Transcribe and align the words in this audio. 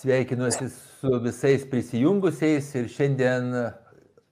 sveikinuosi 0.00 0.68
su 0.70 1.18
visais 1.20 1.64
prisijungusiais 1.70 2.74
ir 2.74 2.88
šiandien 2.88 3.50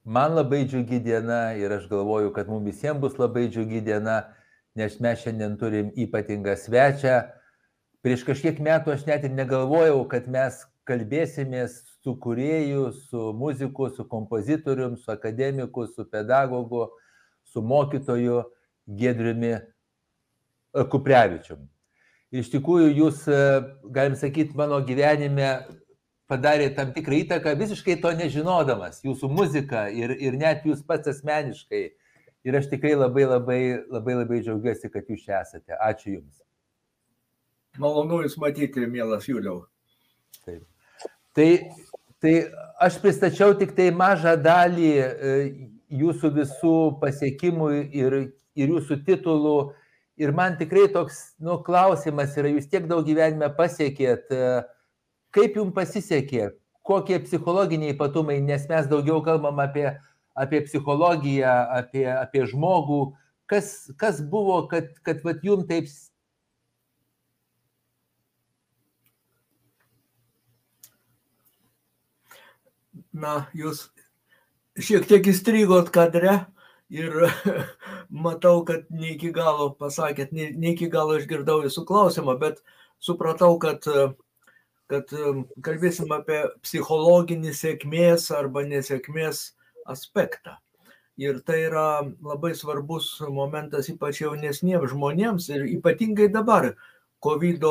man 0.04 0.34
labai 0.34 0.62
džiugi 0.64 1.00
diena 1.04 1.52
ir 1.60 1.72
aš 1.76 1.88
galvoju, 1.90 2.32
kad 2.32 2.48
mums 2.48 2.64
visiems 2.64 3.00
bus 3.00 3.18
labai 3.20 3.48
džiugi 3.52 3.82
diena, 3.84 4.22
nes 4.74 4.96
mes 5.00 5.20
šiandien 5.20 5.58
turim 5.60 5.90
ypatingą 5.92 6.56
svečią. 6.56 7.20
Prieš 8.00 8.24
kažkiek 8.24 8.62
metų 8.64 8.94
aš 8.94 9.04
net 9.10 9.26
ir 9.28 9.34
negalvojau, 9.36 10.00
kad 10.08 10.28
mes 10.32 10.62
kalbėsimės 10.88 11.82
su 12.00 12.14
kurėju, 12.16 12.88
su 13.10 13.32
muziku, 13.36 13.90
su 13.92 14.08
kompozitorium, 14.08 14.96
su 14.96 15.12
akademiku, 15.12 15.84
su 15.86 16.08
pedagogu, 16.08 16.86
su 17.44 17.60
mokytoju 17.60 18.44
Gedriumi 18.86 19.58
Kuprevičium. 20.72 21.68
Iš 22.34 22.50
tikrųjų 22.52 22.88
jūs, 22.92 23.22
galim 23.94 24.16
sakyti, 24.20 24.56
mano 24.56 24.82
gyvenime 24.84 25.52
padarė 26.28 26.68
tam 26.76 26.90
tikrą 26.92 27.22
įtaką, 27.22 27.54
visiškai 27.56 27.96
to 28.02 28.12
nežinodamas, 28.18 29.00
jūsų 29.04 29.30
muzika 29.32 29.86
ir, 29.88 30.12
ir 30.20 30.36
net 30.36 30.66
jūs 30.68 30.84
pats 30.84 31.08
asmeniškai. 31.14 31.86
Ir 32.46 32.54
aš 32.54 32.68
tikrai 32.70 32.94
labai 32.94 33.24
labai 33.26 33.62
labai 33.90 34.14
labai 34.20 34.42
džiaugiuosi, 34.44 34.92
kad 34.92 35.08
jūs 35.10 35.24
čia 35.24 35.40
esate. 35.40 35.74
Ačiū 35.74 36.18
Jums. 36.18 36.44
Malonu 37.78 38.22
Jūs 38.24 38.36
matyti, 38.40 38.86
mielas 38.90 39.26
Juliau. 39.28 39.64
Taip. 40.46 40.62
Tai, 41.36 41.48
tai 42.22 42.34
aš 42.82 43.00
pristačiau 43.02 43.56
tik 43.58 43.74
tai 43.76 43.90
mažą 43.94 44.36
dalį 44.42 44.92
jūsų 46.00 46.30
visų 46.38 46.76
pasiekimų 47.02 47.68
ir, 47.94 48.16
ir 48.58 48.72
jūsų 48.74 49.02
titulų. 49.06 49.58
Ir 50.18 50.32
man 50.34 50.56
tikrai 50.58 50.88
toks 50.90 51.20
nu, 51.38 51.60
klausimas 51.62 52.34
yra, 52.40 52.50
jūs 52.50 52.66
tiek 52.70 52.88
daug 52.90 53.06
gyvenime 53.06 53.46
pasiekėt, 53.54 54.32
kaip 55.34 55.58
jums 55.60 55.76
pasisekė, 55.76 56.48
kokie 56.82 57.20
psichologiniai 57.22 57.94
ypatumai, 57.94 58.40
nes 58.42 58.64
mes 58.70 58.88
daugiau 58.90 59.22
kalbam 59.22 59.62
apie, 59.62 59.86
apie 60.34 60.64
psichologiją, 60.66 61.54
apie, 61.78 62.02
apie 62.10 62.44
žmogų, 62.50 63.00
kas, 63.46 63.72
kas 64.00 64.18
buvo, 64.34 64.64
kad, 64.72 64.90
kad 65.06 65.22
vat, 65.22 65.44
jums 65.46 65.70
taip 65.70 65.86
Na, 73.18 73.48
jūs 73.56 73.88
šiek 74.78 75.06
tiek 75.08 75.26
įstrigot 75.26 75.88
kadre 75.90 76.34
ir 76.90 77.14
matau, 78.24 78.64
kad 78.64 78.88
ne 78.90 79.14
iki 79.14 79.32
galo 79.34 79.70
pasakėt, 79.80 80.32
ne, 80.32 80.50
ne 80.56 80.74
iki 80.74 80.88
galo 80.92 81.18
išgirdau 81.18 81.62
jūsų 81.66 81.84
klausimą, 81.88 82.38
bet 82.40 82.62
supratau, 83.02 83.58
kad, 83.62 83.84
kad 84.90 85.12
kalbėsim 85.64 86.12
apie 86.16 86.44
psichologinį 86.64 87.52
sėkmės 87.54 88.30
arba 88.34 88.64
nesėkmės 88.68 89.44
aspektą. 89.88 90.58
Ir 91.18 91.40
tai 91.42 91.64
yra 91.66 92.04
labai 92.22 92.52
svarbus 92.54 93.16
momentas 93.34 93.88
ypač 93.90 94.20
jaunesniems 94.22 94.92
žmonėms 94.92 95.48
ir 95.50 95.64
ypatingai 95.66 96.28
dabar, 96.30 96.70
COVID 97.26 97.64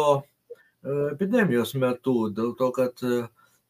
epidemijos 1.14 1.72
metu, 1.80 2.28
dėl 2.36 2.52
to, 2.60 2.68
kad 2.76 3.04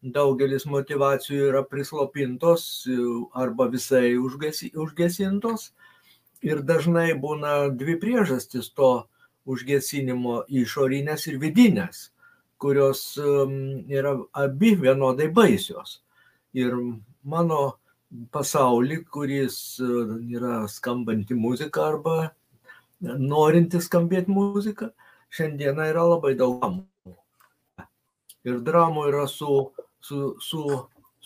daugelis 0.02 0.66
motivacijų 0.70 1.50
yra 1.52 1.64
prislopintos 1.66 2.88
arba 3.34 3.68
visai 3.72 4.16
užgesintos. 4.18 5.72
Ir 6.46 6.62
dažnai 6.62 7.16
būna 7.18 7.72
dvi 7.74 7.98
priežastys 7.98 8.70
to 8.78 9.08
užgesinimo 9.50 10.44
išorinės 10.52 11.26
ir 11.32 11.40
vidinės, 11.42 12.12
kurios 12.62 13.18
yra 13.18 14.14
abi 14.38 14.76
vienodai 14.78 15.32
baisios. 15.34 16.02
Ir 16.54 16.76
mano 17.24 17.78
pasaulį, 18.32 19.02
kuris 19.12 19.80
yra 19.82 20.68
skambanti 20.70 21.36
muzika 21.36 21.88
arba 21.90 22.18
norinti 23.02 23.82
skambėti 23.82 24.32
muzika, 24.34 24.92
šiandieną 25.34 25.90
yra 25.92 26.06
labai 26.14 26.36
daug 26.38 26.62
dramų. 26.62 26.86
Ir 28.48 28.62
dramų 28.64 29.10
yra 29.10 29.26
su 29.28 29.72
su, 30.04 30.36
su, 30.44 30.64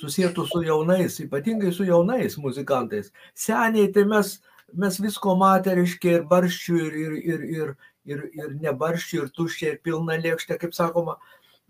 susijętų 0.02 0.46
su 0.50 0.64
jaunais, 0.66 1.20
ypatingai 1.24 1.74
su 1.76 1.86
jaunais 1.88 2.38
muzikantais. 2.42 3.12
Seniai 3.38 3.92
tai 3.94 4.06
mes, 4.10 4.38
mes 4.74 5.00
visko 5.02 5.36
matė, 5.40 5.76
reiškia, 5.80 6.20
ir 6.20 6.28
barščių, 6.30 6.78
ir, 6.78 6.96
ir, 7.02 7.18
ir, 7.26 7.44
ir, 7.58 7.76
ir, 8.06 8.24
ir 8.40 8.56
nebarščių, 8.64 9.26
ir 9.26 9.34
tuščiai, 9.36 9.76
ir 9.76 9.82
pilna 9.86 10.18
lėkštė, 10.22 10.58
kaip 10.62 10.74
sakoma, 10.78 11.18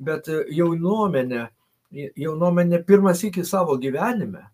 bet 0.02 0.30
jaunuomenė, 0.32 1.48
jaunuomenė 1.92 2.84
pirmas 2.88 3.24
iki 3.28 3.44
savo 3.46 3.76
gyvenime 3.82 4.48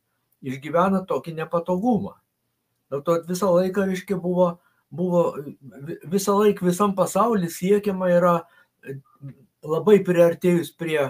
išgyvena 0.48 1.04
tokį 1.08 1.36
nepatogumą. 1.42 2.16
Dėl 2.92 3.04
to 3.04 3.18
visą 3.28 3.50
laiką, 3.52 3.88
reiškia, 3.90 4.18
buvo, 4.22 4.58
buvo 4.90 5.24
visą 6.08 6.38
laiką 6.40 6.66
visam 6.68 6.94
pasauliu 6.96 7.50
siekiama 7.52 8.10
yra 8.14 8.36
labai 9.66 9.98
priartėjus 10.06 10.72
prie 10.78 11.02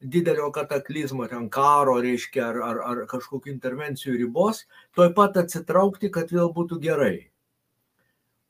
didelio 0.00 0.50
kataklizmo, 0.54 1.26
ten 1.26 1.48
karo, 1.50 1.98
reiškia, 2.02 2.46
ar, 2.52 2.60
ar, 2.62 2.80
ar 2.90 3.00
kažkokių 3.10 3.50
intervencijų 3.52 4.16
ribos, 4.22 4.62
toj 4.94 5.12
pat 5.16 5.36
atsitraukti, 5.42 6.10
kad 6.14 6.30
vėl 6.32 6.52
būtų 6.54 6.78
gerai. 6.82 7.30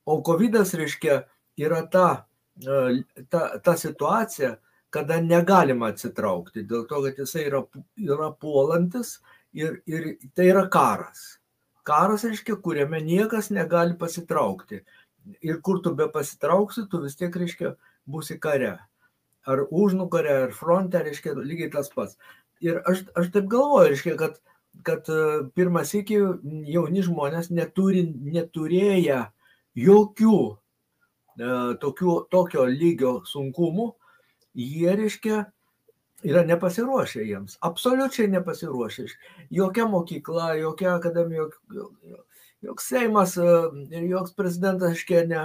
O 0.09 0.20
COVID, 0.25 0.59
reiškia, 0.81 1.22
yra 1.60 1.82
ta, 1.92 2.09
ta, 3.31 3.42
ta 3.64 3.76
situacija, 3.76 4.56
kada 4.92 5.19
negalima 5.20 5.91
atsitraukti, 5.92 6.64
dėl 6.69 6.86
to, 6.88 7.03
kad 7.04 7.19
jisai 7.20 7.48
yra, 7.48 7.65
yra 7.97 8.30
puolantis 8.32 9.19
ir, 9.53 9.82
ir 9.88 10.15
tai 10.36 10.48
yra 10.53 10.66
karas. 10.72 11.38
Karas, 11.88 12.25
reiškia, 12.28 12.59
kuriame 12.65 13.00
niekas 13.04 13.48
negali 13.53 13.97
pasitraukti. 13.97 14.82
Ir 15.44 15.60
kur 15.65 15.80
tu 15.84 15.94
be 15.97 16.09
pasitrauksi, 16.12 16.86
tu 16.88 17.00
vis 17.04 17.16
tiek, 17.16 17.32
reiškia, 17.32 17.75
būsi 18.09 18.36
kare 18.41 18.76
ar 19.48 19.64
užnugarė, 19.70 20.36
ar 20.47 20.54
fronte, 20.56 21.00
reiškia, 21.04 21.34
lygiai 21.41 21.70
tas 21.72 21.91
pats. 21.94 22.19
Ir 22.64 22.81
aš, 22.91 23.04
aš 23.19 23.31
taip 23.34 23.48
galvoju, 23.50 23.92
reiškia, 23.92 24.14
kad, 24.20 24.38
kad 24.86 25.10
pirmas 25.56 25.94
iki 25.97 26.19
jauni 26.69 27.04
žmonės 27.06 27.53
neturi, 27.54 28.04
neturėję 28.34 29.20
jokių 29.78 30.38
e, 30.48 31.53
tokių, 31.84 32.16
tokio 32.34 32.66
lygio 32.69 33.14
sunkumų, 33.31 33.92
jie, 34.59 34.91
reiškia, 34.98 35.44
yra 36.26 36.42
nepasiruošę 36.47 37.22
jiems, 37.22 37.56
absoliučiai 37.62 38.26
nepasiruošę. 38.32 39.06
Jokia 39.54 39.86
mokykla, 39.86 40.56
jokia 40.59 40.97
akademija, 40.97 41.47
jok, 41.47 41.92
joks 42.66 42.88
Seimas 42.91 43.36
ir 43.38 44.09
joks 44.10 44.34
prezidentas, 44.34 44.97
reiškia, 44.97 45.22
ne, 45.30 45.44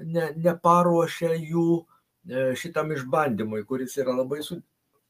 ne, 0.00 0.30
neparuošia 0.46 1.36
jų 1.36 1.84
E, 1.84 1.93
šitam 2.56 2.92
išbandymui, 2.92 3.64
kuris 3.68 3.96
yra 4.00 4.14
labai, 4.16 4.42
su, 4.42 4.60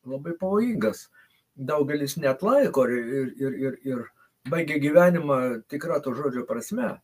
labai 0.07 0.35
pavojingas. 0.41 1.09
Daugelis 1.55 2.17
net 2.19 2.43
laiko 2.43 2.89
ir, 2.91 3.29
ir, 3.39 3.59
ir, 3.67 3.77
ir 3.87 4.07
baigia 4.51 4.81
gyvenimą 4.83 5.39
tikrą 5.71 6.01
to 6.03 6.15
žodžio 6.15 6.45
prasme. 6.49 6.97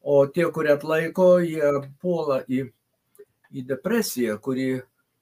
O 0.00 0.24
tie, 0.26 0.46
kurie 0.54 0.72
atlaiko, 0.72 1.40
jie 1.44 1.72
puola 2.00 2.40
į, 2.48 2.64
į 3.52 3.66
depresiją, 3.68 4.38
kuri 4.40 4.80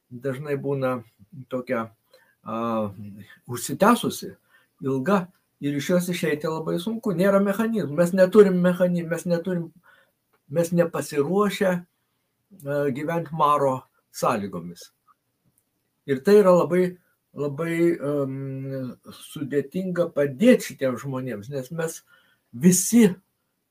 dažnai 0.08 0.54
būna 0.60 1.00
tokia 1.50 1.88
uh, 1.88 2.92
užsitęsusi, 3.48 4.30
ilga 4.84 5.24
ir 5.60 5.74
iš 5.80 5.90
jos 5.90 6.12
išeiti 6.12 6.46
labai 6.46 6.76
sunku. 6.78 7.16
Nėra 7.16 7.40
mechanizmų, 7.42 7.96
mes 7.98 8.14
neturim 8.14 8.60
mechanizmų, 8.62 9.10
mes 9.10 9.26
neturim, 9.26 9.66
mes 10.48 10.70
nepasiruošę 10.76 11.72
uh, 11.74 12.86
gyventi 12.94 13.34
maro 13.34 13.87
sąlygomis. 14.18 14.88
Ir 16.08 16.22
tai 16.24 16.38
yra 16.40 16.54
labai, 16.56 16.84
labai 17.36 17.74
um, 17.98 18.92
sudėtinga 19.12 20.08
padėti 20.14 20.72
šitiems 20.72 21.04
žmonėms, 21.04 21.50
nes 21.52 21.70
mes 21.76 22.00
visi 22.52 23.06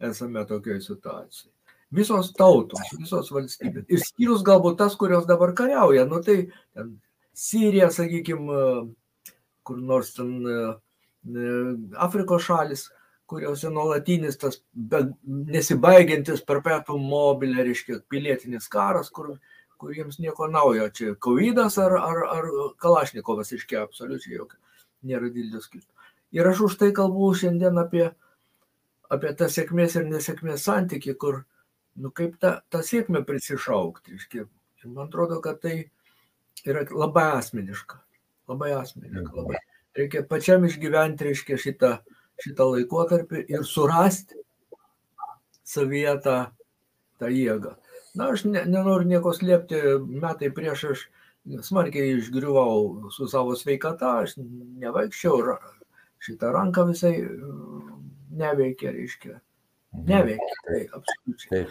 esame 0.03 0.45
tokioje 0.49 0.83
situacijoje. 0.85 1.53
Visos 1.97 2.33
tautos, 2.35 2.83
visos 2.99 3.29
valstybės. 3.31 3.85
Išskyrus 3.87 4.43
galbūt 4.45 4.75
tas, 4.81 4.95
kurios 4.99 5.25
dabar 5.27 5.53
kariauja. 5.55 6.03
Nu 6.09 6.19
tai 6.23 6.49
ten 6.75 6.97
Sirija, 7.37 7.87
sakykime, 7.93 8.61
kur 9.63 9.79
nors 9.79 10.11
ten 10.17 10.33
Afrikos 11.95 12.43
šalis, 12.47 12.87
kuriuose 13.27 13.69
nuolatinis 13.71 14.39
tas 14.39 14.61
nesibaigiantis 15.23 16.43
perpetuum 16.47 17.03
mobile, 17.11 17.61
reiškia, 17.67 17.99
pilietinis 18.09 18.67
karas, 18.71 19.11
kur 19.13 19.35
kuriems 19.81 20.19
nieko 20.19 20.47
naujo. 20.51 20.87
Čia 20.93 21.15
COVID 21.23 21.61
ar, 21.65 21.97
ar, 21.97 22.23
ar 22.37 22.47
Kalašnikovas 22.81 23.53
iškia 23.57 23.83
absoliučiai 23.85 24.37
jokio. 24.39 24.59
Nėra 25.07 25.29
didelio 25.29 25.61
skirtumo. 25.61 25.93
Ir 26.35 26.47
aš 26.49 26.63
už 26.67 26.79
tai 26.81 26.89
kalbu 26.95 27.29
šiandien 27.39 27.77
apie, 27.79 28.09
apie 29.13 29.33
tą 29.39 29.47
sėkmės 29.51 29.95
ir 29.99 30.09
nesėkmės 30.09 30.65
santyki, 30.67 31.15
kur, 31.15 31.43
nu 31.95 32.11
kaip 32.11 32.35
tą, 32.41 32.57
tą 32.73 32.81
sėkmę 32.83 33.23
prisišaukti. 33.27 34.17
Iškia. 34.19 34.47
Ir 34.83 34.91
man 34.91 35.07
atrodo, 35.07 35.39
kad 35.43 35.61
tai 35.63 35.77
yra 36.67 36.83
labai 36.91 37.29
asmeniška. 37.37 38.01
Labai 38.51 38.73
asmeniška, 38.75 39.31
labai. 39.35 39.61
Reikia 39.97 40.21
pačiam 40.29 40.65
išgyventi, 40.67 41.25
reiškia, 41.29 41.57
šitą, 41.61 41.93
šitą 42.43 42.67
laikotarpį 42.73 43.47
ir 43.49 43.63
surasti 43.65 44.37
savyje 45.67 46.13
tą, 46.23 46.37
tą 47.19 47.31
jėgą. 47.33 47.73
Na, 48.17 48.31
aš 48.33 48.47
ne, 48.49 48.63
nenoriu 48.65 49.07
nieko 49.07 49.33
slėpti, 49.35 49.81
metai 50.09 50.49
prieš 50.53 50.85
aš 50.91 51.03
smarkiai 51.67 52.17
išgriuvau 52.17 53.11
su 53.13 53.27
savo 53.29 53.55
sveikata, 53.55 54.23
aš 54.23 54.35
nevaikščiau, 54.81 55.57
šitą 56.25 56.51
ranką 56.55 56.87
visai 56.89 57.13
neveikia, 58.37 58.91
reiškia. 58.95 59.37
Mhm. 59.93 60.03
Neveikia, 60.09 60.59
tai 60.67 60.81
absoliučiai. 60.97 61.63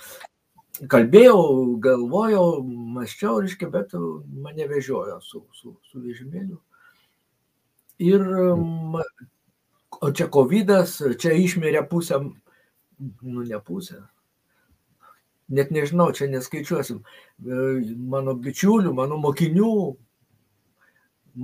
Kalbėjau, 0.92 1.42
galvojau, 1.80 2.46
maščiau, 2.96 3.40
reiškia, 3.44 3.68
bet 3.72 3.94
mane 3.96 4.66
vežiojo 4.68 5.18
su, 5.24 5.42
su, 5.56 5.72
su 5.88 6.02
vežimėliu. 6.04 6.58
Ir, 8.04 8.26
o 10.04 10.10
čia 10.12 10.26
COVID, 10.32 10.72
čia 11.22 11.32
išmirė 11.32 11.86
pusę, 11.88 12.20
nu 13.00 13.46
ne 13.46 13.60
pusę, 13.64 14.02
net 15.48 15.70
nežinau, 15.70 16.10
čia 16.16 16.28
neskaičiuosim, 16.30 17.02
mano 18.10 18.34
bičiulių, 18.42 18.92
mano 18.94 19.18
mokinių, 19.22 19.72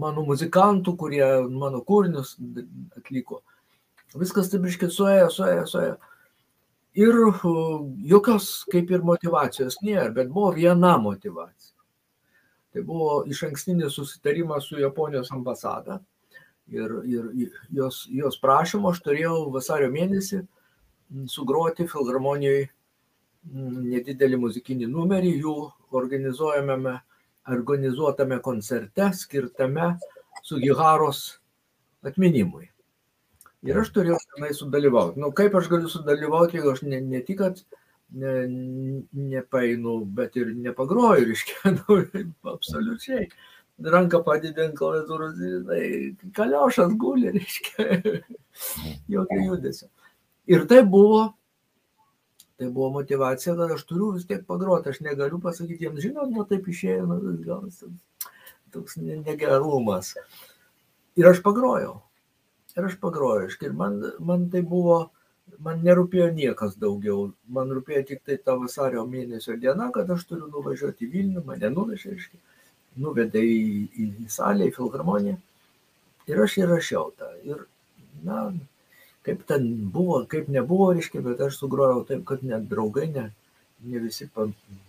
mano 0.02 0.24
muzikantų, 0.26 0.96
kurie 0.98 1.24
mano 1.50 1.82
kūrinius 1.86 2.36
atliko. 2.98 3.42
Viskas 4.18 4.50
taip 4.52 4.66
iškiai 4.68 4.92
suėjo, 4.92 5.28
suėjo, 5.32 5.66
suėjo. 5.70 5.98
Ir 7.00 7.16
jokios 8.10 8.48
kaip 8.72 8.90
ir 8.92 9.04
motivacijos 9.06 9.78
nėra, 9.80 10.10
bet 10.12 10.32
buvo 10.32 10.50
viena 10.56 10.98
motivacija. 11.00 11.72
Tai 12.72 12.82
buvo 12.88 13.22
iš 13.28 13.46
ankstinis 13.48 13.96
susitarimas 13.96 14.66
su 14.68 14.80
Japonijos 14.80 15.30
ambasada 15.32 16.00
ir, 16.68 16.92
ir 17.04 17.50
jos, 17.72 18.06
jos 18.12 18.38
prašymo 18.40 18.92
aš 18.92 19.00
turėjau 19.04 19.36
vasario 19.52 19.90
mėnesį 19.92 20.42
sugroti 21.28 21.88
filharmonijoje 21.88 22.68
nedidelį 23.50 24.38
muzikinį 24.42 24.88
numerį 24.90 25.32
jų 25.42 25.56
organizuojamame, 25.98 26.96
organizuotame 27.50 28.38
koncerte 28.42 29.10
skirtame 29.18 29.96
Sugiharos 30.42 31.22
atminimui. 32.06 32.68
Ir 33.62 33.78
aš 33.78 33.92
turėjau 33.94 34.18
tenai 34.34 34.50
sudalyvauti. 34.58 35.20
Na, 35.20 35.28
nu, 35.28 35.34
kaip 35.38 35.54
aš 35.54 35.68
galiu 35.70 35.90
sudalyvauti, 35.90 36.58
jeigu 36.58 36.72
aš 36.72 36.82
ne, 36.82 36.98
ne 36.98 37.20
tik, 37.22 37.38
kad 37.38 37.60
ne, 38.18 38.32
nepainu, 39.30 40.00
bet 40.16 40.38
ir 40.40 40.50
nepagroju, 40.64 41.28
reiškia, 41.30 41.74
nu, 41.78 42.00
absoliučiai 42.54 43.28
ranką 43.82 44.20
padidė 44.26 44.66
ant 44.68 44.76
klaviatūros, 44.78 45.38
tai 45.66 46.30
kaliošas 46.36 46.94
guli, 47.00 47.32
reiškia, 47.34 48.16
jokio 49.14 49.38
judesio. 49.46 49.88
Ir 50.50 50.66
tai 50.70 50.82
buvo, 50.86 51.32
tai 52.58 52.68
buvo 52.68 52.90
motivacija, 52.98 53.54
kad 53.56 53.70
aš 53.74 53.84
turiu 53.88 54.12
vis 54.16 54.26
tiek 54.28 54.44
pagroti, 54.46 54.92
aš 54.92 55.00
negaliu 55.04 55.40
pasakyti 55.42 55.86
jiems, 55.86 56.02
žinot, 56.04 56.30
nu 56.32 56.44
taip 56.48 56.68
išėjo, 56.68 57.06
nu, 57.08 57.36
gal 57.46 57.66
toks 58.72 58.96
negerumas. 59.00 60.14
Ir 61.18 61.28
aš 61.28 61.42
pagrojau. 61.44 61.98
Ir 62.76 62.86
aš 62.88 62.96
pagrojau, 63.00 63.50
ir 63.50 63.74
man, 63.76 63.98
man 64.24 64.46
tai 64.52 64.62
buvo, 64.64 65.10
man 65.60 65.82
nerūpėjo 65.84 66.30
niekas 66.32 66.78
daugiau, 66.80 67.32
man 67.52 67.72
rūpėjo 67.76 68.06
tik 68.08 68.22
tai 68.24 68.38
ta 68.40 68.56
vasario 68.56 69.04
mėnesio 69.08 69.58
diena, 69.60 69.90
kad 69.92 70.08
aš 70.10 70.24
turiu 70.30 70.48
nuvažiuoti 70.48 71.04
į 71.04 71.10
Vilnių, 71.12 71.44
mane 71.44 71.68
nuvežė, 71.74 72.16
nuvedė 72.96 73.42
į, 73.44 73.66
į 73.92 74.08
salę, 74.32 74.70
į 74.70 74.76
filharmoniją. 74.78 75.36
Ir 76.30 76.40
aš 76.46 76.56
įrašiau 76.62 77.10
tą. 77.18 77.28
Ir, 77.44 77.66
na, 78.24 78.46
kaip 79.26 79.44
ten 79.48 79.68
buvo, 79.94 80.22
kaip 80.28 80.48
nebuvo, 80.52 80.92
reiškia, 80.96 81.22
bet 81.24 81.40
aš 81.46 81.60
sugrojau 81.60 82.02
taip, 82.08 82.24
kad 82.28 82.42
net 82.46 82.68
draugai, 82.70 83.08
ne, 83.14 83.28
ne 83.86 84.02
visi 84.02 84.28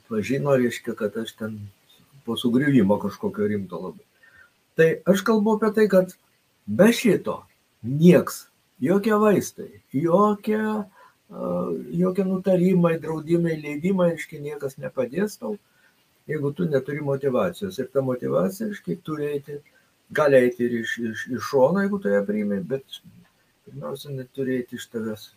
pažino, 0.09 0.55
reiškia, 0.59 0.95
kad 0.99 1.17
aš 1.21 1.35
ten 1.39 1.59
po 2.25 2.37
sugriuvimo 2.39 2.97
kažkokio 3.01 3.49
rimto 3.51 3.81
labai. 3.81 4.05
Tai 4.79 4.89
aš 5.13 5.21
kalbu 5.27 5.57
apie 5.57 5.73
tai, 5.75 5.87
kad 5.91 6.15
be 6.65 6.89
šito 6.95 7.43
nieks, 7.83 8.47
jokie 8.81 9.13
vaistai, 9.19 9.69
jokie, 9.93 10.63
jokie 11.99 12.25
nutarimai, 12.25 12.95
draudimai, 13.03 13.59
leidimai, 13.61 14.13
reiškia, 14.15 14.41
niekas 14.47 14.79
nepadės 14.81 15.37
tau 15.41 15.57
jeigu 16.27 16.51
tu 16.53 16.65
neturi 16.65 17.01
motivacijos. 17.01 17.79
Ir 17.79 17.89
ta 17.93 18.01
motivacija, 18.01 18.69
reiškia, 18.69 18.97
turi 19.03 19.29
eiti, 19.33 19.59
gali 20.11 20.39
eiti 20.39 20.67
ir 20.67 20.79
iš, 20.81 20.97
iš, 21.09 21.27
iš 21.37 21.49
šono, 21.49 21.83
jeigu 21.83 21.99
tu 21.99 22.11
ją 22.13 22.23
priimi, 22.27 22.59
bet 22.67 23.01
pirmiausia, 23.65 24.11
neturi 24.15 24.57
eiti 24.59 24.79
iš 24.79 24.87
tavęs 24.93 25.29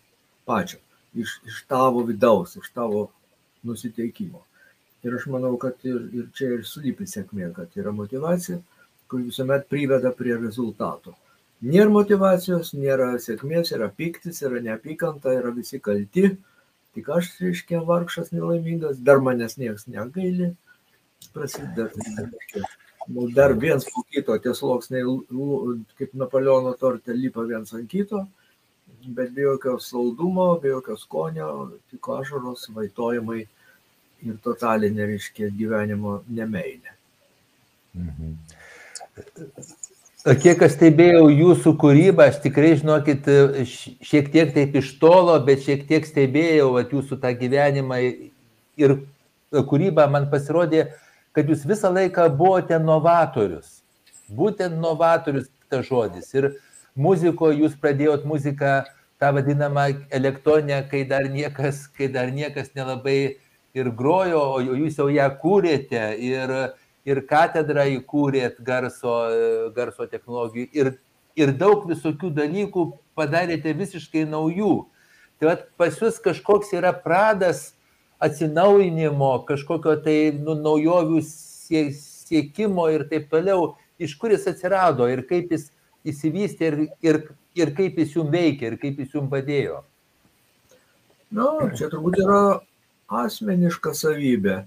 pačio, 0.49 0.81
iš, 1.15 1.39
iš 1.47 1.63
tavo 1.71 2.03
vidaus, 2.07 2.57
iš 2.61 2.71
tavo 2.75 3.09
nusiteikimo. 3.67 4.43
Ir 5.07 5.15
aš 5.19 5.29
manau, 5.31 5.55
kad 5.61 5.85
ir, 5.87 6.01
ir 6.17 6.27
čia 6.35 6.51
ir 6.57 6.65
slypi 6.67 7.07
sėkmė, 7.07 7.53
kad 7.55 7.79
yra 7.79 7.93
motivacija, 7.95 8.59
kuri 9.11 9.29
visuomet 9.29 9.69
priveda 9.71 10.11
prie 10.17 10.35
rezultato. 10.41 11.15
Nėra 11.67 11.89
motivacijos, 11.93 12.75
nėra 12.77 13.15
sėkmės, 13.23 13.73
yra 13.73 13.89
piktis, 13.89 14.43
yra 14.45 14.61
neapykanta, 14.65 15.33
yra 15.39 15.53
visi 15.57 15.81
kalti. 15.81 16.35
Tik 16.97 17.09
aš, 17.13 17.31
reiškia, 17.41 17.81
vargšas 17.87 18.33
nelaimingas, 18.33 18.99
dar 19.05 19.23
manęs 19.25 19.57
niekas 19.61 19.87
negaili 19.89 20.55
prasideda. 21.33 21.89
Nu, 23.07 23.29
dar 23.31 23.55
viens 23.55 23.85
po 23.87 24.03
kito, 24.11 24.35
tie 24.43 24.53
sluoksniai, 24.55 25.05
kaip 25.99 26.15
Napoleono 26.19 26.73
torte, 26.79 27.15
lipa 27.15 27.45
viens 27.47 27.71
ant 27.77 27.87
kito, 27.91 28.25
bet 29.07 29.31
be 29.35 29.47
jokio 29.47 29.77
saldumo, 29.83 30.49
be 30.63 30.73
jokio 30.73 30.97
skonio, 30.99 31.51
tik 31.91 32.09
ašaros, 32.17 32.67
vaitojimai 32.75 33.45
ir 34.27 34.39
totalinė, 34.43 35.07
reiškia, 35.13 35.53
gyvenimo 35.55 36.21
nemeilė. 36.27 36.97
Mhm. 37.97 38.35
Kiek 40.43 40.63
aš 40.67 40.73
stebėjau 40.75 41.29
jūsų 41.31 41.73
kūrybą, 41.79 42.27
aš 42.33 42.41
tikrai, 42.43 42.73
žinokit, 42.81 43.29
šiek 44.03 44.33
tiek 44.35 44.51
taip 44.57 44.75
iš 44.81 44.97
tolo, 44.99 45.37
bet 45.47 45.63
šiek 45.63 45.85
tiek 45.87 46.09
stebėjau 46.09 46.73
at, 46.81 46.91
jūsų 46.91 47.21
tą 47.23 47.31
gyvenimą 47.39 48.01
ir 48.83 48.97
kūrybą 49.55 50.09
man 50.11 50.27
pasirodė, 50.33 50.89
kad 51.37 51.51
jūs 51.53 51.67
visą 51.69 51.93
laiką 51.93 52.31
buvote 52.33 52.79
novatorius. 52.81 53.83
Būtent 54.33 54.81
novatorius 54.81 55.51
tas 55.71 55.85
žodis. 55.87 56.33
Ir 56.35 56.55
muzikoje 56.97 57.61
jūs 57.61 57.77
pradėjot 57.81 58.25
muziką, 58.25 58.87
tą 59.21 59.33
vadinamą 59.37 59.87
elektroninę, 60.11 60.83
kai 60.91 61.05
dar 61.09 61.29
niekas, 61.33 61.87
kai 61.93 62.09
dar 62.13 62.33
niekas 62.33 62.73
nelabai 62.77 63.37
ir 63.77 63.93
grojo, 63.93 64.43
o 64.57 64.61
jūs 64.65 64.99
jau 65.01 65.09
ją 65.13 65.29
kūrėte 65.41 66.03
ir, 66.21 66.53
ir 67.09 67.23
katedrą 67.29 67.87
įkūrėt 67.99 68.61
garso, 68.65 69.17
garso 69.77 70.09
technologijų 70.09 70.69
ir, 70.73 70.93
ir 71.37 71.53
daug 71.57 71.87
visokių 71.89 72.33
dalykų 72.37 72.91
padarėte 73.17 73.73
visiškai 73.77 74.27
naujų. 74.29 74.87
Tai 75.41 75.51
vat, 75.51 75.67
pas 75.77 75.97
jūs 76.01 76.21
kažkoks 76.25 76.73
yra 76.77 76.95
pradas 76.97 77.76
atsinaujinimo, 78.19 79.33
kažkokio 79.49 79.97
tai 80.05 80.19
nu, 80.37 80.55
naujovių 80.59 81.23
siekimo 81.25 82.89
ir 82.93 83.07
taip 83.11 83.29
toliau, 83.33 83.75
iš 83.99 84.15
kur 84.21 84.33
jis 84.33 84.47
atsirado 84.53 85.09
ir 85.13 85.25
kaip 85.29 85.53
jis 85.53 85.69
įsivystė 86.07 86.71
ir, 86.71 86.79
ir, 87.03 87.21
ir 87.59 87.75
kaip 87.77 87.99
jis 88.01 88.17
jums 88.17 88.33
veikia 88.33 88.71
ir 88.71 88.79
kaip 88.81 89.01
jis 89.03 89.15
jums 89.17 89.31
padėjo. 89.33 89.83
Na, 91.35 91.43
nu, 91.43 91.71
čia 91.77 91.91
turbūt 91.91 92.21
yra 92.23 92.41
asmeniška 93.23 93.93
savybė, 93.99 94.61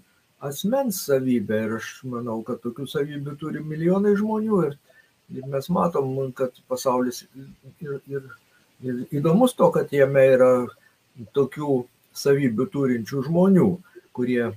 asmens 0.45 0.99
savybė 1.07 1.61
ir 1.65 1.77
aš 1.79 1.93
manau, 2.11 2.41
kad 2.47 2.59
tokių 2.63 2.87
savybių 2.91 3.37
turi 3.39 3.63
milijonai 3.63 4.15
žmonių 4.19 4.59
ir, 4.67 4.75
ir 5.35 5.47
mes 5.49 5.69
matom, 5.71 6.11
kad 6.35 6.59
pasaulis 6.71 7.23
ir, 7.79 7.95
ir, 8.11 8.27
ir 8.83 8.99
įdomus 9.21 9.55
to, 9.55 9.71
kad 9.75 9.91
jame 9.95 10.25
yra 10.35 10.51
tokių 11.35 11.79
savybių 12.19 12.67
turinčių 12.73 13.23
žmonių, 13.27 13.69
kurie 14.15 14.51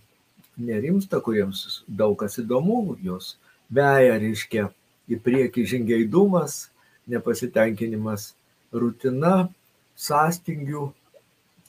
nerimsta, 0.59 1.21
kuriems 1.25 1.83
daug 1.89 2.17
kas 2.21 2.39
įdomu, 2.43 2.97
jos 3.03 3.37
veja, 3.73 4.19
reiškia, 4.21 4.69
į 5.11 5.19
priekį 5.23 5.65
žingeidumas, 5.69 6.69
nepasitenkinimas 7.11 8.33
rutina, 8.73 9.49
sąstingių. 9.99 10.91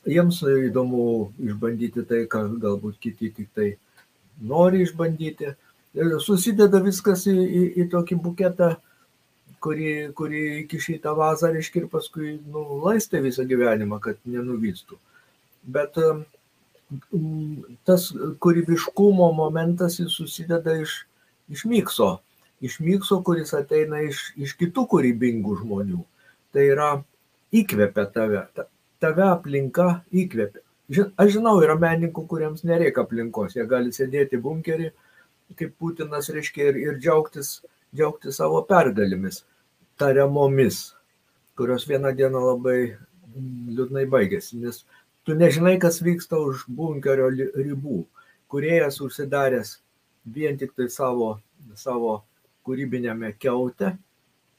Jiems 0.03 0.41
įdomu 0.43 1.31
išbandyti 1.39 2.03
tai, 2.07 2.25
ką 2.27 2.45
galbūt 2.59 2.99
kiti 2.99 3.31
tik 3.31 3.51
tai 3.55 3.69
nori 4.43 4.83
išbandyti. 4.83 5.53
Ir 5.93 6.17
susideda 6.19 6.81
viskas 6.83 7.23
į, 7.29 7.35
į, 7.37 7.63
į 7.83 7.87
tokį 7.93 8.17
buketą, 8.19 8.73
kurį, 9.63 9.93
kurį 10.17 10.43
iki 10.63 10.81
šitą 10.81 11.13
vazą, 11.15 11.53
reiškia, 11.53 11.83
ir 11.83 11.89
paskui 11.91 12.33
nu, 12.51 12.65
laistai 12.83 13.21
visą 13.23 13.45
gyvenimą, 13.47 14.01
kad 14.03 14.19
nenuvystų 14.27 14.99
bet 15.63 15.97
tas 17.87 18.09
kūrybiškumo 18.43 19.29
momentas 19.37 19.97
jis 19.99 20.13
susideda 20.13 20.75
iš, 20.81 20.99
iš 21.49 21.65
mikso, 21.69 22.09
iš 22.61 22.79
mikso, 22.83 23.21
kuris 23.25 23.53
ateina 23.57 24.03
iš, 24.05 24.29
iš 24.37 24.53
kitų 24.59 24.85
kūrybingų 24.91 25.57
žmonių. 25.63 26.03
Tai 26.53 26.65
yra 26.69 26.89
įkvepia 27.53 28.05
tave, 28.13 28.43
tave 29.01 29.25
aplinka 29.25 29.87
įkvepia. 30.13 30.61
Aš 31.17 31.37
žinau, 31.37 31.55
yra 31.63 31.77
menininkų, 31.79 32.25
kuriems 32.29 32.65
nereikia 32.67 33.05
aplinkos, 33.05 33.55
jie 33.57 33.63
gali 33.69 33.93
sėdėti 33.95 34.37
bunkerį, 34.41 34.91
kaip 35.57 35.71
Putinas 35.79 36.29
reiškia, 36.33 36.67
ir, 36.69 36.79
ir 36.81 36.99
džiaugtis, 36.99 37.55
džiaugtis 37.95 38.37
savo 38.41 38.59
pergalėmis, 38.67 39.41
tariamomis, 40.01 40.83
kurios 41.57 41.87
vieną 41.89 42.11
dieną 42.17 42.41
labai 42.51 42.77
liūdnai 43.33 44.05
baigėsi, 44.11 44.59
nes 44.61 44.83
tu 45.23 45.35
nežinai, 45.37 45.77
kas 45.79 46.01
vyksta 46.03 46.39
už 46.39 46.65
bunkerio 46.67 47.29
ribų. 47.31 48.03
Kuriejas 48.51 48.99
užsidaręs 49.01 49.77
vien 50.25 50.57
tik 50.59 50.75
tai 50.77 50.89
savo, 50.93 51.39
savo 51.75 52.21
kūrybinėme 52.63 53.33
keute, 53.39 53.95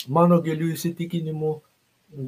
mano 0.08 0.40
gilių 0.44 0.72
įsitikinimų 0.74 1.52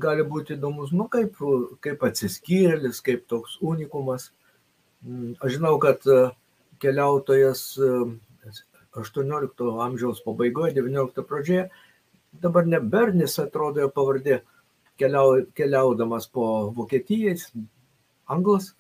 gali 0.03 0.25
būti 0.27 0.57
įdomus, 0.57 0.93
nu 0.97 1.07
kaip, 1.13 1.37
kaip 1.85 2.03
atsiskyrėlis, 2.07 3.03
kaip 3.05 3.27
toks 3.31 3.59
unikumas. 3.63 4.31
Mm, 5.05 5.37
aš 5.41 5.59
žinau, 5.59 5.77
kad 5.83 6.03
e, 6.09 6.31
keliautojas 6.83 7.63
18 7.77 9.69
e, 9.69 9.71
amžiaus 9.87 10.23
pabaigoje, 10.25 10.75
19 10.79 11.27
pradžioje, 11.29 11.69
dabar 12.43 12.67
ne 12.67 12.81
Bernis 12.81 13.39
atrodo 13.43 13.85
jo 13.85 13.93
pavardė, 13.93 14.41
keliau, 14.99 15.45
keliaudamas 15.55 16.27
po 16.33 16.73
Vokietiją, 16.77 17.37
anglas 18.27 18.75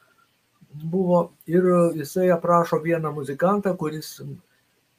buvo 0.77 1.33
ir 1.47 1.65
jisai 1.97 2.31
aprašo 2.35 2.81
vieną 2.85 3.13
muzikantą, 3.15 3.77
kuris 3.79 4.21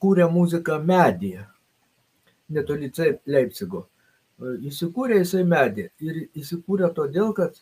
kūrė 0.02 0.28
muziką 0.32 0.80
medyje, 0.84 1.46
netoli 2.50 2.92
Leipzigo. 3.26 3.88
Įsikūrė 4.38 5.24
jisai 5.24 5.44
medį 5.50 5.88
ir 6.06 6.20
įsikūrė 6.38 6.92
todėl, 6.94 7.34
kad 7.34 7.58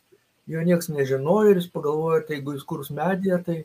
jo 0.51 0.62
niekas 0.62 0.89
nežinojo 0.92 1.54
ir 1.54 1.62
jis 1.62 1.72
pagalvojo, 1.72 2.25
tai 2.27 2.39
jeigu 2.39 2.56
jis 2.58 2.65
kurs 2.68 2.92
medyje, 2.92 3.39
tai 3.46 3.58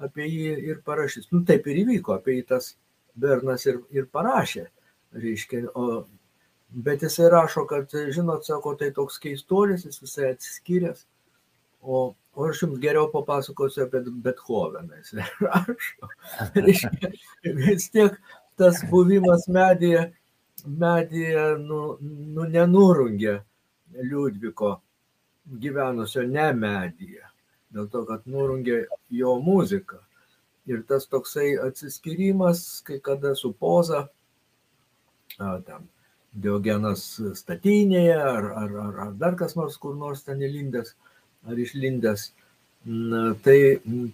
apie 0.00 0.26
jį 0.26 0.54
ir 0.70 0.80
parašys. 0.86 1.28
Nu 1.32 1.44
taip 1.44 1.68
ir 1.68 1.84
įvyko, 1.84 2.16
apie 2.16 2.38
jį 2.38 2.46
tas 2.54 2.74
Bernas 3.14 3.66
ir, 3.68 3.78
ir 3.94 4.08
parašė. 4.10 4.66
Reiškia, 5.14 5.68
o 5.78 6.06
bet 6.74 7.04
jisai 7.06 7.28
rašo, 7.30 7.62
kad, 7.70 7.92
žinot, 8.10 8.46
sako, 8.46 8.74
tai 8.80 8.90
toks 8.96 9.20
keistuolis, 9.22 9.84
jis 9.86 10.00
visai 10.02 10.32
atsiskyręs, 10.32 11.04
o, 11.82 12.08
o 12.34 12.48
aš 12.48 12.62
jums 12.62 12.80
geriau 12.82 13.10
papasakosiu 13.12 13.84
apie 13.86 14.02
Bethoveną, 14.26 15.00
jis 15.00 15.14
rašo. 15.40 16.10
Reiškia, 16.66 17.12
vis 17.60 17.88
tiek 17.94 18.16
tas 18.58 18.80
buvimas 18.90 19.46
medyje, 19.48 20.08
medyje 20.64 21.46
nu, 21.62 21.82
nu 22.00 22.48
nenurungė 22.50 23.38
Liudviko 23.94 24.72
gyvenusio 25.60 26.24
ne 26.26 26.48
medyje, 26.56 27.22
dėl 27.74 27.88
to, 27.92 28.04
kad 28.08 28.26
nurungė 28.26 28.84
jo 29.12 29.38
muziką. 29.42 30.00
Ir 30.66 30.80
tas 30.88 31.04
toksai 31.12 31.58
atsiskyrimas, 31.60 32.80
kai 32.86 32.96
kada 33.04 33.34
su 33.36 33.52
poza, 33.52 34.06
a, 35.38 35.58
tam 35.66 35.90
Diogenas 36.34 37.02
statinėje 37.38 38.14
ar, 38.18 38.46
ar, 38.58 38.72
ar, 38.84 38.94
ar 39.06 39.12
dar 39.18 39.36
kas 39.38 39.54
nors 39.54 39.76
kur 39.78 39.94
nors 39.94 40.24
ten 40.26 40.40
įlindęs 40.42 40.94
ar 41.48 41.60
išlindęs. 41.60 42.30
Tai, 43.44 43.58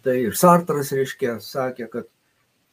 tai 0.05 0.17
ir 0.29 0.37
Sartras, 0.39 0.93
reiškia, 0.95 1.39
sakė, 1.43 1.89
kad, 1.91 2.07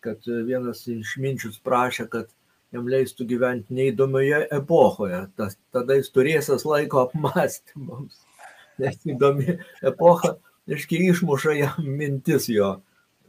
kad 0.05 0.27
vienas 0.45 0.83
išminčius 0.91 1.57
prašė, 1.65 2.05
kad 2.11 2.29
jam 2.75 2.89
leistų 2.91 3.25
gyventi 3.31 3.73
neįdomioje 3.73 4.43
epochoje. 4.59 5.23
Tas, 5.39 5.57
tada 5.73 5.97
jis 5.97 6.11
turėsas 6.13 6.67
laiko 6.69 7.07
apmąstymams. 7.07 8.21
Nes 8.81 8.99
įdomi 9.09 9.57
epocha, 9.81 10.35
reiškia, 10.69 11.01
išmuša 11.15 11.57
jam 11.57 11.89
mintis 11.97 12.45
jo 12.53 12.75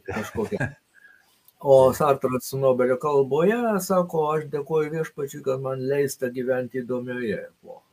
kažkokia. 0.09 0.75
O 1.59 1.93
Sartras 1.95 2.53
Nobelio 2.53 2.99
kalboje 3.03 3.57
sako, 3.83 4.29
aš 4.37 4.45
dėkoju 4.53 4.93
viešpačiui, 4.93 5.43
kad 5.43 5.65
man 5.65 5.83
leista 5.91 6.31
gyventi 6.31 6.85
įdomioje 6.85 7.41
epochoje. 7.49 7.88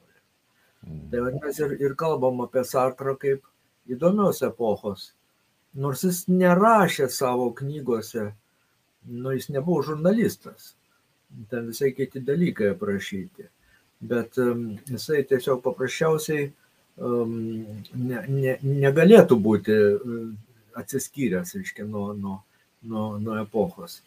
Mm. 0.86 1.10
Tai 1.12 1.22
vadinasi 1.26 1.64
ir, 1.66 1.76
ir 1.82 1.96
kalbam 2.00 2.42
apie 2.46 2.64
Sartrą 2.68 3.16
kaip 3.20 3.46
įdomios 3.90 4.42
epochos. 4.46 5.12
Nors 5.76 6.06
jis 6.06 6.24
nerašė 6.32 7.10
savo 7.12 7.50
knygose, 7.58 8.30
nu 9.12 9.34
jis 9.36 9.50
nebuvo 9.52 9.82
žurnalistas, 9.90 10.74
ten 11.52 11.68
visai 11.72 11.92
kiti 11.98 12.22
dalykai 12.24 12.72
aprašyti. 12.74 13.50
Bet 14.06 14.38
um, 14.42 14.68
jisai 14.88 15.24
tiesiog 15.28 15.62
paprasčiausiai 15.66 16.48
um, 16.98 17.36
ne, 17.94 18.24
ne, 18.30 18.58
negalėtų 18.64 19.38
būti 19.42 19.76
uh, 19.76 20.26
atsiskyręs, 20.80 21.56
reiškia, 21.58 21.88
nuo, 21.90 22.12
nuo, 22.14 22.42
nuo, 22.84 23.08
nuo 23.20 23.38
epochos. 23.42 24.02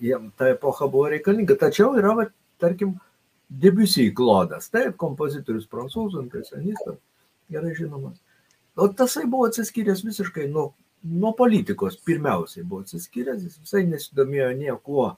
Jiem 0.00 0.30
ta 0.36 0.50
epocha 0.50 0.88
buvo 0.90 1.10
reikalinga. 1.12 1.56
Tačiau 1.60 1.94
yra, 1.98 2.14
va, 2.18 2.26
tarkim, 2.62 2.96
Debussy 3.50 4.12
klodas, 4.14 4.68
taip, 4.70 4.94
kompozitorius 5.00 5.66
prancūzų, 5.70 6.22
impresionistas, 6.22 7.00
gerai 7.50 7.72
žinomas. 7.74 8.20
O 8.78 8.86
tasai 8.94 9.24
buvo 9.26 9.48
atsiskyręs 9.48 10.04
visiškai 10.06 10.46
nuo, 10.52 10.68
nuo 11.02 11.32
politikos, 11.34 11.98
pirmiausiai 12.06 12.62
buvo 12.62 12.84
atsiskyręs, 12.84 13.42
jis 13.42 13.58
visai 13.58 13.82
nesidomėjo 13.88 14.52
niekuo, 14.60 15.08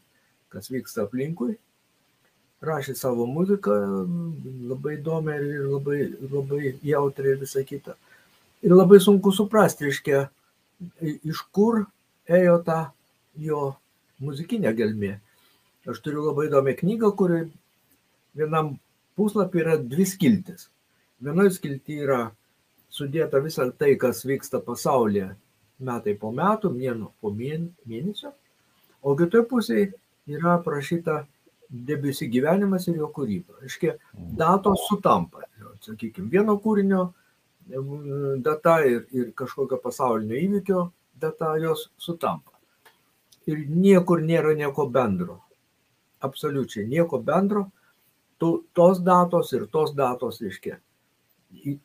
kas 0.53 0.73
vyksta 0.73 1.05
aplinkui, 1.05 1.59
rašė 2.65 2.95
savo 2.97 3.27
muziką 3.29 3.77
labai 4.71 4.97
įdomią 4.97 5.37
ir 5.43 5.69
labai, 5.69 5.99
labai 6.33 6.75
jautriai 6.87 7.35
ir 7.35 7.41
visą 7.43 7.65
kitą. 7.69 7.97
Ir 8.63 8.73
labai 8.73 9.01
sunku 9.03 9.33
suprasti, 9.35 9.91
reiškia, 9.91 10.25
iš 11.03 11.43
kur 11.53 11.85
ėjo 12.31 12.61
ta 12.65 12.81
jo 13.37 13.73
muzikinė 14.23 14.73
gelmė. 14.79 15.17
Aš 15.91 15.99
turiu 16.01 16.23
labai 16.29 16.47
įdomią 16.47 16.77
knygą, 16.79 17.11
kuri 17.19 17.41
vienam 18.39 18.77
puslapį 19.19 19.65
yra 19.65 19.77
dvi 19.79 20.07
skiltis. 20.09 20.69
Vienoje 21.23 21.55
skilti 21.59 21.99
yra 22.05 22.23
sudėta 22.93 23.41
visa 23.45 23.69
tai, 23.79 23.95
kas 24.01 24.25
vyksta 24.29 24.61
pasaulyje 24.65 25.31
metai 25.83 26.15
po 26.19 26.31
metų, 26.35 26.71
mėnų 26.77 27.11
po 27.21 27.33
mėnesio, 27.35 28.33
o 29.03 29.15
kitoje 29.19 29.47
pusėje 29.51 29.87
yra 30.31 30.59
aprašyta 30.59 31.23
debusi 31.73 32.29
gyvenimas 32.31 32.87
ir 32.89 33.01
jo 33.01 33.09
kūryba. 33.15 33.63
Aiškiai, 33.65 33.97
datos 34.39 34.85
sutampa. 34.89 35.47
Sakykime, 35.83 36.29
vieno 36.31 36.59
kūrinio 36.61 37.07
data 38.45 38.81
ir, 38.87 39.07
ir 39.15 39.31
kažkokio 39.39 39.79
pasaulinio 39.83 40.39
įvykio 40.39 40.83
data 41.23 41.55
jos 41.63 41.89
sutampa. 41.99 42.53
Ir 43.47 43.65
niekur 43.67 44.23
nėra 44.23 44.53
nieko 44.59 44.87
bendro. 44.91 45.41
Absoliučiai 46.23 46.87
nieko 46.87 47.19
bendro. 47.19 47.71
Tu, 48.43 48.51
tos 48.75 48.99
datos 49.07 49.53
ir 49.55 49.69
tos 49.71 49.93
datos, 49.95 50.41
reiškia, 50.43 50.81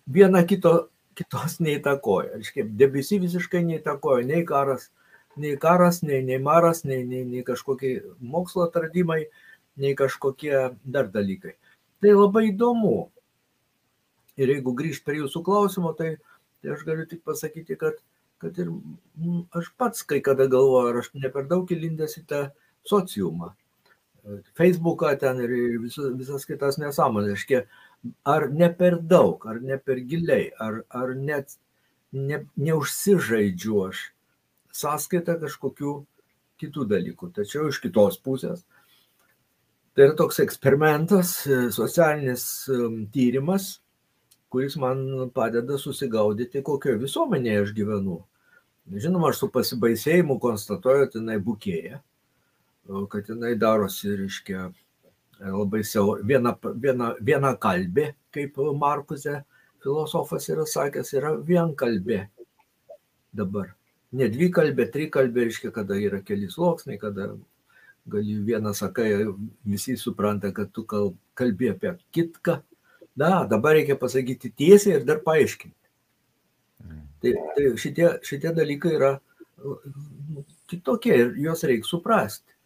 viena 0.09 0.41
kito, 0.49 0.71
kitos 1.17 1.59
neįtakoja. 1.61 2.39
Reiškia, 2.39 2.65
debesi 2.79 3.19
visiškai 3.21 3.61
neįtakoja 3.67 4.25
nei 4.25 4.41
karas, 4.47 4.87
nei 5.37 5.53
karas, 5.61 6.01
nei, 6.01 6.23
nei 6.25 6.39
maras, 6.41 6.81
nei, 6.87 7.03
nei, 7.05 7.21
nei 7.29 7.45
kažkokie 7.45 7.99
mokslo 8.33 8.65
atradimai, 8.65 9.27
nei 9.77 9.93
kažkokie 9.97 10.71
dar 10.81 11.11
dalykai. 11.13 11.53
Tai 12.01 12.17
labai 12.17 12.47
įdomu. 12.49 12.97
Ir 14.37 14.53
jeigu 14.53 14.73
grįžt 14.77 15.05
prie 15.05 15.21
jūsų 15.21 15.41
klausimo, 15.45 15.93
tai, 15.97 16.15
tai 16.61 16.73
aš 16.73 16.83
galiu 16.85 17.05
tik 17.09 17.23
pasakyti, 17.25 17.77
kad 17.77 18.01
kad 18.37 18.57
ir 18.61 18.69
aš 19.57 19.71
pats 19.77 20.03
kai 20.05 20.19
kada 20.21 20.45
galvoju, 20.49 20.89
ar 20.91 20.99
aš 21.01 21.09
ne 21.13 21.29
per 21.33 21.47
daug 21.49 21.71
įlindęs 21.73 22.19
į 22.19 22.23
tą 22.29 22.41
sociumą. 22.87 23.53
Facebooką 24.59 25.13
ten 25.21 25.39
ir 25.43 25.53
visas, 25.83 26.11
visas 26.19 26.45
kitas 26.49 26.79
nesąmonės. 26.81 27.45
Ar 28.27 28.49
ne 28.53 28.69
per 28.73 28.99
daug, 29.01 29.45
ar 29.49 29.61
ne 29.61 29.77
per 29.77 30.01
giliai, 30.05 30.51
ar, 30.61 30.83
ar 30.89 31.15
net 31.15 31.57
ne, 32.11 32.43
neužsižaidžiu 32.55 33.81
aš 33.87 34.03
sąskaitą 34.77 35.39
kažkokių 35.41 35.93
kitų 36.61 36.85
dalykų. 36.91 37.31
Tačiau 37.35 37.69
iš 37.71 37.81
kitos 37.83 38.19
pusės 38.21 38.65
tai 39.97 40.05
yra 40.05 40.13
toks 40.13 40.37
eksperimentas, 40.43 41.31
socialinis 41.73 42.43
um, 42.69 42.99
tyrimas, 43.09 43.79
kuris 44.53 44.75
man 44.77 45.31
padeda 45.33 45.79
susigaudyti, 45.81 46.61
kokioje 46.65 46.99
visuomenėje 47.01 47.63
aš 47.63 47.71
gyvenu. 47.79 48.19
Žinoma, 48.93 49.31
aš 49.31 49.41
su 49.41 49.49
pasibaisėjimu 49.55 50.37
konstatuoju, 50.43 51.07
kad 51.07 51.17
jinai 51.17 51.39
bukėja, 51.43 51.97
kad 53.11 53.29
jinai 53.29 53.55
darosi, 53.59 54.15
reiškia, 54.21 54.67
labai 55.39 55.83
siaur, 55.85 56.23
viena, 56.25 56.55
viena, 56.81 57.11
viena 57.21 57.53
kalbė, 57.61 58.11
kaip 58.33 58.57
Markuzė 58.79 59.41
filosofas 59.83 60.47
yra 60.49 60.65
sakęs, 60.67 61.13
yra 61.17 61.35
vienkalbė 61.37 62.23
dabar. 63.35 63.73
Ne 64.17 64.29
dvi 64.31 64.49
kalbė, 64.53 64.87
tri 64.91 65.09
kalbė, 65.11 65.49
reiškia, 65.49 65.71
kada 65.75 65.97
yra 65.99 66.21
keli 66.25 66.49
sluoksniai, 66.51 66.99
kada 67.01 67.33
gali 68.07 68.37
vieną 68.47 68.73
sakai, 68.73 69.11
visi 69.67 69.97
supranta, 69.99 70.51
kad 70.55 70.71
tu 70.71 70.85
kalbi 70.87 71.71
apie 71.73 71.97
kitką. 72.15 72.61
Na, 73.17 73.43
dabar 73.49 73.75
reikia 73.75 73.97
pasakyti 73.99 74.53
tiesiai 74.53 74.99
ir 74.99 75.05
dar 75.05 75.19
paaiškinti. 75.25 75.75
Tai, 77.17 77.31
tai 77.55 77.63
šitie, 77.81 78.11
šitie 78.23 78.51
dalykai 78.53 78.93
yra 78.93 79.15
nu, 79.63 80.43
kitokie 80.69 81.15
ir 81.17 81.33
juos 81.41 81.65
reikia 81.65 81.89
suprasti. 81.89 82.56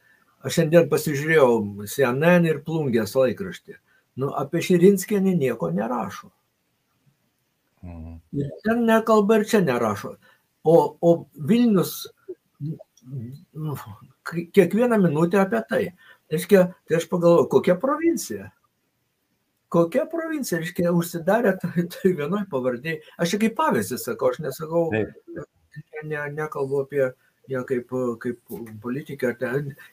Aš 0.42 0.58
šiandien 0.58 0.90
pasižiūrėjau 0.90 1.86
CNN 1.86 2.48
ir 2.50 2.62
Plungės 2.66 3.14
laikraštį. 3.18 3.78
Nu, 4.22 4.32
apie 4.36 4.62
Širinskienį 4.66 5.36
nieko 5.40 5.70
nerašo. 5.74 6.32
Mhm. 7.86 8.18
Ir 8.38 8.50
ten 8.66 8.86
nekalba 8.86 9.42
ir 9.42 9.48
čia 9.50 9.62
nerašo. 9.66 10.16
O, 10.64 10.76
o 11.02 11.12
Vilnius 11.36 12.08
nu, 13.54 13.76
kiekvieną 14.54 14.98
minutę 15.02 15.42
apie 15.42 15.62
tai. 15.70 15.84
Reiškia, 16.32 16.68
tai 16.88 16.98
aš 16.98 17.08
pagalvoju, 17.12 17.48
kokia 17.52 17.76
provincija. 17.76 18.52
Kokia 19.72 20.06
provincija, 20.12 20.60
reiškia, 20.62 20.92
užsidarė 20.96 21.56
tai, 21.62 21.88
tai 21.92 22.14
vienoj 22.20 22.46
pavardėje. 22.52 23.02
Aš 23.18 23.34
čia 23.34 23.42
kaip 23.46 23.58
pavyzdį 23.58 24.00
sakau, 24.00 24.32
aš 24.32 24.42
nesakau, 24.46 24.86
ne, 24.92 26.24
nekalbu 26.38 26.86
apie 26.86 27.10
ją 27.50 27.64
kaip, 27.68 27.94
kaip 28.22 28.58
politikę. 28.84 29.34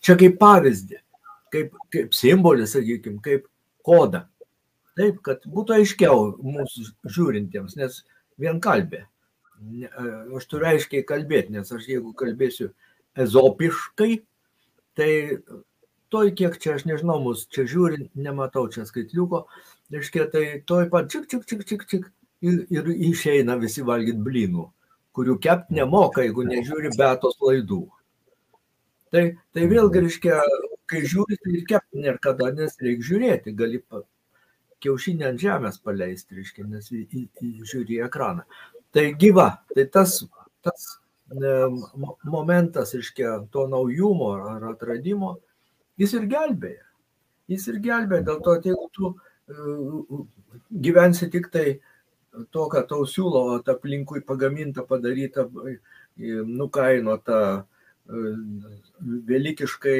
Čia 0.04 0.16
kaip 0.20 0.38
pavyzdį, 0.40 0.98
kaip, 1.54 1.76
kaip 1.94 2.16
simbolį, 2.16 2.66
sakykime, 2.68 3.22
kaip 3.24 3.46
kodą. 3.86 4.24
Taip, 4.98 5.20
kad 5.22 5.44
būtų 5.46 5.76
aiškiau 5.78 6.24
mūsų 6.42 6.88
žiūrintiems, 7.14 7.76
nes 7.78 8.02
vien 8.40 8.58
kalbė. 8.62 9.04
Aš 10.34 10.46
turiu 10.50 10.68
aiškiai 10.72 11.06
kalbėti, 11.06 11.54
nes 11.54 11.70
aš 11.74 11.86
jeigu 11.90 12.12
kalbėsiu 12.18 12.72
ezopiškai, 13.18 14.20
tai 14.98 15.10
toj 16.10 16.32
kiek 16.38 16.58
čia, 16.62 16.76
aš 16.78 16.86
nežinau, 16.88 17.18
mus 17.22 17.46
čia 17.52 17.66
žiūri, 17.68 18.08
nematau 18.18 18.66
čia 18.72 18.86
skaitliuko, 18.88 19.44
reiškia, 19.94 20.28
tai 20.32 20.44
toj 20.66 20.88
pat 20.92 21.10
čik, 21.12 21.26
čik, 21.30 21.46
čik, 21.46 21.64
čik, 21.68 21.86
čik 21.90 22.08
ir, 22.42 22.64
ir 22.70 22.90
išeina 23.10 23.58
visi 23.60 23.84
valgyti 23.86 24.22
blynų, 24.24 24.68
kurių 25.18 25.38
kept 25.42 25.72
nemoka, 25.74 26.22
jeigu 26.24 26.46
nežiūri 26.46 26.94
betos 26.96 27.38
laidų. 27.42 27.82
Tai, 29.12 29.24
tai 29.56 29.66
vėlgi, 29.70 30.04
reiškia, 30.04 30.38
kai 30.88 31.02
žiūri, 31.08 31.38
tai 31.42 31.56
ir 31.56 31.66
kept 31.68 31.96
nėra 31.96 32.20
kada, 32.22 32.52
nes 32.54 32.76
reikia 32.82 33.08
žiūrėti, 33.10 33.54
gali 33.56 33.82
kiaušinį 34.84 35.26
ant 35.30 35.42
žemės 35.42 35.80
paleisti, 35.82 36.38
reiškia, 36.38 36.66
nes 36.70 36.90
į, 36.94 37.04
į, 37.08 37.22
į 37.44 37.68
žiūri 37.72 38.02
ekraną. 38.06 38.44
Tai 38.94 39.04
gyva, 39.20 39.48
tai 39.74 39.88
tas, 39.92 40.20
tas 40.64 40.86
momentas, 42.24 42.94
reiškia, 42.96 43.34
to 43.52 43.66
naujumo 43.68 44.34
ar 44.52 44.68
atradimo, 44.72 45.36
jis 46.00 46.14
ir 46.20 46.28
gelbėja. 46.30 46.84
Jis 47.48 47.64
ir 47.72 47.80
gelbėja, 47.84 48.26
dėl 48.28 48.42
to, 48.44 48.58
jeigu 48.64 48.90
tu 48.92 49.10
uh, 49.14 50.24
gyvensi 50.84 51.30
tik 51.32 51.48
tai 51.52 51.80
to, 52.52 52.68
ką 52.72 52.84
tau 52.88 53.06
siūlo, 53.08 53.58
aplinkui 53.66 54.22
pagaminta, 54.26 54.84
padaryta, 54.86 55.46
nukainota, 56.48 57.40
vėlikiškai 59.28 59.98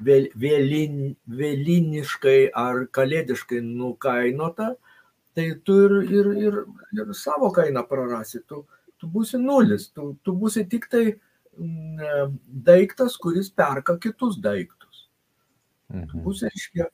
vėlin, 0.00 0.96
vėliniškai 1.40 2.38
ar 2.56 2.86
kalėdiškai 2.94 3.60
nukainota, 3.64 4.74
tai 5.34 5.50
tu 5.66 5.76
ir, 5.84 5.94
ir, 6.08 6.32
ir, 6.46 6.58
ir 6.96 7.14
savo 7.18 7.50
kainą 7.54 7.84
prarasi, 7.88 8.42
tu, 8.48 8.64
tu 8.98 9.10
būsi 9.10 9.40
nulis, 9.42 9.88
tu, 9.92 10.14
tu 10.24 10.34
būsi 10.38 10.64
tik 10.70 10.88
tai 10.90 11.04
mm, 11.58 12.36
daiktas, 12.66 13.18
kuris 13.20 13.50
perka 13.50 13.98
kitus 13.98 14.38
daiktus. 14.42 15.08
Mhm. 15.92 16.22
Būsi, 16.24 16.48
reiškia, 16.48 16.88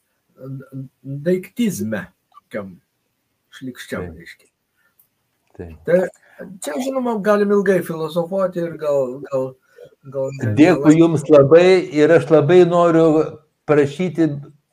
daiktizme, 1.28 2.06
tokiam 2.34 2.78
šlikščiam, 3.58 4.10
reiškia. 4.16 4.48
Tai 5.84 5.98
čia, 6.64 6.76
žinoma, 6.80 7.18
galim 7.24 7.50
ilgai 7.52 7.80
filosofuoti 7.84 8.62
ir 8.62 8.76
gal, 8.80 9.18
gal 9.28 9.50
Dėkui 10.56 10.96
Jums 10.96 11.26
labai 11.28 11.82
ir 11.92 12.12
aš 12.14 12.30
labai 12.32 12.62
noriu 12.68 13.08
prašyti 13.68 14.30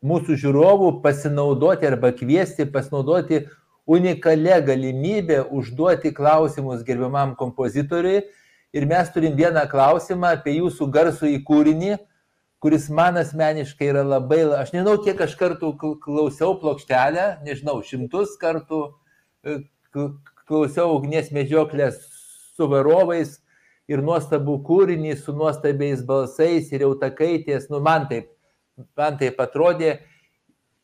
mūsų 0.07 0.37
žiūrovų 0.39 0.91
pasinaudoti 1.03 1.87
arba 1.89 2.13
kviesti 2.15 2.67
pasinaudoti 2.71 3.41
unikalią 3.87 4.61
galimybę 4.67 5.41
užduoti 5.51 6.13
klausimus 6.15 6.83
gerbiamam 6.87 7.35
kompozitoriui. 7.35 8.21
Ir 8.75 8.85
mes 8.87 9.11
turim 9.11 9.35
vieną 9.35 9.63
klausimą 9.71 10.33
apie 10.37 10.57
jūsų 10.57 10.87
garsų 10.91 11.29
į 11.33 11.41
kūrinį, 11.47 11.93
kuris 12.59 12.89
man 12.89 13.17
asmeniškai 13.21 13.91
yra 13.91 14.03
labai, 14.05 14.41
aš 14.57 14.73
nežinau, 14.73 14.97
kiek 15.05 15.19
aš 15.21 15.35
kartų 15.39 15.73
klausiau 16.03 16.55
plokštelę, 16.61 17.27
nežinau, 17.45 17.79
šimtus 17.85 18.37
kartų 18.41 18.81
e, 19.45 19.59
klausiau 20.47 20.95
ugnies 20.95 21.29
medžioklės 21.35 21.99
su 22.57 22.67
varovais 22.71 23.37
ir 23.87 24.01
nuostabų 24.03 24.57
kūrinį 24.67 25.15
su 25.21 25.35
nuostabiais 25.37 26.03
balsais 26.05 26.71
ir 26.73 26.85
jau 26.87 26.93
takaitės, 26.99 27.69
nu 27.71 27.81
man 27.83 28.07
taip, 28.09 28.31
man 28.97 29.19
taip 29.21 29.41
atrodė. 29.43 29.99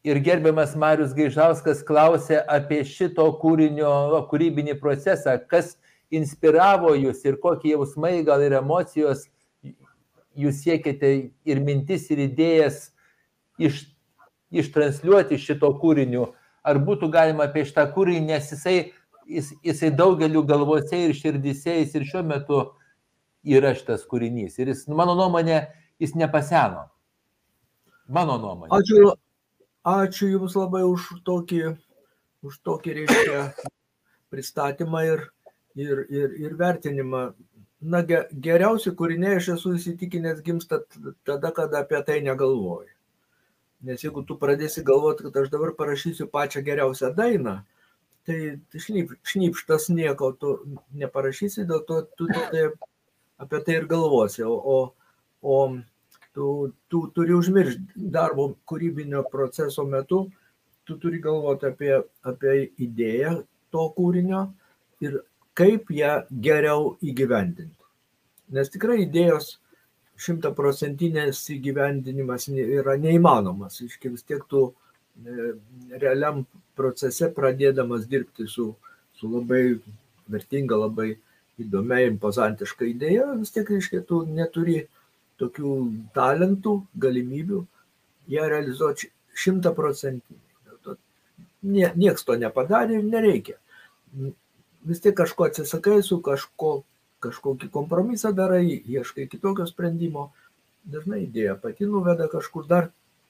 Ir 0.03 0.17
gerbiamas 0.19 0.73
Marius 0.75 1.13
Gaižauskas 1.15 1.79
klausė 1.87 2.41
apie 2.51 2.81
šito 2.83 3.23
kūrinio 3.39 4.19
kūrybinį 4.27 4.75
procesą, 4.81 5.37
kas 5.47 5.77
inspiravo 6.11 6.91
jūs 6.99 7.23
ir 7.23 7.37
kokie 7.39 7.71
jausmai, 7.71 8.17
gal 8.27 8.43
ir 8.43 8.57
emocijos 8.59 9.29
jūs 10.39 10.61
siekite 10.63 11.11
ir 11.45 11.61
mintis, 11.63 12.09
ir 12.11 12.23
idėjas 12.25 12.87
iš, 13.61 13.83
ištransliuoti 14.53 15.39
šito 15.41 15.69
kūriniu. 15.81 16.31
Ar 16.63 16.79
būtų 16.79 17.09
galima 17.11 17.49
apie 17.49 17.65
šitą 17.67 17.85
kūrinį, 17.93 18.23
nes 18.29 18.51
jisai, 18.53 18.77
jis, 19.27 19.51
jisai 19.65 19.91
daugeliu 19.91 20.45
galvose 20.47 21.01
ir 21.09 21.15
širdise, 21.17 21.75
jis 21.81 21.95
ir 21.99 22.07
šiuo 22.07 22.23
metu 22.27 22.61
yra 23.43 23.73
šitas 23.75 24.05
kūrinys. 24.07 24.55
Ir 24.61 24.71
jis, 24.71 24.85
mano 24.87 25.17
nuomonė, 25.19 25.65
jis 26.01 26.15
nepaseno. 26.15 26.87
Mano 28.13 28.37
nuomonė. 28.39 28.71
Ačiū, 28.75 29.13
ačiū 29.87 30.31
Jums 30.31 30.55
labai 30.59 30.83
už 30.87 31.09
tokį, 31.27 31.61
už 32.47 32.59
tokį 32.67 32.97
reiškia 32.99 33.43
pristatymą 34.33 35.03
ir, 35.07 35.25
ir, 35.75 36.05
ir, 36.09 36.37
ir 36.47 36.55
vertinimą. 36.59 37.25
Na, 37.83 37.99
geriausi 38.03 38.93
kūriniai 38.95 39.37
aš 39.39 39.49
esu 39.57 39.73
įsitikinęs 39.77 40.41
gimsta 40.45 40.79
tada, 41.27 41.51
kada 41.51 41.81
apie 41.83 41.99
tai 42.07 42.21
negalvoju. 42.23 42.91
Nes 43.83 44.03
jeigu 44.05 44.23
tu 44.23 44.37
pradėsi 44.39 44.85
galvoti, 44.87 45.25
kad 45.27 45.41
aš 45.41 45.49
dabar 45.51 45.73
parašysiu 45.75 46.29
pačią 46.31 46.61
geriausią 46.63 47.09
dainą, 47.17 47.57
tai 48.23 48.37
šnyp, 48.79 49.17
šnypštas 49.27 49.89
nieko 49.91 50.31
tu 50.39 50.53
neparašysi, 50.95 51.65
dėl 51.67 51.83
to 51.89 51.99
tu 52.15 52.29
tai 52.31 52.69
apie 53.43 53.59
tai 53.65 53.75
ir 53.81 53.89
galvosi, 53.91 54.45
o, 54.47 54.55
o, 54.55 54.77
o 55.41 55.57
tu, 56.33 56.47
tu 56.87 57.03
turi 57.15 57.35
užmiršti 57.35 58.07
darbo 58.15 58.53
kūrybinio 58.69 59.25
proceso 59.31 59.83
metu, 59.83 60.23
tu 60.87 60.97
turi 61.03 61.19
galvoti 61.23 61.67
apie, 61.67 61.93
apie 62.23 62.55
idėją 62.87 63.41
to 63.73 63.85
kūrinio 63.97 64.45
ir 65.03 65.19
kaip 65.57 65.91
ją 65.93 66.13
geriau 66.43 66.93
įgyvendinti. 67.01 67.83
Nes 68.53 68.71
tikrai 68.73 69.03
idėjos 69.05 69.57
šimtaprocentinės 70.23 71.41
įgyvendinimas 71.55 72.47
yra 72.53 72.95
neįmanomas. 73.01 73.81
Iški 73.85 74.13
vis 74.13 74.25
tiek 74.27 74.43
tu 74.49 74.65
e, 74.69 75.53
realiam 76.01 76.43
procese 76.77 77.29
pradėdamas 77.33 78.05
dirbti 78.09 78.47
su, 78.49 78.71
su 79.17 79.29
labai 79.29 79.63
vertinga, 80.31 80.77
labai 80.85 81.13
įdomia, 81.61 82.03
impozantiška 82.09 82.87
idėja, 82.89 83.27
vis 83.39 83.53
tiek, 83.53 83.69
reiškia, 83.69 84.01
tu 84.09 84.23
neturi 84.25 84.83
tokių 85.41 85.73
talentų, 86.15 86.77
galimybių 87.03 87.59
ją 88.33 88.47
realizuoti 88.49 89.09
šimta 89.37 89.73
procentinį. 89.75 90.39
Nie, 91.63 91.93
nieks 91.95 92.25
to 92.27 92.35
nepadarė 92.35 92.97
ir 92.99 93.05
nereikia. 93.07 93.55
Vis 94.87 94.99
tiek 95.03 95.15
kažko 95.15 95.47
atsisakai, 95.47 96.01
su 96.03 96.19
kažko, 96.23 96.73
kažkokį 97.23 97.69
kompromisą 97.71 98.33
darai, 98.35 98.65
ieškai 98.67 99.29
kitokio 99.31 99.67
sprendimo. 99.69 100.31
Dažnai 100.83 101.21
idėja 101.23 101.55
pati 101.59 101.87
nuveda 101.87 102.27
kažkur 102.31 102.67
dar 102.67 102.89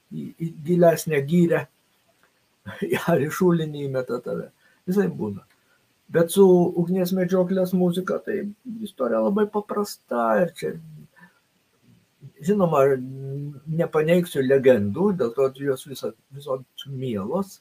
į, 0.09 0.31
į 0.41 0.49
gilesnę 0.65 1.19
gyrę, 1.29 1.65
ar 3.11 3.21
į 3.21 3.29
šulinį 3.37 3.87
įmeta 3.87 4.17
tave. 4.25 4.49
Visai 4.89 5.05
būna. 5.07 5.45
Bet 6.13 6.33
su 6.33 6.45
ugnies 6.77 7.13
medžioklės 7.15 7.71
muzika 7.77 8.19
tai 8.21 8.41
istorija 8.85 9.21
labai 9.23 9.45
paprasta 9.49 10.25
ir 10.41 10.51
čia, 10.57 10.73
žinoma, 12.43 12.83
nepaneigsiu 13.79 14.43
legendų, 14.45 15.11
dėl 15.19 15.31
to 15.35 15.47
jos 15.63 15.85
visos, 15.87 16.15
mielos 16.87 17.55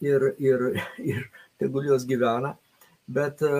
ir, 0.00 0.32
ir, 0.42 0.64
ir 0.98 1.26
tegul 1.60 1.86
jos 1.92 2.06
gyvena, 2.08 2.56
bet 3.16 3.42
e, 3.46 3.54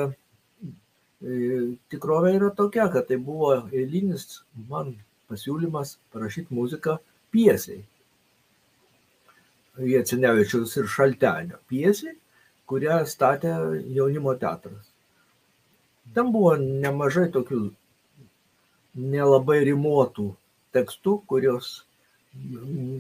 tikrovė 1.93 2.35
yra 2.39 2.51
tokia, 2.59 2.89
kad 2.93 3.09
tai 3.09 3.19
buvo 3.23 3.55
eilinis 3.71 4.43
man 4.69 4.95
pasiūlymas 5.31 5.97
parašyti 6.13 6.55
muziką 6.55 6.99
piesiai. 7.35 7.83
Jėcinevičiaus 9.81 10.75
ir 10.77 10.89
Šaltenio 10.93 11.61
piesiai, 11.71 12.17
kurią 12.69 12.99
statė 13.09 13.53
jaunimo 13.97 14.35
teatras. 14.41 14.91
Ten 16.13 16.29
buvo 16.35 16.57
nemažai 16.61 17.31
tokių 17.33 17.63
nelabai 18.99 19.63
rimuotų 19.65 20.27
tekstų, 20.77 21.15
kurios, 21.29 21.71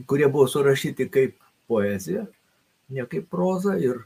kurie 0.08 0.28
buvo 0.32 0.46
surašyti 0.48 1.08
kaip 1.12 1.36
poezija, 1.68 2.24
ne 2.92 3.04
kaip 3.08 3.28
proza 3.32 3.76
ir 3.80 4.00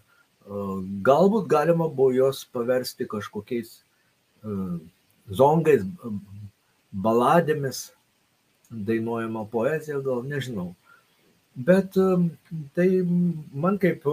galbūt 0.46 1.48
galima 1.50 1.88
buvo 1.88 2.12
juos 2.14 2.44
paversti 2.54 3.06
kažkokiais 3.10 3.80
zongais, 5.26 5.84
baladėmis, 6.92 7.90
dainuojama 8.70 9.46
poezija, 9.50 10.00
gal 10.04 10.22
nežinau. 10.26 10.74
Bet 11.56 11.96
tai 12.76 12.88
man 13.52 13.78
kaip 13.82 14.04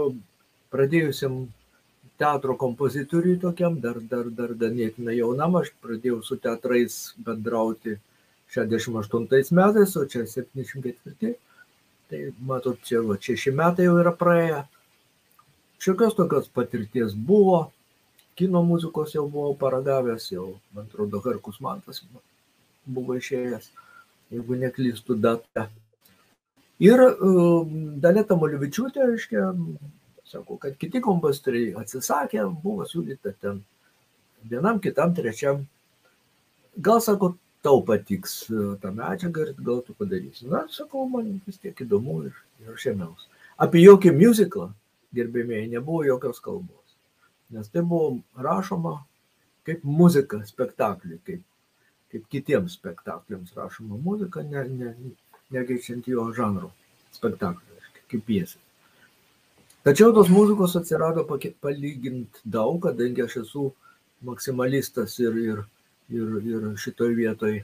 pradėjusiam 0.73 1.43
teatro 2.17 2.55
kompozitoriui 2.57 3.39
tokiam, 3.41 3.79
dar, 3.81 3.99
dar, 4.09 4.29
dar 4.29 4.53
ganėtinai 4.57 5.17
jaunam, 5.17 5.57
aš 5.59 5.73
pradėjau 5.83 6.21
su 6.23 6.37
teatrais 6.41 6.97
bendrauti 7.25 7.97
68 8.53 9.57
metais, 9.57 9.95
o 9.97 10.05
čia 10.05 10.25
74. 10.29 11.33
Tai 12.09 12.21
matot, 12.45 12.79
čia 12.85 13.01
va, 13.05 13.17
šeši 13.17 13.53
metai 13.57 13.87
jau 13.87 13.97
yra 14.01 14.13
praėję. 14.15 14.61
Šiokios 15.83 16.15
tokios 16.15 16.47
patirties 16.47 17.15
buvo, 17.15 17.71
kino 18.39 18.61
muzikos 18.63 19.15
jau 19.15 19.25
buvau 19.29 19.55
paragavęs, 19.59 20.29
jau, 20.31 20.53
man 20.75 20.87
atrodo, 20.87 21.19
Harkus 21.25 21.59
Mantas 21.63 21.99
buvo 22.85 23.17
išėjęs, 23.19 23.67
jeigu 24.31 24.59
neklystų 24.61 25.17
datą. 25.23 25.67
Ir 26.83 27.03
uh, 27.03 27.67
Daleta 28.03 28.37
Molivičiūtė, 28.39 29.03
reiškia, 29.11 29.49
sako, 30.31 30.57
kad 30.63 30.79
kiti 30.79 31.03
kompozitoriai 31.03 31.75
atsisakė, 31.83 32.45
buvo 32.63 32.87
siūlyta 32.89 33.35
ten 33.43 33.61
vienam, 34.49 34.79
kitam, 34.83 35.13
trečiam. 35.15 35.65
Gal, 36.79 37.03
sako, 37.03 37.35
tau 37.63 37.81
patiks 37.87 38.39
ta 38.81 38.91
medžiaga 38.91 39.47
ir 39.47 39.59
gal 39.59 39.83
tu 39.85 39.95
padarysi. 39.99 40.47
Na, 40.51 40.65
sakau, 40.71 41.05
man 41.09 41.29
vis 41.47 41.59
tiek 41.61 41.83
įdomu 41.85 42.23
ir, 42.27 42.39
ir 42.63 42.73
aš 42.75 42.89
ėmiausi. 42.91 43.29
Apie 43.63 43.83
jokį 43.83 44.15
muziklą, 44.17 44.71
gerbėmėjai, 45.15 45.71
nebuvo 45.75 46.03
jokios 46.07 46.41
kalbos. 46.43 46.95
Nes 47.53 47.69
tai 47.69 47.83
buvo 47.85 48.19
rašoma 48.39 48.97
kaip 49.67 49.83
muzika 49.83 50.41
spektakliui, 50.47 51.19
kaip, 51.27 51.43
kaip 52.11 52.25
kitiems 52.31 52.77
spektakliams 52.79 53.53
rašoma 53.57 53.99
muzika, 54.01 54.43
ne, 54.43 54.65
ne, 54.69 54.93
negeičiant 55.53 56.07
jo 56.09 56.27
žanro 56.35 56.71
spektakliui, 57.15 57.83
kaip 58.11 58.25
piesė. 58.27 58.59
Tačiau 59.83 60.13
tos 60.15 60.29
muzikos 60.31 60.77
atsirado 60.79 61.25
palygint 61.27 62.39
daug, 62.47 62.79
kadangi 62.85 63.25
aš 63.25 63.41
esu 63.41 63.65
maksimalistas 64.23 65.17
ir, 65.19 65.35
ir, 65.35 65.63
ir, 66.09 66.37
ir 66.47 66.67
šitoj 66.79 67.11
vietoj 67.17 67.57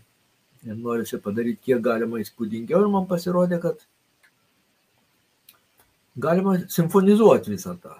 norisi 0.76 1.20
padaryti 1.24 1.70
kiek 1.70 1.82
galima 1.84 2.20
įspūdingiau 2.20 2.84
ir 2.84 2.92
man 2.92 3.08
pasirodė, 3.08 3.62
kad 3.64 3.86
galima 6.18 6.58
simfonizuoti 6.70 7.54
visą 7.54 7.76
tą. 7.82 7.96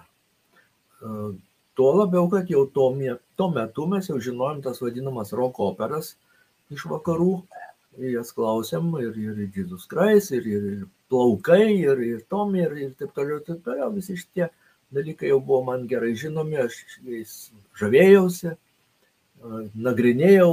Tuo 1.74 1.90
labiau, 1.96 2.28
kad 2.28 2.50
jau 2.50 2.66
tuo, 2.66 2.90
tuo 3.36 3.50
metu 3.54 3.86
mes 3.88 4.08
jau 4.10 4.18
žinojom 4.20 4.62
tas 4.62 4.80
vadinamas 4.82 5.32
roko 5.32 5.70
operas 5.70 6.14
iš 6.70 6.84
vakarų, 6.90 7.40
jas 8.10 8.32
klausėm 8.36 8.92
ir, 9.00 9.16
ir 9.16 9.44
Jesus 9.54 9.86
Christ, 9.90 10.34
ir, 10.36 10.46
ir, 10.46 10.66
ir 10.74 10.88
plaukai 11.10 11.72
ir, 11.74 12.02
ir 12.04 12.20
tom 12.30 12.54
ir, 12.58 12.74
ir 12.76 12.92
taip 12.98 13.14
toliau, 13.16 13.40
taip 13.46 13.64
toliau. 13.64 13.90
Visi 13.94 14.18
šitie 14.18 14.50
dalykai 14.94 15.30
jau 15.30 15.40
buvo 15.40 15.64
man 15.70 15.86
gerai 15.90 16.12
žinomi, 16.18 16.58
aš 16.60 16.78
jais 17.06 17.34
žavėjausi, 17.80 18.54
nagrinėjau, 19.74 20.52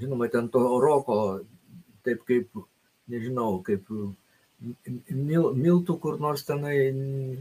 žinoma, 0.00 0.28
ten 0.32 0.48
to 0.52 0.62
roko, 0.82 1.18
taip 2.06 2.24
kaip, 2.28 2.64
nežinau, 3.10 3.58
kaip 3.66 3.88
mil, 4.60 5.52
miltų 5.54 5.98
kur 6.02 6.18
nors 6.22 6.44
tenai, 6.48 6.76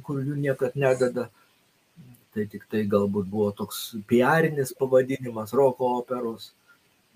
kur 0.05 0.21
jų 0.21 0.37
niekad 0.37 0.75
nedada. 0.75 1.29
Tai 2.35 2.45
tik 2.45 2.67
tai 2.69 2.83
galbūt 2.85 3.29
buvo 3.31 3.49
toks 3.55 3.95
piarinis 4.09 4.75
pavadinimas 4.77 5.55
roko 5.57 5.95
operos 5.97 6.51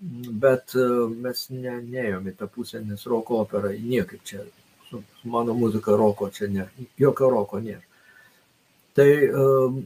bet 0.02 0.74
mes 1.22 1.44
ne, 1.54 1.76
neėjom 1.86 2.26
į 2.26 2.34
tą 2.40 2.48
pusę, 2.50 2.80
nes 2.82 3.04
roko 3.06 3.38
opera 3.44 3.70
niekaip 3.70 4.24
čia 4.26 4.42
su, 4.88 5.02
su 5.20 5.30
mano 5.30 5.54
muzika 5.54 5.94
roko 5.96 6.28
čia 6.34 6.48
nėra, 6.50 6.86
jokio 6.98 7.30
roko 7.30 7.60
nėra. 7.62 7.84
Tai 8.98 9.08
um, 9.38 9.78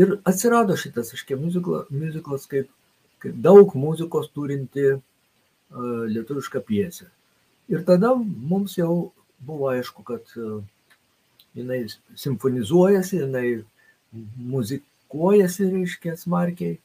ir 0.00 0.16
atsirado 0.26 0.78
šitas, 0.80 1.12
aiškiai, 1.14 1.38
muziklas 1.38 2.48
kaip, 2.50 2.70
kaip 3.20 3.36
daug 3.44 3.76
muzikos 3.76 4.30
turinti 4.32 4.86
uh, 4.94 5.02
lietuvišką 6.08 6.64
piesę. 6.66 7.10
Ir 7.70 7.84
tada 7.86 8.14
mums 8.16 8.78
jau 8.80 9.12
buvo 9.46 9.70
aišku, 9.72 10.04
kad 10.06 10.34
uh, 10.36 10.60
jinai 11.54 11.86
simfonizuojasi, 12.14 13.22
jinai 13.24 13.62
muzikuojasi, 14.52 15.70
reiškia, 15.74 16.16
smarkiai. 16.16 16.78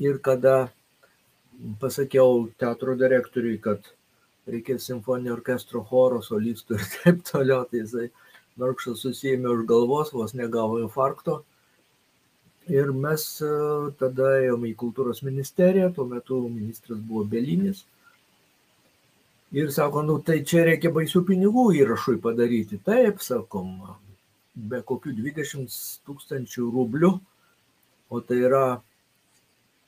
Ir 0.00 0.18
kada 0.24 0.68
pasakiau 1.80 2.48
teatro 2.60 2.96
direktoriui, 3.00 3.56
kad 3.64 3.88
reikės 4.46 4.86
simfoninio 4.86 5.34
orkestro 5.36 5.82
choro, 5.88 6.20
solistų 6.22 6.78
ir 6.78 6.88
taip 6.94 7.22
toliau, 7.30 7.64
tai 7.70 7.82
jisai 7.82 8.08
vargšas 8.60 9.02
susijėmė 9.04 9.52
už 9.52 9.66
galvos, 9.68 10.12
vos 10.16 10.34
negavo 10.36 10.80
infarkto. 10.84 11.42
Ir 12.72 12.90
mes 12.90 13.24
e, 13.44 13.48
tada 14.00 14.32
ėjome 14.42 14.72
į 14.72 14.78
kultūros 14.80 15.22
ministeriją, 15.22 15.92
tuo 15.94 16.06
metu 16.10 16.40
ministras 16.50 16.98
buvo 16.98 17.22
Belinis. 17.30 17.84
Ir 19.54 19.70
sako, 19.70 20.02
nu 20.02 20.18
tai 20.26 20.40
čia 20.46 20.64
reikia 20.66 20.90
baisių 20.94 21.22
pinigų 21.28 21.68
įrašui 21.78 22.16
padaryti. 22.22 22.80
Taip, 22.82 23.22
sakom, 23.22 23.78
be 24.56 24.80
kokių 24.82 25.14
20 25.20 25.76
tūkstančių 26.06 26.66
rublių, 26.74 27.12
o 28.10 28.20
tai 28.26 28.40
yra 28.48 28.64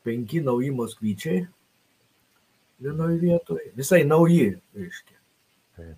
penki 0.06 0.40
nauji 0.46 0.70
moskvyčiai, 0.76 1.42
vienoj 2.84 3.18
vietoj, 3.18 3.60
visai 3.76 4.04
nauji, 4.06 4.52
reiškia, 4.78 5.18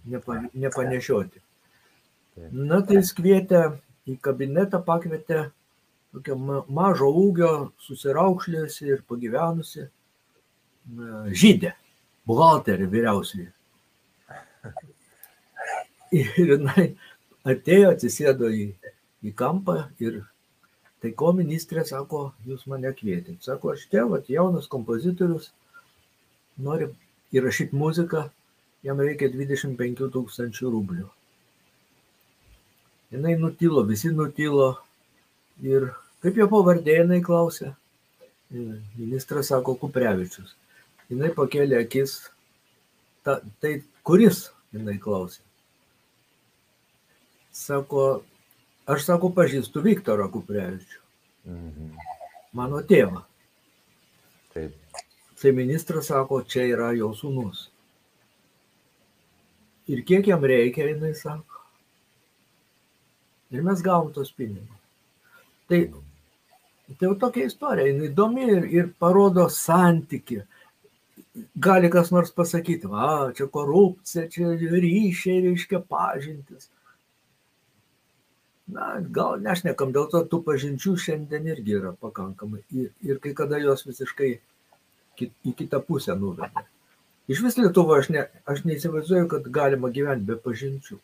nepa, 0.09 0.41
nepanešioti. 0.55 1.43
Na 2.57 2.81
tai 2.87 3.03
jis 3.03 3.13
kvietė 3.17 3.65
į 4.09 4.17
kabinetą, 4.25 4.81
pakvietė 4.87 5.51
tokią 6.15 6.37
mažo 6.73 7.11
ūgio, 7.13 7.53
susiraukšlėsi 7.85 8.89
ir 8.95 9.05
pagyvenusi 9.09 9.85
žydė, 11.43 11.75
buhalterė 12.29 12.89
vyriausiai. 12.91 13.49
Ir 16.11 16.33
jinai 16.37 16.87
atėjo, 17.47 17.93
atsisėdo 17.95 18.51
į, 18.51 18.67
į 19.23 19.33
kampą 19.39 19.85
ir 20.03 20.25
tai 21.01 21.13
ko 21.17 21.31
ministrė 21.37 21.85
sako, 21.87 22.33
jūs 22.49 22.67
mane 22.71 22.91
kvietėt. 22.97 23.39
Sako, 23.47 23.77
aš 23.77 23.87
čia, 23.93 24.05
vat, 24.11 24.29
jaunas 24.29 24.69
kompozitorius, 24.71 25.53
nori 26.61 26.91
įrašyti 27.33 27.79
muziką, 27.79 28.27
jam 28.85 29.01
reikia 29.01 29.31
25 29.33 30.11
tūkstančių 30.13 30.73
rublių. 30.75 31.09
Jinai 33.15 33.35
nutilo, 33.41 33.83
visi 33.87 34.13
nutilo 34.15 34.75
ir 35.67 35.89
kaip 36.23 36.37
jo 36.39 36.47
pavardė 36.51 37.01
jinai 37.01 37.23
klausė. 37.25 37.73
Ministras 38.51 39.51
sako 39.51 39.77
Kuprevičius. 39.79 40.57
Jinai 41.11 41.33
pakėlė 41.35 41.81
akis. 41.83 42.17
Ta, 43.27 43.41
tai 43.63 43.81
kuris? 44.07 44.49
Jinai 44.75 44.97
klausė. 45.03 45.43
Sako, 47.51 48.05
aš 48.89 49.09
sako, 49.09 49.33
pažįstu 49.35 49.83
Viktorą 49.85 50.29
Kuprevičių. 50.33 51.01
Mhm. 51.51 51.91
Mano 52.57 52.81
tėvą. 52.87 53.25
Taip. 54.55 55.03
Tai 55.41 55.53
ministras 55.57 56.11
sako, 56.11 56.43
čia 56.43 56.67
yra 56.69 56.91
jo 56.95 57.11
sūnus. 57.17 57.69
Ir 59.91 60.03
kiek 60.07 60.27
jam 60.31 60.45
reikia, 60.47 60.91
jinai 60.93 61.15
sako. 61.19 61.65
Ir 63.51 63.65
mes 63.67 63.83
gavom 63.83 64.13
tos 64.15 64.31
pinigus. 64.31 64.79
Tai, 65.71 65.81
tai 66.99 67.09
jau 67.09 67.17
tokia 67.19 67.49
istorija, 67.51 67.89
jinai 67.91 68.11
įdomi 68.11 68.47
ir, 68.47 68.67
ir 68.79 68.91
parodo 68.99 69.49
santyki. 69.51 70.43
Gali 71.63 71.91
kas 71.91 72.11
nors 72.11 72.33
pasakyti, 72.35 72.89
va, 72.91 73.31
čia 73.37 73.47
korupcija, 73.55 74.27
čia 74.33 74.51
ryšiai, 74.59 75.45
reiškia 75.47 75.79
pažintis. 75.87 76.71
Na, 78.71 78.97
gal 79.15 79.39
nešnekam, 79.43 79.93
dėl 79.95 80.09
to 80.11 80.23
tų 80.31 80.43
pažinčių 80.47 80.97
šiandien 81.05 81.47
irgi 81.51 81.77
yra 81.79 81.93
pakankamai. 82.03 82.63
Ir, 82.75 82.91
ir 83.07 83.23
kai 83.23 83.33
kada 83.39 83.59
jos 83.63 83.87
visiškai 83.87 84.31
į 85.21 85.55
kitą 85.59 85.81
pusę 85.87 86.15
nuvedė. 86.19 86.67
Iš 87.31 87.43
vis 87.47 87.59
Lietuvoje 87.61 88.05
aš, 88.05 88.11
ne, 88.15 88.27
aš 88.51 88.65
neįsivaizduoju, 88.67 89.31
kad 89.31 89.49
galima 89.55 89.91
gyventi 89.95 90.27
be 90.27 90.37
pažinčių. 90.43 90.99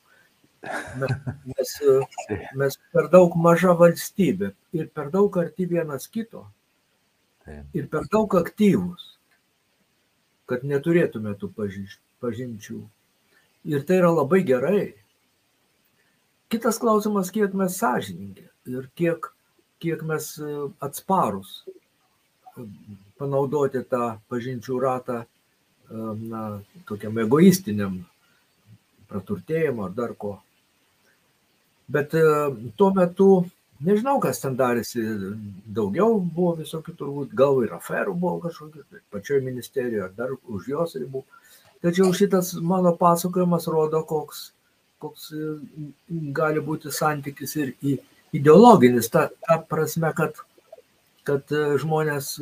Mes, 0.98 1.74
mes 2.62 2.78
per 2.94 3.10
daug 3.12 3.34
maža 3.38 3.76
valstybė 3.78 4.50
ir 4.74 4.88
per 4.94 5.12
daug 5.14 5.38
arti 5.42 5.68
vienas 5.70 6.08
kito. 6.10 6.46
Ir 7.78 7.86
per 7.92 8.08
daug 8.10 8.34
aktyvus, 8.40 9.12
kad 10.50 10.64
neturėtume 10.66 11.34
tų 11.40 11.50
pažinčių. 12.22 12.80
Ir 13.66 13.86
tai 13.86 14.00
yra 14.00 14.12
labai 14.14 14.42
gerai. 14.46 14.82
Kitas 16.52 16.78
klausimas, 16.78 17.32
kiek 17.34 17.54
mes 17.58 17.78
sąžiningi 17.80 18.46
ir 18.70 18.86
kiek, 18.98 19.26
kiek 19.82 20.02
mes 20.06 20.28
atsparus 20.82 21.64
panaudoti 23.18 23.82
tą 23.90 24.16
pažinčių 24.30 24.78
ratą 24.82 25.24
na, 25.90 26.42
tokiam 26.88 27.18
egoistiniam 27.22 28.00
praturtėjimo 29.10 29.86
ar 29.86 29.94
dar 29.94 30.14
ko. 30.18 30.36
Bet 31.86 32.14
e, 32.18 32.22
tuo 32.78 32.90
metu, 32.94 33.28
nežinau, 33.84 34.18
kas 34.22 34.40
ten 34.42 34.56
darėsi, 34.58 35.02
daugiau 35.78 36.18
buvo 36.20 36.56
visokių 36.60 36.94
turbūt, 36.98 37.34
gal 37.36 37.62
ir 37.64 37.74
aferų 37.76 38.14
buvo 38.14 38.40
kažkokių, 38.46 38.84
pačioje 39.12 39.44
ministerijoje 39.44 40.04
ar 40.06 40.12
dar 40.16 40.34
už 40.36 40.68
jos 40.72 40.96
ribų. 41.00 41.24
Tačiau 41.84 42.12
šitas 42.16 42.54
mano 42.64 42.94
pasakojimas 42.96 43.68
rodo, 43.70 44.02
koks, 44.08 44.50
koks 45.02 45.30
e, 45.36 45.50
gali 46.36 46.62
būti 46.64 46.92
santykis 46.94 47.56
ir 47.60 47.74
ideologinis, 48.36 49.10
ta, 49.12 49.28
ta 49.44 49.58
prasme, 49.60 50.12
kad, 50.16 50.40
kad 51.28 51.52
e, 51.52 51.66
žmonės 51.82 52.32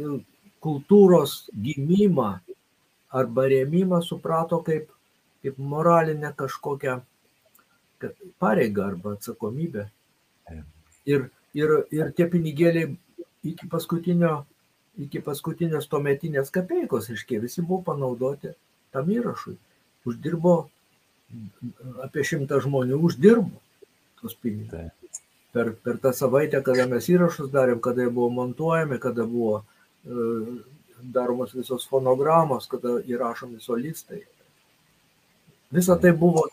kultūros 0.65 1.45
gimimą 1.53 2.31
arba 3.15 3.49
rėmimą 3.51 4.01
suprato 4.07 4.63
kaip, 4.67 4.89
kaip 5.45 5.59
moralinę 5.59 6.33
kažkokią 6.39 7.01
pareigą 8.43 8.87
arba 8.87 9.19
atsakomybę. 9.19 9.89
Ir, 11.11 11.29
ir, 11.57 11.73
ir 11.93 12.13
tie 12.17 12.27
pinigėliai 12.33 12.95
iki 13.45 13.69
paskutinio, 13.71 14.45
iki 15.01 15.21
paskutinės 15.25 15.89
tuometinės 15.93 16.53
kapeikos, 16.55 17.11
iškiai, 17.13 17.43
visi 17.45 17.63
buvo 17.63 17.83
panaudoti 17.91 18.55
tam 18.95 19.11
įrašui. 19.13 19.57
Uždirbo 20.09 20.55
apie 22.05 22.25
šimtą 22.25 22.61
žmonių, 22.65 23.01
uždirbo 23.09 23.61
tos 24.21 24.37
pinigus. 24.41 24.93
Per, 25.55 25.71
per 25.85 25.99
tą 26.03 26.11
savaitę, 26.17 26.59
kada 26.67 26.87
mes 26.91 27.07
įrašus 27.13 27.53
darėm, 27.53 27.79
kada 27.83 28.07
jie 28.07 28.11
buvo 28.11 28.31
montuojami, 28.35 28.99
kada 29.03 29.27
buvo 29.29 29.61
uh, 29.61 30.49
daromos 31.15 31.53
visos 31.55 31.87
fonogramos, 31.87 32.67
kada 32.71 32.97
įrašomi 33.07 33.61
solistai. 33.63 34.25
Visa 35.75 35.97
tai 36.01 36.11
buvo, 36.17 36.47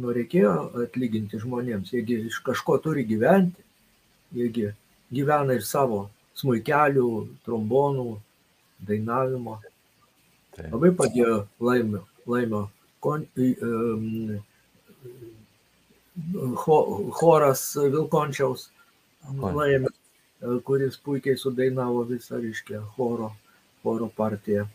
nu, 0.00 0.14
reikėjo 0.16 0.54
atlyginti 0.84 1.40
žmonėms, 1.42 1.92
jiegi 1.94 2.18
iš 2.30 2.40
kažko 2.46 2.78
turi 2.84 3.04
gyventi, 3.08 3.62
jiegi 4.36 4.70
gyvena 5.12 5.56
iš 5.58 5.68
savo 5.68 6.02
smūkelių, 6.40 7.06
trombonų, 7.46 8.08
dainavimo. 8.88 9.58
Taip. 10.56 10.70
Labai 10.72 10.92
padėjo 10.96 11.40
laimio, 11.62 12.04
laimio 12.30 12.64
kon, 13.04 13.26
um, 13.36 14.38
choras 17.20 17.64
Vilkončiaus 17.76 18.68
laimė 19.40 19.92
kuris 20.64 20.96
puikiai 20.96 21.36
sudainavo 21.36 22.04
visą, 22.08 22.40
reiškia, 22.40 22.80
choro, 22.96 23.32
choro 23.82 24.08
partiją. 24.16 24.66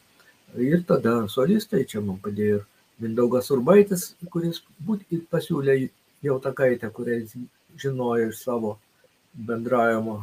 Ir 0.62 0.84
tada 0.88 1.26
solistai 1.28 1.86
čia 1.90 2.02
man 2.06 2.20
padėjo 2.22 2.60
ir 2.60 2.66
Mindaugas 3.03 3.51
Urbaitis, 3.51 4.13
kuris 4.31 4.62
būtent 4.88 5.25
pasiūlė 5.31 5.75
jau 6.23 6.38
tą 6.43 6.53
kaitę, 6.55 6.89
kurią 6.95 7.19
jis 7.19 7.34
žinojo 7.81 8.29
iš 8.31 8.43
savo 8.45 8.77
bendravimo, 9.36 10.15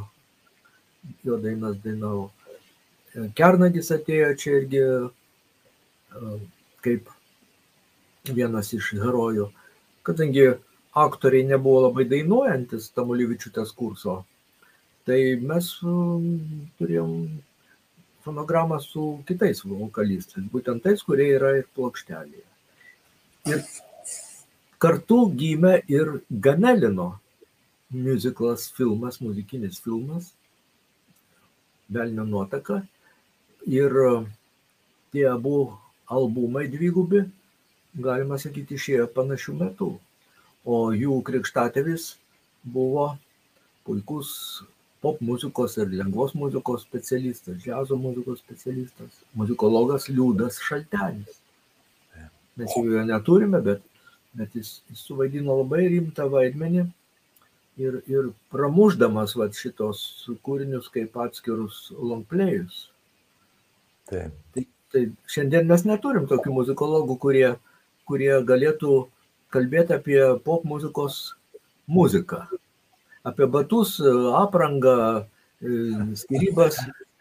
jo 1.27 1.37
dainas 1.43 1.77
dainavo. 1.85 2.31
Kernagis 3.37 3.93
atėjo 3.93 4.31
čia 4.41 4.55
irgi 4.63 4.85
kaip 6.85 7.11
vienas 8.33 8.73
iš 8.73 8.95
herojų, 9.03 9.51
kadangi 10.07 10.47
aktoriai 10.97 11.45
nebuvo 11.49 11.87
labai 11.89 12.07
dainuojantis 12.09 12.91
Tamulevičiūtės 12.97 13.73
kurso, 13.77 14.23
tai 15.09 15.19
mes 15.41 15.69
turėjom 16.81 17.13
fonogramą 18.25 18.79
su 18.81 19.19
kitais 19.29 19.61
vokalistais, 19.67 20.49
būtent 20.53 20.85
tais, 20.85 21.05
kurie 21.05 21.33
yra 21.37 21.57
ir 21.59 21.69
plokštelėje. 21.77 22.52
Ir 23.51 23.63
kartu 24.83 25.17
gimė 25.39 25.81
ir 25.91 26.11
Ganelino 26.31 27.09
muziklas 27.91 28.69
filmas, 28.77 29.19
muzikinis 29.21 29.81
filmas, 29.83 30.31
Velnio 31.91 32.25
nuotaka. 32.25 32.81
Ir 33.67 33.93
tie 35.13 35.27
abu 35.29 35.57
albumai 36.07 36.69
dvigubi, 36.71 37.25
galima 38.07 38.39
sakyti, 38.39 38.79
išėjo 38.79 39.11
panašių 39.17 39.59
metų. 39.65 39.91
O 40.63 40.79
jų 40.95 41.19
krikštatėvis 41.27 42.13
buvo 42.63 43.11
puikus 43.83 44.31
pop 45.03 45.19
muzikos 45.21 45.75
ir 45.83 45.91
lengvos 45.91 46.37
muzikos 46.39 46.87
specialistas, 46.87 47.59
džiazo 47.59 47.99
muzikos 47.99 48.39
specialistas, 48.39 49.19
muzikologas 49.35 50.07
Liūdas 50.09 50.63
Šaltenis. 50.63 51.42
Mes 52.61 52.75
jau 52.77 52.85
jo 52.85 53.05
neturime, 53.09 53.61
bet, 53.65 53.83
bet 54.37 54.57
jis, 54.59 54.75
jis 54.91 55.05
suvaidino 55.09 55.57
labai 55.63 55.87
rimtą 55.89 56.29
vaidmenį 56.33 56.85
ir, 57.81 58.01
ir 58.13 58.31
pramuždamas 58.53 59.37
vat, 59.41 59.57
šitos 59.57 60.03
kūrinius 60.45 60.91
kaip 60.93 61.17
atskirus 61.25 61.87
longplėjus. 61.97 62.87
Taip. 64.11 64.35
Tai, 64.55 64.67
tai 64.93 65.07
šiandien 65.33 65.69
mes 65.71 65.87
neturim 65.89 66.29
tokių 66.29 66.57
muzikologų, 66.59 67.17
kurie, 67.23 67.47
kurie 68.09 68.35
galėtų 68.49 68.99
kalbėti 69.53 69.97
apie 69.97 70.21
pop 70.45 70.67
muzikos 70.69 71.23
muziką 71.89 72.45
apie 73.25 73.47
batus, 73.47 74.01
aprangą, 74.35 75.25
skirybas 76.19 76.79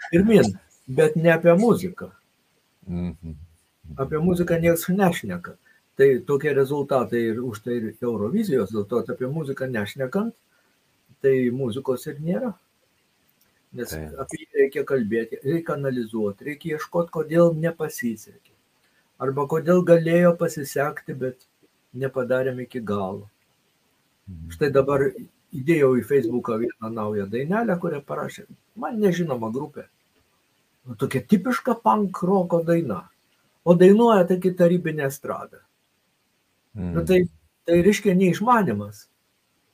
pirmin, 0.10 0.58
bet 0.88 1.16
ne 1.16 1.34
apie 1.34 1.54
muziką. 1.56 2.12
Mhm. 2.88 3.38
Apie 4.00 4.20
muziką 4.20 4.60
niekas 4.62 4.88
nešneka. 4.90 5.56
Tai 6.00 6.08
tokie 6.28 6.54
rezultatai 6.56 7.22
ir 7.32 7.42
už 7.44 7.60
tai 7.66 7.78
ir 7.80 7.88
Eurovizijos, 8.02 8.72
dėl 8.72 8.86
to 8.88 9.02
apie 9.04 9.28
muziką 9.28 9.68
nešnekant, 9.70 10.34
tai 11.22 11.52
muzikos 11.52 12.08
ir 12.08 12.22
nėra. 12.24 12.54
Nes 13.74 13.92
tai. 13.92 14.08
apie 14.20 14.42
jį 14.42 14.48
reikia 14.64 14.86
kalbėti, 14.88 15.40
reikia 15.44 15.76
analizuoti, 15.78 16.48
reikia 16.50 16.78
ieškoti, 16.78 17.12
kodėl 17.12 17.54
nepasisekė. 17.56 18.56
Arba 19.22 19.46
kodėl 19.48 19.84
galėjo 19.86 20.34
pasisekti, 20.40 21.14
bet 21.14 21.46
nepadarėm 21.94 22.64
iki 22.66 22.82
galo. 22.82 23.30
Mhm. 24.28 24.50
Štai 24.56 24.72
dabar 24.74 25.06
įdėjau 25.52 25.94
į 26.00 26.08
Facebooką 26.08 26.58
vieną 26.64 26.92
naują 26.96 27.28
dainelę, 27.30 27.78
kurią 27.80 28.02
parašė 28.08 28.48
man 28.76 29.00
nežinoma 29.00 29.52
grupė. 29.54 29.86
Nu, 30.88 30.96
tokia 30.96 31.22
tipiška 31.22 31.76
punk 31.84 32.24
roko 32.26 32.62
daina. 32.66 33.04
O 33.66 33.76
dainuoja 33.78 34.26
tokia 34.30 34.56
tarybinė 34.58 35.10
strada. 35.14 35.62
Mm. 36.78 36.94
Nu, 36.96 37.04
tai, 37.06 37.20
tai 37.68 37.82
reiškia 37.86 38.16
neišmanimas. 38.18 39.06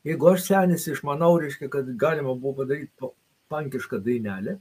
Jeigu 0.08 0.32
aš 0.32 0.48
senis 0.48 0.88
išmanau, 0.92 1.38
reiškia, 1.42 1.70
kad 1.72 1.88
galima 2.00 2.34
buvo 2.36 2.62
padaryti 2.62 3.12
pankišką 3.52 4.00
dainelę, 4.04 4.58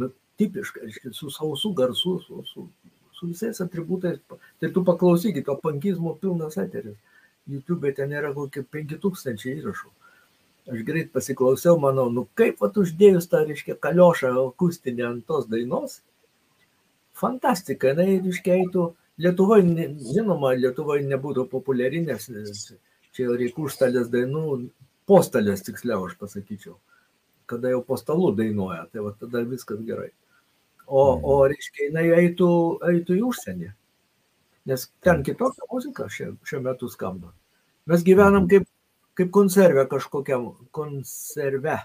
nu, 0.00 0.10
tipišką, 0.38 0.84
reiškia, 0.86 1.12
su 1.14 1.30
sausu 1.34 1.72
garsu, 1.74 2.18
su, 2.26 2.44
su, 2.50 2.68
su 3.14 3.30
visais 3.30 3.60
atributais. 3.62 4.20
Tai 4.60 4.70
tu 4.74 4.84
paklausykit, 4.86 5.46
to 5.46 5.58
pankizmo 5.62 6.14
pilnas 6.20 6.58
eteris. 6.62 6.98
YouTube 7.50 7.90
ten 7.94 8.14
yra 8.16 8.32
kokie 8.34 8.62
5000 8.64 9.50
įrašų 9.58 9.90
aš 10.72 10.80
greit 10.84 11.12
pasiklausiau, 11.12 11.76
manau, 11.80 12.08
nu 12.12 12.24
kaip 12.38 12.58
pat 12.62 12.76
uždėjus 12.80 13.28
tą, 13.28 13.42
reiškia, 13.48 13.76
kaliošą 13.84 14.32
akustinę 14.46 15.06
ant 15.10 15.26
tos 15.28 15.48
dainos, 15.50 15.98
fantastika, 17.18 17.92
jinai, 17.92 18.20
reiškia, 18.24 18.60
eitų, 18.62 18.92
Lietuvoje, 19.22 19.84
žinoma, 20.10 20.56
Lietuvoje 20.58 21.04
nebūtų 21.06 21.44
populiari, 21.52 22.00
nes 22.02 22.26
čia 23.14 23.28
reikia 23.30 23.62
užstalės 23.62 24.08
dainų, 24.10 24.42
postalės 25.06 25.62
tiksliau 25.62 26.08
aš 26.08 26.16
pasakyčiau, 26.18 26.74
kada 27.50 27.70
jau 27.70 27.84
po 27.86 27.94
stalu 28.00 28.32
dainuoja, 28.34 28.88
tai 28.90 29.04
va 29.06 29.14
tada 29.20 29.44
viskas 29.46 29.84
gerai. 29.86 30.10
O, 30.84 31.14
mhm. 31.14 31.24
o 31.24 31.38
reiškia, 31.52 31.88
jinai 31.88 32.08
eitų, 32.18 32.50
eitų 32.90 33.20
į 33.20 33.24
užsienį, 33.30 33.70
nes 34.72 34.88
ten 35.04 35.22
kitokia 35.24 35.70
muzika 35.70 36.10
šiuo, 36.10 36.34
šiuo 36.44 36.64
metu 36.66 36.90
skamba. 36.90 37.30
Mes 37.86 38.02
gyvenam 38.02 38.48
kaip 38.50 38.66
kaip 39.18 39.30
konservė 39.34 39.86
kažkokiam 39.90 40.48
konserve. 40.74 41.78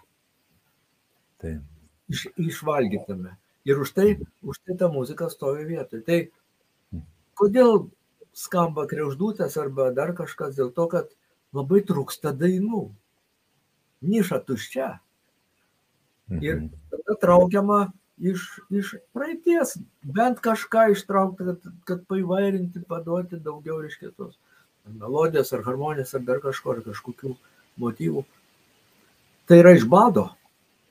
Taip. 1.41 1.61
Iš, 2.09 2.25
išvalgytame. 2.41 3.35
Ir 3.65 3.79
už 3.79 3.91
tai, 3.91 4.17
už 4.43 4.59
tai 4.65 4.77
ta 4.79 4.87
muzika 4.87 5.29
stovi 5.29 5.65
vietoje. 5.67 6.03
Tai 6.05 7.03
kodėl 7.35 7.89
skamba 8.33 8.85
kreuždutės 8.87 9.57
arba 9.59 9.91
dar 9.91 10.13
kažkas 10.15 10.55
dėl 10.55 10.71
to, 10.71 10.87
kad 10.87 11.09
labai 11.53 11.81
trūksta 11.83 12.31
dainų. 12.35 12.89
Niša 14.01 14.39
tuščia. 14.47 14.99
Ir 16.29 16.55
Mhm. 16.55 16.69
tada 16.91 17.15
traukiama 17.19 17.91
iš, 18.21 18.59
iš 18.69 18.93
praeities, 19.13 19.77
bent 20.03 20.39
kažką 20.39 20.91
ištraukti, 20.93 21.45
kad, 21.45 21.73
kad 21.85 22.05
paivairinti, 22.07 22.83
paduoti 22.87 23.39
daugiau 23.39 23.81
iš 23.83 23.97
kitos. 23.97 24.37
Melodijos 24.85 25.51
ar 25.53 25.63
harmonijos 25.63 26.13
ar 26.15 26.21
dar 26.21 26.39
kažko, 26.39 26.77
ar 26.77 26.81
kažkokių 26.85 27.35
motyvų. 27.77 28.23
Tai 29.47 29.57
yra 29.57 29.73
iš 29.75 29.85
bado. 29.89 30.29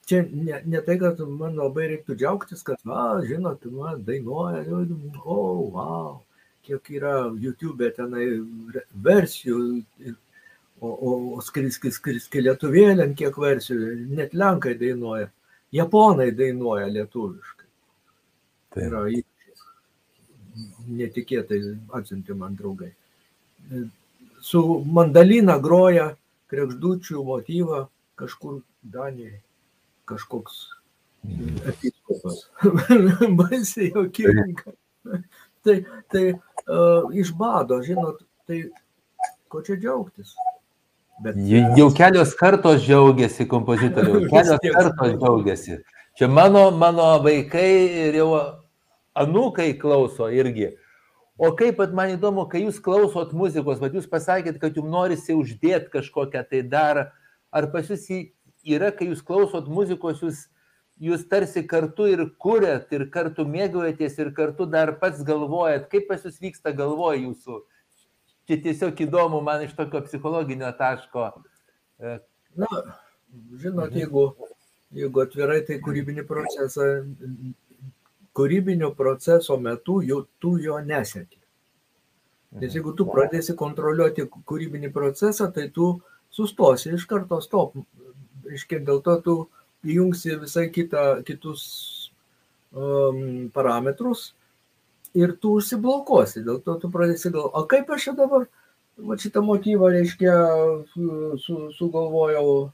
Čia 0.09 0.23
ne, 0.33 0.63
ne 0.65 0.81
tai, 0.87 0.97
kad 1.01 1.19
man 1.21 1.59
labai 1.61 1.91
reiktų 1.91 2.15
džiaugtis, 2.17 2.63
kad, 2.65 2.81
va, 2.89 3.19
žinot, 3.29 3.67
man 3.75 4.01
dainuoja, 4.07 4.63
o, 4.65 5.35
oh, 5.35 5.59
wow, 5.75 6.15
kiek 6.65 6.87
yra 6.97 7.13
YouTube 7.37 7.91
tenai 7.97 8.27
versijų, 9.05 9.59
o, 10.81 10.89
o, 10.89 11.13
o 11.37 11.43
skriski, 11.45 11.93
skriski 11.93 12.41
lietuvėlėm, 12.47 13.13
kiek 13.19 13.37
versijų, 13.43 13.91
net 14.17 14.33
lenkai 14.33 14.79
dainuoja, 14.81 15.29
japonai 15.77 16.31
dainuoja 16.37 16.87
lietuviškai. 16.95 17.69
Tai 18.73 18.87
yra. 18.87 19.03
Netikėtai 20.89 21.59
atsiuntė 21.95 22.35
man 22.37 22.57
draugai. 22.57 22.95
Su 24.41 24.63
mandalina 24.89 25.59
groja 25.63 26.09
krekždučių 26.49 27.25
motyvą 27.29 27.83
kažkur 28.19 28.63
Danijoje. 28.83 29.43
Kažkoks 30.09 30.67
episkopas. 31.69 32.51
Baisiai 33.39 33.91
jokinga. 33.95 34.73
Tai, 35.65 35.77
tai 36.13 36.25
uh, 36.33 37.09
iš 37.13 37.33
bado, 37.37 37.81
žinot, 37.85 38.23
tai 38.49 38.69
ko 39.51 39.61
čia 39.67 39.77
džiaugtis? 39.77 40.35
Bet 41.23 41.39
Jau 41.77 41.89
kelios 41.97 42.35
kartos 42.39 42.85
džiaugiasi 42.85 43.49
kompozitorių, 43.51 44.21
Vis 44.23 44.31
kelios 44.31 44.61
kartos 44.63 45.17
džiaugiasi. 45.19 45.81
Čia 46.19 46.29
mano, 46.31 46.69
mano 46.75 47.11
vaikai 47.23 47.71
ir 48.09 48.21
jau 48.21 48.31
anūkai 49.19 49.73
klauso 49.81 50.31
irgi. 50.31 50.73
O 51.39 51.53
kaip 51.59 51.77
pat 51.79 51.93
man 51.95 52.17
įdomu, 52.17 52.49
kai 52.51 52.65
jūs 52.65 52.81
klausot 52.83 53.31
muzikos, 53.37 53.79
bet 53.83 53.95
jūs 53.95 54.09
pasakėt, 54.11 54.59
kad 54.63 54.75
jums 54.75 54.91
norisi 54.91 55.37
uždėti 55.39 55.93
kažkokią 55.93 56.43
tai 56.51 56.63
dar, 56.67 57.05
ar 57.55 57.69
pas 57.71 57.87
jūs 57.87 58.09
į- 58.11 58.25
yra, 58.77 58.93
kai 58.95 59.11
jūs 59.11 59.25
klausot 59.25 59.69
muzikos, 59.73 60.23
jūs, 60.25 60.45
jūs 61.01 61.27
tarsi 61.31 61.65
kartu 61.69 62.09
ir 62.13 62.25
kuriat, 62.43 62.89
ir 62.95 63.09
kartu 63.15 63.47
mėgaujatės, 63.49 64.19
ir 64.21 64.33
kartu 64.37 64.67
dar 64.71 64.97
pats 65.01 65.25
galvojat, 65.27 65.89
kaip 65.93 66.09
pas 66.11 66.25
jūs 66.27 66.41
vyksta 66.43 66.75
galvoje 66.77 67.25
jūsų. 67.27 67.61
Čia 68.49 68.61
tiesiog 68.65 69.05
įdomu 69.05 69.43
man 69.45 69.67
iš 69.67 69.75
tokio 69.77 70.01
psichologinio 70.07 70.71
taško. 70.79 71.31
E, 72.01 72.19
Na, 72.59 72.67
žinot, 73.61 73.93
jeigu, 73.95 74.25
jeigu 74.97 75.23
atvirai, 75.23 75.61
tai 75.67 75.77
kūrybinį 75.85 76.25
procesą, 76.27 76.87
kūrybinio 78.39 78.93
proceso 78.99 79.59
metu 79.61 80.01
jau 80.07 80.23
tu 80.43 80.57
jo 80.63 80.79
neseki. 80.85 81.39
Nes 82.59 82.73
jeigu 82.73 82.95
tu 82.97 83.05
pradėsi 83.07 83.55
kontroliuoti 83.59 84.25
kūrybinį 84.49 84.91
procesą, 84.95 85.51
tai 85.53 85.69
tu 85.75 85.99
sustosi 86.33 86.95
iš 86.97 87.05
karto 87.11 87.43
stop. 87.45 87.77
Iškiek 88.55 88.85
dėl 88.87 89.03
to 89.05 89.17
tu 89.25 89.37
įjungsi 89.87 90.39
visai 90.41 90.69
kitą, 90.73 91.23
kitus 91.27 91.63
um, 92.73 93.51
parametrus 93.55 94.33
ir 95.15 95.35
tu 95.41 95.59
užsiblokuosi. 95.59 96.45
Dėl 96.47 96.63
to 96.65 96.79
tu 96.83 96.91
pradėsi 96.93 97.33
galvoti, 97.33 97.55
o 97.59 97.67
kaip 97.71 97.93
aš 97.95 98.09
čia 98.09 98.17
dabar 98.19 98.49
va, 98.99 99.17
šitą 99.19 99.43
motyvą, 99.45 99.93
reiškia, 99.95 100.35
su, 100.93 101.39
su, 101.45 101.61
sugalvojau. 101.79 102.73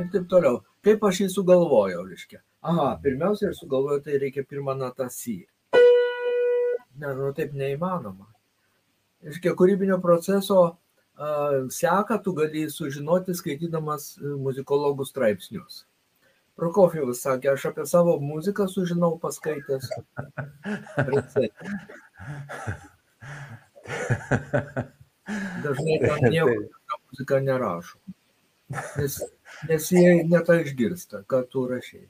Ir 0.00 0.10
taip 0.12 0.28
toliau. 0.30 0.62
Kaip 0.84 1.02
aš 1.04 1.24
jį 1.24 1.32
sugalvojau, 1.34 2.06
reiškia. 2.08 2.40
Aha, 2.70 2.92
pirmiausia, 3.02 3.50
ir 3.50 3.56
sugalvojau, 3.56 4.02
tai 4.04 4.20
reikia 4.20 4.44
pirmą 4.48 4.74
natą 4.76 5.08
si. 5.12 5.42
Ne, 7.00 7.14
nu 7.16 7.32
taip 7.36 7.54
neįmanoma. 7.56 8.26
Reiškia, 9.24 9.54
kūrybinio 9.56 9.98
proceso 10.00 10.60
seka 11.70 12.18
tu 12.24 12.32
gali 12.32 12.70
sužinoti 12.70 13.34
skaitydamas 13.36 14.18
e, 14.18 14.26
muzikologų 14.40 15.04
straipsnius. 15.04 15.84
Prokofjevas 16.56 17.20
sakė, 17.24 17.52
aš 17.52 17.66
apie 17.70 17.84
savo 17.88 18.18
muziką 18.20 18.68
sužinau 18.68 19.18
paskaitęs. 19.20 19.90
Dažnai 25.64 25.98
ten 26.00 26.24
nieko 26.32 26.50
apie 26.50 26.96
muziką 27.10 27.40
nerašo. 27.44 27.98
Nes, 28.70 29.20
nes 29.68 29.92
jie 29.92 30.24
netą 30.24 30.60
išgirsta, 30.62 31.24
ką 31.28 31.42
tu 31.50 31.66
rašiai. 31.68 32.08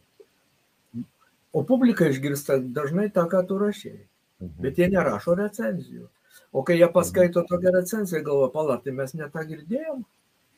O 1.53 1.64
publika 1.66 2.07
išgirsta 2.07 2.61
dažnai 2.62 3.11
tą, 3.11 3.26
ką 3.31 3.42
tu 3.48 3.59
rašiai. 3.59 4.09
Bet 4.40 4.79
jie 4.81 4.88
nerašo 4.88 5.35
recenzijų. 5.37 6.07
O 6.53 6.62
kai 6.66 6.79
jie 6.81 6.88
paskaito 6.90 7.44
tokią 7.46 7.72
recenziją, 7.76 8.22
galvoja, 8.26 8.50
pala, 8.55 8.76
tai 8.83 8.94
mes 8.96 9.12
netą 9.14 9.44
girdėjom. 9.46 10.03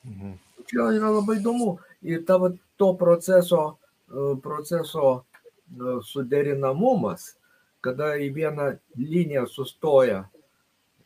Mhm. 0.09 0.35
Čia 0.71 0.89
yra 0.97 1.11
labai 1.11 1.39
įdomu. 1.41 1.77
Ir 2.07 2.23
tavo 2.27 2.53
to 2.79 2.93
proceso, 2.99 3.63
e, 4.09 4.35
proceso 4.43 5.09
e, 5.19 5.97
suderinamumas, 6.07 7.33
kada 7.83 8.15
į 8.23 8.31
vieną 8.37 8.69
liniją 8.97 9.47
sustoja 9.51 10.23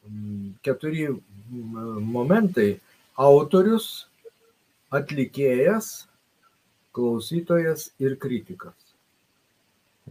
mm, 0.04 0.58
keturi 0.62 1.08
mm, 1.08 2.04
momentai- 2.04 2.76
autorius, 3.28 4.08
atlikėjas, 4.92 6.06
klausytojas 6.96 7.90
ir 7.98 8.16
kritikas. 8.20 8.85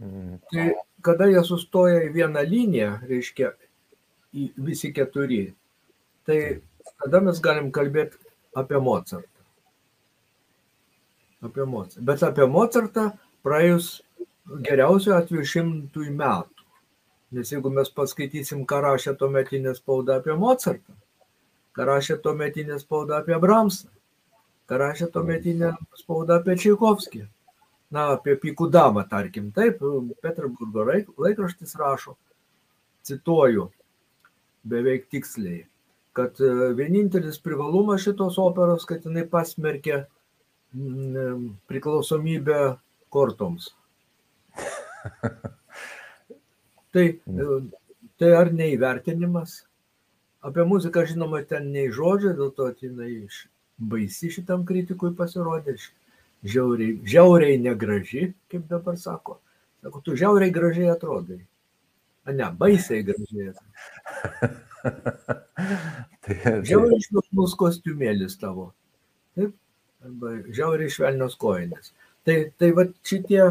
Mhm. 0.00 0.38
Tai 0.52 0.66
kada 1.04 1.28
jie 1.30 1.42
sustoja 1.44 2.02
į 2.06 2.12
vieną 2.16 2.42
liniją, 2.48 2.90
reiškia, 3.08 3.52
visi 4.56 4.92
keturi, 4.92 5.54
tai 6.28 6.60
tada 7.00 7.22
mes 7.24 7.40
galim 7.40 7.70
kalbėti 7.72 8.18
apie 8.56 8.80
Mozartą. 8.80 9.46
Apie 11.46 11.64
Mozartą. 11.64 12.04
Bet 12.10 12.24
apie 12.26 12.46
Mozartą 12.50 13.10
praėjus 13.46 14.02
geriausiu 14.66 15.14
atveju 15.16 15.48
šimtui 15.48 16.10
metų. 16.12 16.52
Nes 17.36 17.50
jeigu 17.50 17.72
mes 17.74 17.88
paskaitysim, 17.90 18.62
ką 18.68 18.80
rašė 18.84 19.16
tuometinė 19.18 19.74
spauda 19.74 20.20
apie 20.20 20.36
Mozartą, 20.38 20.94
ką 21.76 21.88
rašė 21.88 22.20
tuometinė 22.22 22.78
spauda 22.80 23.20
apie 23.20 23.38
Bramsą, 23.42 23.88
ką 24.70 24.78
rašė 24.82 25.10
tuometinė 25.14 25.72
spauda 25.98 26.38
apie 26.40 26.56
Čaikovskį, 26.62 27.24
na, 27.96 28.10
apie 28.16 28.36
Pikudamą, 28.40 29.06
tarkim, 29.08 29.48
taip, 29.56 29.80
Peterburgo 30.24 30.84
laik- 30.90 31.12
laikraštis 31.20 31.74
rašo, 31.80 32.16
cituoju, 33.08 33.70
beveik 34.68 35.08
tiksliai, 35.12 35.64
kad 36.16 36.40
e, 36.40 36.52
vienintelis 36.76 37.38
privalumas 37.42 38.04
šitos 38.04 38.38
operos, 38.42 38.84
kad 38.88 39.04
jinai 39.06 39.24
pasmerkė 39.30 40.02
mm, 40.74 41.50
priklausomybę 41.70 42.60
kortoms. 43.14 43.72
Tai, 46.96 47.02
e, 47.12 47.46
tai 48.16 48.28
ar 48.32 48.48
neįvertinimas? 48.56 49.58
Apie 50.46 50.64
muziką, 50.64 51.02
žinoma, 51.04 51.42
ten 51.44 51.66
nei 51.74 51.90
žodžio, 51.92 52.30
dėl 52.38 52.54
to 52.56 52.70
jinai 52.80 53.26
baisi 53.76 54.30
šitam 54.32 54.62
kritikui 54.64 55.10
pasirodė, 55.18 55.74
žiauriai, 56.44 57.00
žiauriai 57.06 57.58
negraži, 57.62 58.32
kaip 58.50 58.66
dabar 58.70 58.96
sako. 59.00 59.40
Sako, 59.82 60.00
tu 60.04 60.16
žiauriai 60.18 60.52
gražiai 60.52 60.90
atrodai. 60.92 61.40
A 62.26 62.34
ne, 62.34 62.50
baisiai 62.58 63.04
gražiai 63.06 63.52
atrodai. 63.54 64.54
Tai, 66.26 66.34
tai, 66.42 66.52
Žiauriai 66.66 67.02
švelnus 67.02 67.54
kostiumėlis 67.58 68.36
tavo. 68.40 68.68
Taip? 69.38 69.54
Arba 70.06 70.32
žiauriai 70.54 70.92
švelnios 70.92 71.36
kojinės. 71.38 71.92
Tai, 72.26 72.36
tai 72.58 72.70
va 72.74 72.84
šitie, 73.06 73.42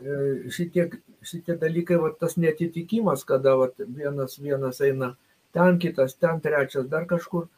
e, 0.00 0.16
šitie, 0.52 0.86
šitie 1.24 1.56
dalykai, 1.60 1.96
va 2.00 2.12
tas 2.20 2.36
netitikimas, 2.40 3.24
kada 3.28 3.56
va 3.60 3.70
vienas, 3.80 4.36
vienas 4.44 4.80
eina 4.84 5.14
ten, 5.56 5.80
kitas 5.80 6.16
ten, 6.20 6.40
trečias 6.44 6.88
dar 6.92 7.08
kažkur, 7.08 7.48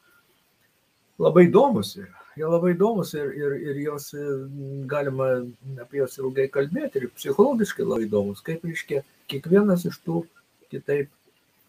labai 1.19 1.49
įdomus 1.49 1.97
yra. 1.99 2.20
Jie 2.41 2.47
labai 2.49 2.71
įdomus 2.73 3.11
ir, 3.13 3.27
ir, 3.37 3.51
ir 3.69 3.79
jos 3.83 4.07
e, 4.17 4.21
galima 4.89 5.27
apie 5.83 5.99
juos 5.99 6.15
ilgai 6.17 6.47
kalbėti 6.49 6.97
ir 6.97 7.11
psichologiškai 7.13 7.85
labai 7.85 8.07
įdomus, 8.07 8.41
kaip 8.47 8.63
reiškia 8.65 9.03
kiekvienas 9.29 9.83
iš 9.85 9.99
tų 10.01 10.23
kitaip, 10.73 11.11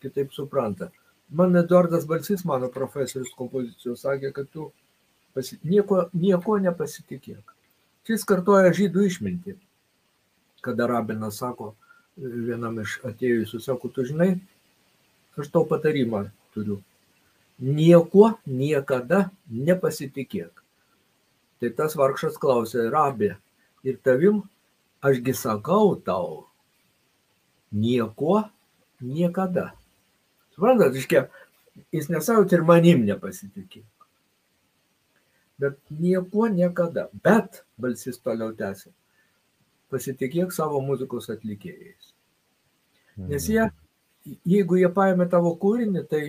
kitaip 0.01 0.33
supranta. 0.33 0.89
Man 1.29 1.61
Eduardas 1.61 2.07
Balsys, 2.09 2.47
mano 2.49 2.71
profesorius 2.73 3.35
kompozicijos, 3.37 4.07
sakė, 4.07 4.31
kad 4.39 4.49
tu 4.55 4.71
pasi... 5.37 5.59
nieko, 5.61 6.07
nieko 6.17 6.57
nepasitikėk. 6.65 7.53
Šis 8.09 8.25
kartoja 8.33 8.73
žydų 8.73 9.05
išmintį. 9.11 9.59
Kada 10.65 10.89
rabinas 10.89 11.43
sako, 11.43 11.75
vienam 12.17 12.81
iš 12.81 12.97
atėjusių, 13.13 13.61
sako, 13.61 13.93
tu 13.93 14.07
žinai, 14.09 14.31
aš 15.37 15.53
tau 15.53 15.69
patarimą 15.69 16.31
turiu. 16.57 16.81
Niekuo 17.63 18.33
niekada 18.47 19.31
nepasitikėk. 19.47 20.63
Tai 21.63 21.71
tas 21.79 21.95
vargšas 21.95 22.35
klausė, 22.43 22.89
rabė, 22.91 23.37
ir 23.87 24.01
tavim 24.03 24.43
ašgi 25.03 25.35
sakau 25.35 25.95
tau, 25.95 26.49
niekuo 27.71 28.43
niekada. 28.99 29.73
Suprantat, 30.55 30.99
iškia, 30.99 31.29
jis 31.95 32.11
nesavo 32.11 32.45
ir 32.51 32.67
manim 32.67 33.07
nepasitikė. 33.07 33.83
Bet 35.63 35.79
niekuo 35.91 36.49
niekada. 36.51 37.07
Bet, 37.23 37.63
balsis 37.79 38.19
toliau 38.19 38.51
tęsė, 38.59 38.91
pasitikėk 39.93 40.51
savo 40.51 40.81
muzikos 40.83 41.31
atlikėjais. 41.31 42.11
Nes 43.29 43.47
jie, 43.47 43.69
jeigu 44.49 44.81
jie 44.81 44.91
paėmė 44.91 45.29
tavo 45.31 45.55
kūrinį, 45.61 46.03
tai 46.11 46.23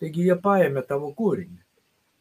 taigi 0.00 0.28
jie 0.28 0.36
paėmė 0.42 0.82
tavo 0.88 1.12
kūrinį. 1.16 1.62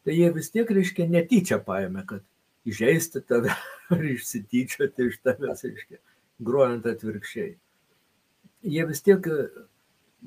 Tai 0.06 0.14
jie 0.14 0.32
vis 0.36 0.52
tiek, 0.54 0.70
reiškia, 0.78 1.08
netyčia 1.10 1.60
paėmė, 1.66 2.06
kad 2.10 2.24
įžeisti 2.70 3.22
tave 3.26 3.54
ar 3.94 4.04
išsityčioti 4.06 5.10
iš 5.10 5.22
tavęs, 5.26 5.64
reiškia, 5.68 6.02
grojant 6.46 6.86
atvirkščiai. 6.90 7.56
Jie 8.66 8.86
vis 8.90 9.02
tiek 9.06 9.28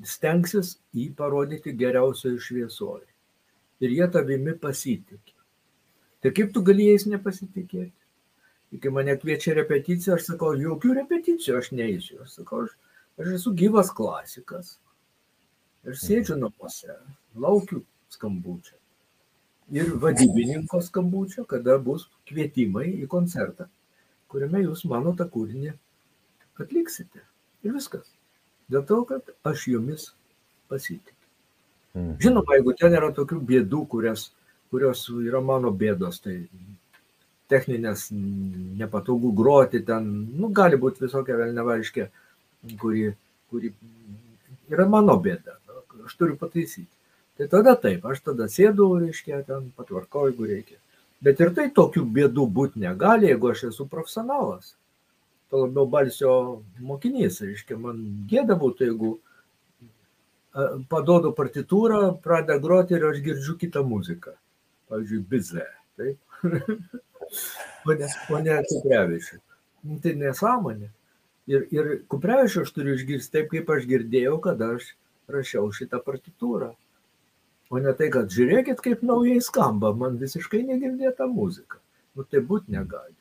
stengsis 0.07 0.77
jį 0.95 1.09
parodyti 1.15 1.75
geriausioje 1.79 2.39
šviesoje. 2.43 3.07
Ir 3.79 3.95
jie 3.95 4.07
tavimi 4.11 4.55
pasitikė. 4.59 5.35
Tai 6.19 6.31
kaip 6.35 6.51
tu 6.55 6.63
gali 6.67 6.89
jais 6.89 7.05
nepasitikėti? 7.07 7.95
Kai 8.83 8.91
mane 8.93 9.15
kviečia 9.17 9.55
repeticija, 9.57 10.17
aš 10.17 10.27
sakau, 10.27 10.51
jokių 10.59 10.93
repeticijų 10.99 11.57
aš 11.57 11.71
neįsiu. 11.73 12.19
Aš 12.25 12.35
sakau, 12.41 12.65
aš, 12.67 12.75
aš 13.17 13.31
esu 13.39 13.53
gyvas 13.57 13.89
klasikas. 13.95 14.75
Aš 15.87 16.03
sėdžiu 16.03 16.35
namuose, 16.37 16.91
laukiu 17.35 17.83
skambučio. 18.09 18.75
Ir 19.71 19.91
vadybininko 20.01 20.81
skambučio, 20.81 21.43
kada 21.49 21.77
bus 21.77 22.07
kvietimai 22.29 22.87
į 23.03 23.07
koncertą, 23.09 23.67
kuriame 24.31 24.63
jūs 24.63 24.85
mano 24.89 25.13
tą 25.17 25.27
kūrinį 25.29 25.75
atliksite. 26.59 27.21
Ir 27.63 27.75
viskas. 27.75 28.07
Dėl 28.69 28.85
to, 28.89 29.03
kad 29.09 29.29
aš 29.49 29.67
jumis 29.69 30.09
pasitikiu. 30.69 31.15
Mhm. 31.93 32.17
Žinoma, 32.21 32.57
jeigu 32.57 32.75
ten 32.77 32.97
yra 32.97 33.09
tokių 33.13 33.39
bėdų, 33.51 33.85
kurias, 33.93 34.29
kurios 34.73 35.05
yra 35.09 35.41
mano 35.41 35.71
bėdos, 35.73 36.21
tai 36.23 36.43
techninės 37.49 38.09
nepatogų 38.13 39.31
groti 39.37 39.81
ten, 39.85 40.05
nu, 40.37 40.51
gali 40.53 40.77
būti 40.77 41.01
visokia 41.05 41.37
velnevaiškė, 41.39 42.05
kuri, 42.81 43.09
kuri 43.49 43.73
yra 44.69 44.85
mano 44.89 45.17
bėda, 45.17 45.57
aš 46.05 46.17
turiu 46.19 46.37
pataisyti. 46.37 46.89
Tai 47.39 47.47
tada 47.47 47.71
taip, 47.79 48.03
aš 48.03 48.19
tada 48.25 48.49
sėdu, 48.51 48.89
reiškia, 48.99 49.37
ten 49.47 49.69
patvarkau, 49.77 50.25
jeigu 50.27 50.47
reikia. 50.49 50.75
Bet 51.23 51.39
ir 51.39 51.53
tai 51.55 51.69
tokių 51.75 52.03
bėdų 52.15 52.43
būti 52.51 52.81
negali, 52.83 53.29
jeigu 53.29 53.53
aš 53.53 53.69
esu 53.69 53.85
profesionalas. 53.87 54.73
Tuo 55.47 55.61
labiau 55.63 55.87
balsio 55.87 56.33
mokinys, 56.83 57.39
reiškia, 57.45 57.77
man 57.79 58.01
gėda 58.27 58.57
būtų, 58.59 58.89
jeigu 58.89 59.11
a, 59.15 60.65
padodu 60.91 61.31
partitūrą, 61.37 62.01
pradeda 62.23 62.59
groti 62.59 62.97
ir 62.97 63.07
aš 63.07 63.21
girdžiu 63.23 63.55
kitą 63.61 63.85
muziką. 63.87 64.35
Pavyzdžiui, 64.91 65.21
bizę. 65.31 65.65
Taip. 65.99 66.19
Pone, 67.85 68.07
pone 68.27 68.55
Kuprevičiu. 68.65 69.37
Nu, 69.85 69.99
Tai 70.03 70.15
nesąmonė. 70.17 70.89
Ir, 71.49 71.65
ir 71.71 71.89
Kuprevičiu 72.11 72.63
aš 72.65 72.71
turiu 72.75 72.95
išgirsti 72.97 73.35
taip, 73.37 73.49
kaip 73.53 73.69
aš 73.73 73.87
girdėjau, 73.89 74.35
kada 74.43 74.73
aš 74.75 74.91
rašiau 75.31 75.69
šitą 75.75 76.01
partitūrą. 76.03 76.73
O 77.69 77.79
ne 77.81 77.93
tai, 77.93 78.09
kad 78.13 78.31
žiūrėkit, 78.33 78.81
kaip 78.81 79.03
naujai 79.05 79.39
skamba, 79.45 79.91
man 79.93 80.17
visiškai 80.21 80.63
negirdėta 80.65 81.27
muzika. 81.29 81.77
Nu 82.17 82.25
tai 82.25 82.41
būt 82.45 82.69
negali. 82.73 83.13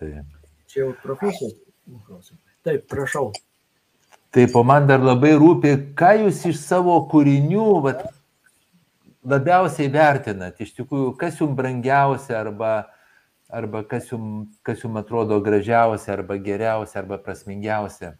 Taip. 0.00 0.36
Čia 0.68 0.86
jau 0.86 0.92
profesorius. 1.02 1.58
klausimai. 2.06 2.40
Taip, 2.64 2.86
prašau. 2.88 3.32
Taip, 4.32 4.56
o 4.56 4.62
man 4.64 4.86
dar 4.88 5.04
labai 5.04 5.34
rūpi, 5.40 5.74
ką 5.96 6.14
jūs 6.24 6.44
iš 6.50 6.60
savo 6.60 6.96
kūrinių 7.12 7.66
vat, 7.84 8.06
labiausiai 9.28 9.88
vertinat, 9.92 10.60
iš 10.60 10.74
tikrųjų, 10.76 11.12
kas 11.20 11.40
jums 11.40 11.56
brangiausia 11.56 12.38
arba, 12.40 12.72
arba 13.48 13.82
kas, 13.88 14.08
jums, 14.12 14.48
kas 14.64 14.84
jums 14.84 15.00
atrodo 15.00 15.40
gražiausia 15.44 16.12
arba 16.16 16.36
geriausia 16.40 17.00
arba 17.02 17.20
prasmingiausia 17.20 18.14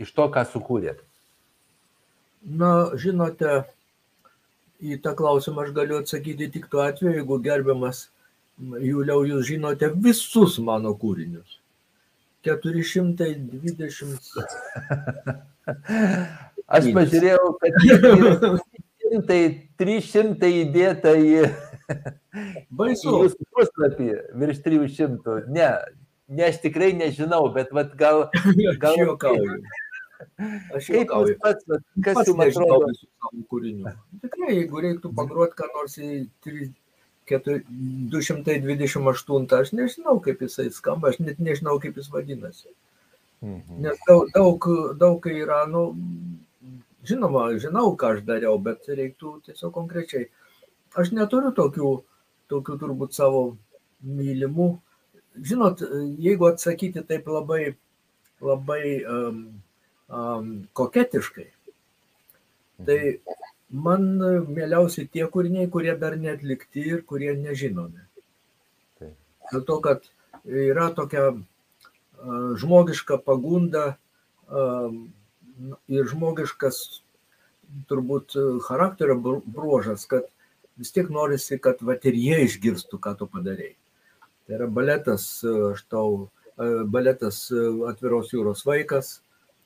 iš 0.00 0.10
to, 0.14 0.26
ką 0.32 0.44
sukūrėt. 0.50 1.04
Na, 2.44 2.90
žinote, 3.00 3.62
į 4.82 4.98
tą 5.04 5.14
klausimą 5.18 5.66
aš 5.66 5.70
galiu 5.76 6.00
atsakyti 6.00 6.50
tik 6.54 6.64
tuo 6.72 6.80
atveju, 6.86 7.18
jeigu 7.20 7.38
gerbiamas 7.44 8.08
Juliau, 8.58 9.24
jūs 9.26 9.48
žinote 9.48 9.88
visus 9.98 10.60
mano 10.62 10.94
kūrinius. 10.94 11.58
420. 12.44 13.50
Aš 16.74 16.86
pažiūrėjau, 16.96 17.46
kad 17.60 17.72
yra 17.88 18.30
300, 19.04 19.38
300 19.80 20.50
įdėta 20.62 21.12
į, 21.16 21.22
į 21.48 22.66
Baisu. 22.70 23.10
jūsų 23.10 23.48
puslapį, 23.54 24.08
virš 24.40 24.62
300. 24.64 25.36
Ne, 25.54 25.68
ne, 26.28 26.44
aš 26.48 26.60
tikrai 26.64 26.92
nežinau, 26.96 27.42
bet 27.54 27.72
vat, 27.76 27.92
gal, 28.00 28.28
gal 28.84 28.96
Aš 30.74 30.88
kaip 30.92 31.12
jūs 31.12 31.34
pats, 31.42 31.66
kas 32.04 32.18
Pats 32.20 32.30
jums 32.30 32.40
nežinau 32.40 32.68
atrodo, 32.68 32.92
visų 32.92 33.08
savo 33.08 33.44
kūrinių. 33.50 33.92
Tikrai, 34.24 34.54
jeigu 34.58 34.82
reiktų 34.86 35.12
pagroti, 35.18 35.58
ką 35.60 35.68
nors 35.74 35.98
į 35.98 36.10
3, 36.46 36.70
4, 37.30 37.60
228, 38.12 39.52
aš 39.60 39.74
nežinau, 39.76 40.18
kaip 40.24 40.42
jisai 40.44 40.70
skamba, 40.74 41.12
aš 41.12 41.20
net 41.24 41.42
nežinau, 41.42 41.78
kaip 41.82 42.00
jis 42.00 42.10
vadinasi. 42.12 42.72
Mhm. 43.44 43.82
Nes 43.84 44.00
daug, 44.08 44.30
daug, 44.34 44.68
daug 45.00 45.20
kai 45.24 45.36
yra, 45.42 45.64
nu, 45.68 45.86
žinoma, 47.04 47.48
žinau, 47.60 47.92
ką 48.00 48.16
aš 48.16 48.24
dariau, 48.28 48.56
bet 48.62 48.88
reiktų 48.88 49.38
tiesiog 49.48 49.74
konkrečiai. 49.74 50.30
Aš 50.96 51.12
neturiu 51.16 51.52
tokių, 51.56 51.90
tokių 52.52 52.78
turbūt 52.80 53.16
savo 53.16 53.44
mylimų. 54.04 54.68
Žinot, 55.34 55.82
jeigu 56.22 56.48
atsakyti 56.48 57.02
taip 57.08 57.26
labai, 57.28 57.74
labai 58.44 58.84
um, 59.02 59.40
um, 60.08 60.66
koketiškai, 60.72 61.48
tai 62.86 62.98
man 63.70 64.06
mieliausi 64.48 65.06
tie 65.10 65.26
kūriniai, 65.30 65.70
kurie 65.70 65.94
dar 65.98 66.16
netlikti 66.20 66.84
ir 66.94 67.02
kurie 67.06 67.34
nežinomi. 67.38 68.02
Dėl 69.52 69.64
to, 69.68 69.78
kad 69.84 70.06
yra 70.44 70.90
tokia 70.96 71.32
žmogiška 72.60 73.18
pagunda 73.24 73.96
ir 75.88 76.08
žmogiškas 76.10 76.78
turbūt 77.90 78.36
charakterio 78.64 79.16
bru- 79.20 79.42
bruožas, 79.44 80.06
kad 80.06 80.28
vis 80.78 80.92
tiek 80.94 81.10
norisi, 81.10 81.58
kad 81.58 81.82
vat 81.82 82.04
ir 82.08 82.16
jie 82.18 82.44
išgirstų, 82.46 82.98
ką 83.02 83.14
tu 83.18 83.28
padarėjai. 83.30 83.76
Tai 84.44 84.56
yra 84.58 84.68
baletas, 84.68 85.26
aš 85.44 85.84
tau, 85.90 86.28
baletas 86.92 87.46
atviros 87.90 88.32
jūros 88.34 88.64
vaikas, 88.66 89.18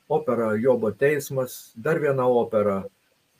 opera 0.08 0.52
Jobo 0.56 0.90
teismas, 0.90 1.72
dar 1.76 2.00
viena 2.00 2.26
opera 2.26 2.82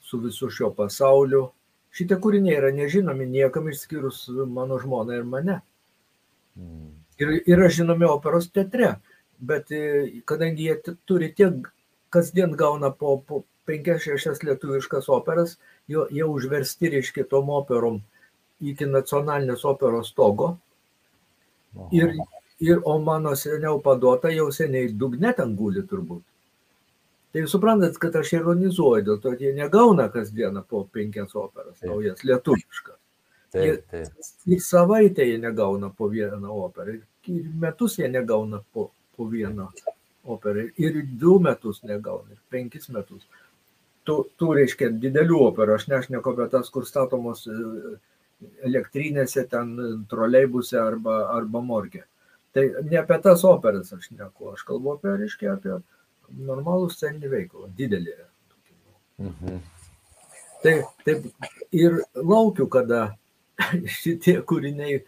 su 0.01 0.21
visu 0.21 0.51
šio 0.51 0.71
pasauliu. 0.77 1.49
Šitie 1.93 2.19
kūriniai 2.21 2.59
yra 2.61 2.71
nežinomi 2.73 3.27
niekam 3.27 3.69
išskyrus 3.73 4.27
mano 4.47 4.79
žmoną 4.79 5.17
ir 5.17 5.25
mane. 5.25 5.61
Mhm. 6.57 6.89
Ir 7.19 7.33
yra 7.51 7.69
žinomi 7.69 8.07
operos 8.07 8.47
teatre, 8.55 8.93
bet 9.39 9.73
e, 9.75 10.21
kadangi 10.29 10.69
jie 10.69 10.95
turi 11.07 11.33
tiek, 11.35 11.67
kasdien 12.15 12.55
gauna 12.57 12.93
po, 12.95 13.17
po 13.27 13.43
5-6 13.67 14.45
lietuviškas 14.47 15.09
operas, 15.09 15.57
jo, 15.89 16.07
jie 16.11 16.25
užversti 16.25 16.93
reiškia 16.95 17.27
tom 17.29 17.51
operom 17.51 17.99
iki 18.61 18.87
nacionalinės 18.87 19.65
operos 19.69 20.13
stogo. 20.15 20.53
Ir, 21.95 22.15
ir 22.65 22.81
o 22.85 22.99
mano 23.03 23.35
seniau 23.37 23.81
paduota 23.83 24.31
jau 24.35 24.49
seniai 24.55 24.93
dugne 25.03 25.35
ten 25.37 25.55
guli 25.57 25.85
turbūt. 25.87 26.23
Tai 27.33 27.45
suprantat, 27.51 27.99
kad 28.01 28.15
aš 28.17 28.33
ironizuoju, 28.39 29.05
dėl 29.05 29.19
to 29.21 29.35
jie 29.37 29.53
negauna 29.57 30.09
kasdieną 30.13 30.63
po 30.69 30.87
penkias 30.93 31.35
operas, 31.37 31.77
Taip. 31.77 31.91
naujas 31.91 32.25
lietuviškas. 32.25 32.97
Taip, 33.53 33.85
taip. 33.91 34.31
Ir 34.49 34.63
savaitę 34.65 35.27
jie 35.29 35.37
negauna 35.41 35.91
po 35.91 36.09
vieną 36.13 36.57
operą, 36.65 36.97
ir 37.29 37.51
metus 37.61 37.99
jie 37.99 38.09
negauna 38.09 38.63
po, 38.73 38.91
po 39.17 39.29
vieną 39.29 39.69
operą, 40.25 40.65
ir 40.77 41.03
du 41.21 41.37
metus 41.45 41.83
negauna, 41.83 42.33
ir 42.33 42.41
penkis 42.53 42.89
metus. 42.89 43.29
Tu, 44.09 44.17
tu 44.41 44.51
reiškia 44.57 44.89
didelių 44.97 45.43
operų, 45.51 45.77
aš 45.77 45.89
nešneku 45.93 46.33
apie 46.33 46.49
tas, 46.53 46.71
kur 46.73 46.89
statomos 46.89 47.45
e, 47.49 47.59
elektrinėse, 48.65 49.45
ten 49.53 49.75
troleibuse 50.09 50.81
arba, 50.81 51.27
arba 51.37 51.61
morgė. 51.61 52.07
Tai 52.57 52.65
ne 52.89 53.01
apie 53.01 53.21
tas 53.25 53.45
operas 53.45 53.93
aš 53.93 54.09
neku, 54.17 54.55
aš 54.55 54.65
kalbu 54.69 54.95
apie, 54.97 55.13
reiškia, 55.21 55.59
apie 55.59 55.77
normalų 56.37 56.91
sceninį 56.93 57.31
veiklą, 57.33 57.69
didelį. 57.79 58.15
Mhm. 59.23 59.59
Tai 60.63 60.75
taip 61.07 61.27
ir 61.75 62.01
laukiu, 62.15 62.67
kada 62.71 63.03
šitie 63.99 64.39
kūriniai 64.47 65.03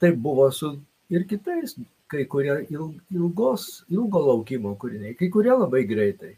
taip 0.00 0.16
buvo 0.16 0.48
su 0.52 0.74
ir 1.12 1.26
kitais, 1.28 1.76
kai 2.10 2.24
kurie 2.30 2.56
ilgos, 2.72 3.84
ilgo 3.92 4.22
laukimo 4.26 4.74
kūriniai, 4.80 5.16
kai 5.18 5.28
kurie 5.32 5.52
labai 5.52 5.84
greitai. 5.88 6.34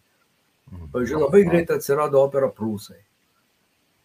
Mhm. 0.73 0.91
Pavyzdžiui, 0.93 1.23
labai 1.27 1.43
greitai 1.49 1.79
atsirado 1.79 2.21
opera 2.23 2.51
Prūsai. 2.53 3.01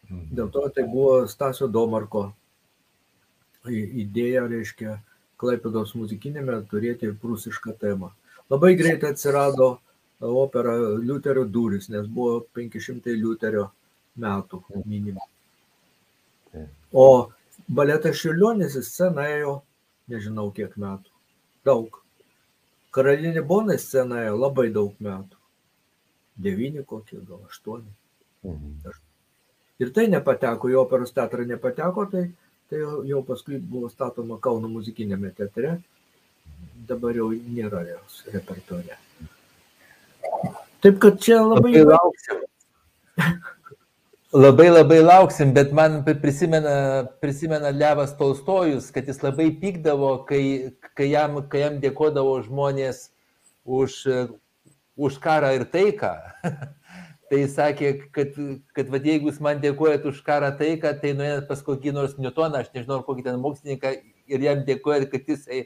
Mhm. 0.10 0.28
Dėl 0.40 0.52
to 0.54 0.68
tai 0.76 0.88
buvo 0.88 1.26
Stasio 1.28 1.68
Domarko 1.68 2.30
idėja, 3.68 4.46
reiškia, 4.48 5.02
Klaipėdos 5.38 5.92
muzikinėme 5.94 6.56
turėti 6.72 7.06
ir 7.06 7.18
prūsišką 7.22 7.76
temą. 7.78 8.10
Labai 8.50 8.76
greitai 8.80 9.12
atsirado 9.12 9.80
opera 10.20 10.76
Liuterio 10.98 11.46
duris, 11.46 11.90
nes 11.94 12.08
buvo 12.08 12.40
500 12.56 13.16
Liuterio 13.16 13.68
metų 14.18 14.62
minima. 14.86 15.22
O 16.94 17.30
baletas 17.68 18.18
Šilionis 18.22 18.78
į 18.80 18.84
sceną 18.88 19.28
ėjo, 19.34 19.54
nežinau 20.10 20.48
kiek 20.56 20.78
metų, 20.80 21.12
daug. 21.68 22.00
Karalinė 22.96 23.44
Bonai 23.46 23.78
scenoje 23.78 24.32
labai 24.34 24.72
daug 24.74 24.96
metų. 25.04 25.38
Devyni 26.42 26.86
kokie, 26.86 27.20
gal 27.28 27.44
aštuoni. 27.50 27.92
Mhm. 28.48 28.96
Ir 29.78 29.92
tai 29.94 30.08
nepateko, 30.10 30.72
į 30.72 30.78
operos 30.80 31.14
teatrą 31.14 31.46
nepateko, 31.46 32.06
tai 32.10 32.30
tai 32.70 32.80
jau 33.08 33.22
paskui 33.24 33.60
buvo 33.60 33.90
statoma 33.90 34.40
Kauno 34.44 34.68
muzikinėme 34.72 35.32
teatre, 35.36 35.78
dabar 36.86 37.18
jau 37.18 37.32
nėra 37.34 37.84
jos 37.88 38.22
repertuare. 38.34 38.98
Taip 40.84 41.00
kad 41.02 41.20
čia 41.24 41.42
labai... 41.42 41.74
Labai 41.74 41.86
lauksim. 41.90 42.44
Labai 44.38 44.68
labai 44.70 44.98
lauksim, 45.02 45.54
bet 45.56 45.72
man 45.74 46.02
prisimena, 46.06 47.08
prisimena 47.24 47.72
Levas 47.72 48.12
Tolstojus, 48.20 48.92
kad 48.94 49.08
jis 49.08 49.22
labai 49.24 49.48
pykdavo, 49.62 50.12
kai, 50.28 50.42
kai, 51.00 51.08
jam, 51.14 51.40
kai 51.50 51.64
jam 51.64 51.80
dėkodavo 51.82 52.36
žmonės 52.46 53.08
už, 53.64 53.96
už 55.00 55.18
karą 55.24 55.54
ir 55.56 55.66
taiką. 55.72 56.12
tai 57.32 57.42
sakė, 57.52 57.94
kad, 58.16 58.36
kad 58.76 58.92
va, 58.92 59.00
jeigu 59.04 59.32
jūs 59.32 59.40
man 59.44 59.64
dėkojat 59.64 60.06
už 60.12 60.22
karą 60.28 60.52
taiką, 60.60 60.94
tai 61.02 61.16
nuėjat 61.16 61.48
pas 61.50 61.64
kokį 61.64 61.96
nors 61.96 62.20
Newtoną, 62.20 62.62
aš 62.62 62.70
nežinau, 62.76 63.02
kokį 63.08 63.26
ten 63.26 63.42
mokslininką, 63.44 63.96
ir 64.28 64.44
jam 64.44 64.64
dėkojat, 64.68 65.08
kad 65.12 65.28
jisai 65.34 65.66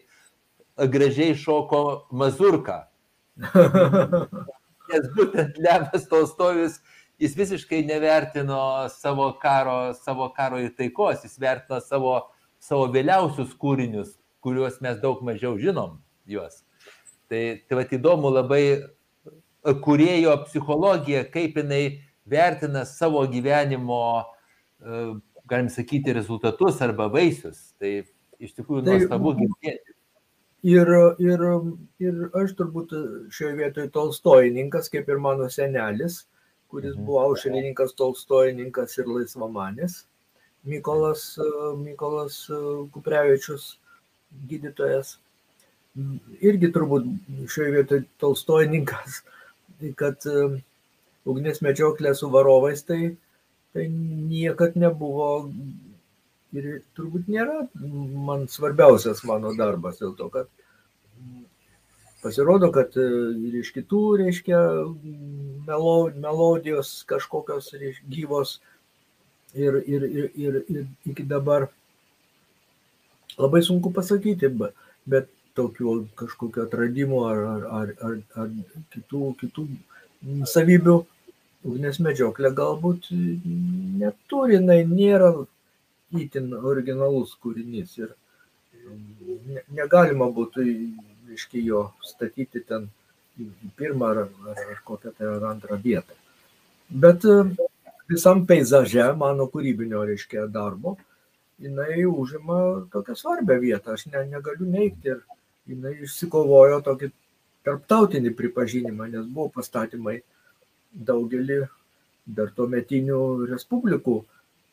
gražiai 0.78 1.36
šoko 1.36 2.08
mazurką. 2.12 2.84
Nes 4.92 5.08
būtent 5.16 5.60
Levas 5.62 6.08
Tolstojus, 6.12 6.80
jis 7.22 7.36
visiškai 7.38 7.84
nevertino 7.88 8.90
savo 8.92 9.32
karo, 9.42 9.94
savo 9.96 10.30
karo 10.36 10.60
ir 10.60 10.74
taikos, 10.78 11.24
jis 11.24 11.38
vertino 11.40 11.80
savo, 11.84 12.16
savo 12.60 12.90
vėliausius 12.92 13.54
kūrinius, 13.62 14.18
kuriuos 14.44 14.82
mes 14.84 15.00
daug 15.04 15.22
mažiau 15.24 15.56
žinom 15.62 16.00
juos. 16.28 16.64
Tai, 17.32 17.44
tai 17.64 17.78
va 17.80 17.86
įdomu 17.88 18.34
labai 18.34 18.64
kurėjo 19.62 20.36
psichologija, 20.48 21.24
kaip 21.32 21.60
jinai 21.62 22.02
vertina 22.30 22.84
savo 22.86 23.22
gyvenimo, 23.30 24.02
e, 24.82 25.04
galim 25.50 25.70
sakyti, 25.70 26.14
rezultatus 26.14 26.82
arba 26.82 27.08
vaisius. 27.12 27.72
Tai 27.80 28.02
iš 28.42 28.56
tikrųjų 28.58 28.86
tai, 28.86 28.98
nuostabu 28.98 29.36
girdėti. 29.38 29.91
Ir, 30.62 30.92
ir, 31.18 31.44
ir 32.06 32.20
aš 32.38 32.54
turbūt 32.60 32.94
šioje 33.34 33.56
vietoje 33.58 33.90
tolstojininkas, 33.96 34.92
kaip 34.94 35.10
ir 35.10 35.18
mano 35.22 35.48
senelis, 35.50 36.26
kuris 36.70 36.94
mhm. 36.94 37.06
buvo 37.08 37.24
aušrininkas, 37.32 37.96
tolstojininkas 37.98 38.98
ir 39.02 39.10
laisvamanis, 39.10 40.04
Mykolas, 40.70 41.24
Mykolas 41.82 42.44
Kuprevičius, 42.94 43.80
gydytojas, 44.46 45.16
irgi 46.46 46.70
turbūt 46.72 47.08
šioje 47.50 47.72
vietoje 47.80 48.06
tolstojininkas 48.22 49.24
kad 49.98 50.26
ugnis 51.26 51.62
medžioklė 51.66 52.14
su 52.18 52.30
varovais, 52.34 52.84
tai, 52.86 53.16
tai 53.74 53.88
niekad 53.90 54.78
nebuvo 54.80 55.50
ir 56.56 56.72
turbūt 56.98 57.30
nėra 57.32 57.68
man 58.28 58.48
svarbiausias 58.52 59.24
mano 59.28 59.54
darbas 59.58 60.02
dėl 60.02 60.16
to, 60.20 60.30
kad 60.34 60.50
pasirodo, 62.22 62.70
kad 62.74 62.96
ir 62.98 63.58
iš 63.62 63.72
kitų, 63.76 64.02
reiškia, 64.22 64.60
melodijos 65.68 67.02
kažkokios 67.10 67.72
reiškia, 67.74 68.10
gyvos. 68.14 68.60
Ir, 69.52 69.82
ir, 69.84 70.04
ir, 70.08 70.28
ir, 70.40 70.58
ir 70.72 70.84
iki 71.12 71.26
dabar 71.28 71.66
labai 73.36 73.60
sunku 73.66 73.92
pasakyti, 73.92 74.48
bet 75.12 75.28
tokių 75.60 75.96
kažkokių 76.20 76.62
atradimų 76.64 77.24
ar, 77.28 77.42
ar, 77.56 77.66
ar, 77.80 77.90
ar, 78.08 78.20
ar 78.44 78.54
kitų, 78.94 79.34
kitų 79.42 79.66
savybių 80.48 80.96
ugnies 81.68 82.00
medžioklė 82.00 82.54
galbūt 82.58 83.10
neturi, 83.12 84.56
jinai 84.56 84.82
nėra 84.88 85.34
įtin 86.18 86.52
originalus 86.58 87.36
kūrinys 87.44 87.98
ir 88.02 88.14
ne, 89.48 89.64
negalima 89.78 90.28
būtų, 90.32 90.66
reiškia, 91.30 91.62
jo 91.68 91.84
statyti 92.06 92.64
ten 92.68 92.90
į 93.40 93.72
pirmą 93.80 94.12
ar, 94.14 94.24
ar, 94.52 94.64
ar 94.74 94.82
kokią 94.88 95.14
tai 95.18 95.30
ar 95.32 95.46
antrą 95.52 95.78
vietą. 95.82 96.18
Bet 96.92 97.24
visam 98.12 98.46
peizaže 98.48 99.08
mano 99.18 99.48
kūrybinio, 99.52 100.04
reiškia, 100.10 100.48
darbo, 100.52 100.98
jinai 101.62 102.04
užima 102.10 102.88
tokią 102.92 103.16
svarbią 103.16 103.60
vietą, 103.62 103.96
aš 103.96 104.08
ne, 104.12 104.26
negaliu 104.34 104.68
neigti 104.68 105.14
ir 105.14 105.22
jinai 105.70 105.94
išsikovojo 106.08 106.82
tokį 106.88 107.12
tarptautinį 107.68 108.34
pripažinimą, 108.38 109.08
nes 109.14 109.28
buvo 109.30 109.52
pastatymai 109.56 110.20
daugelį 110.92 111.62
dar 112.26 112.52
tuometinių 112.58 113.22
respublikų. 113.52 114.22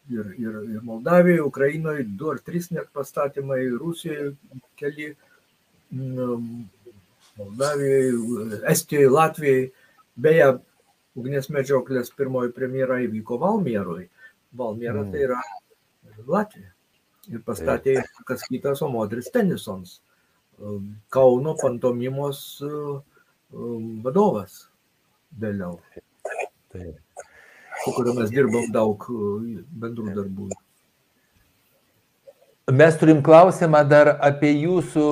Ir, 0.09 0.29
ir, 0.41 0.55
ir 0.73 0.85
Moldavijoje, 0.89 1.43
Ukrainoje 1.45 2.05
du 2.17 2.31
ar 2.33 2.39
trys 2.41 2.71
net 2.73 2.89
pastatymai, 2.97 3.61
Rusijoje 3.77 4.31
keli, 4.81 5.11
mm, 5.93 6.63
Moldavijoje, 7.37 8.63
Estijoje, 8.73 9.11
Latvijoje. 9.13 9.67
Beje, 10.17 10.49
ugnies 11.19 11.51
medžioklės 11.53 12.11
pirmoji 12.17 12.55
premjera 12.57 12.99
įvyko 13.05 13.39
Valmieroje. 13.43 14.09
Valmiera 14.57 15.05
mm. 15.05 15.13
tai 15.13 15.25
yra 15.27 15.43
Latvija. 16.27 16.73
Ir 17.29 17.43
pastatė 17.45 17.99
kas 18.29 18.47
kitas, 18.49 18.81
o 18.83 18.89
Modris 18.89 19.29
Tenisons. 19.35 19.99
Kauno 21.13 21.53
pantomimos 21.61 22.41
vadovas 24.05 24.63
vėliau. 25.39 25.77
Taip. 26.73 26.97
Su 27.89 27.97
kuriuo 27.97 28.15
mes 28.19 28.31
dirbom 28.33 28.71
daug 28.75 29.05
bendrų 29.83 30.15
darbų. 30.17 30.49
Mes 32.79 32.97
turim 33.01 33.23
klausimą 33.25 33.81
dar 33.89 34.13
apie 34.21 34.53
jūsų, 34.53 35.09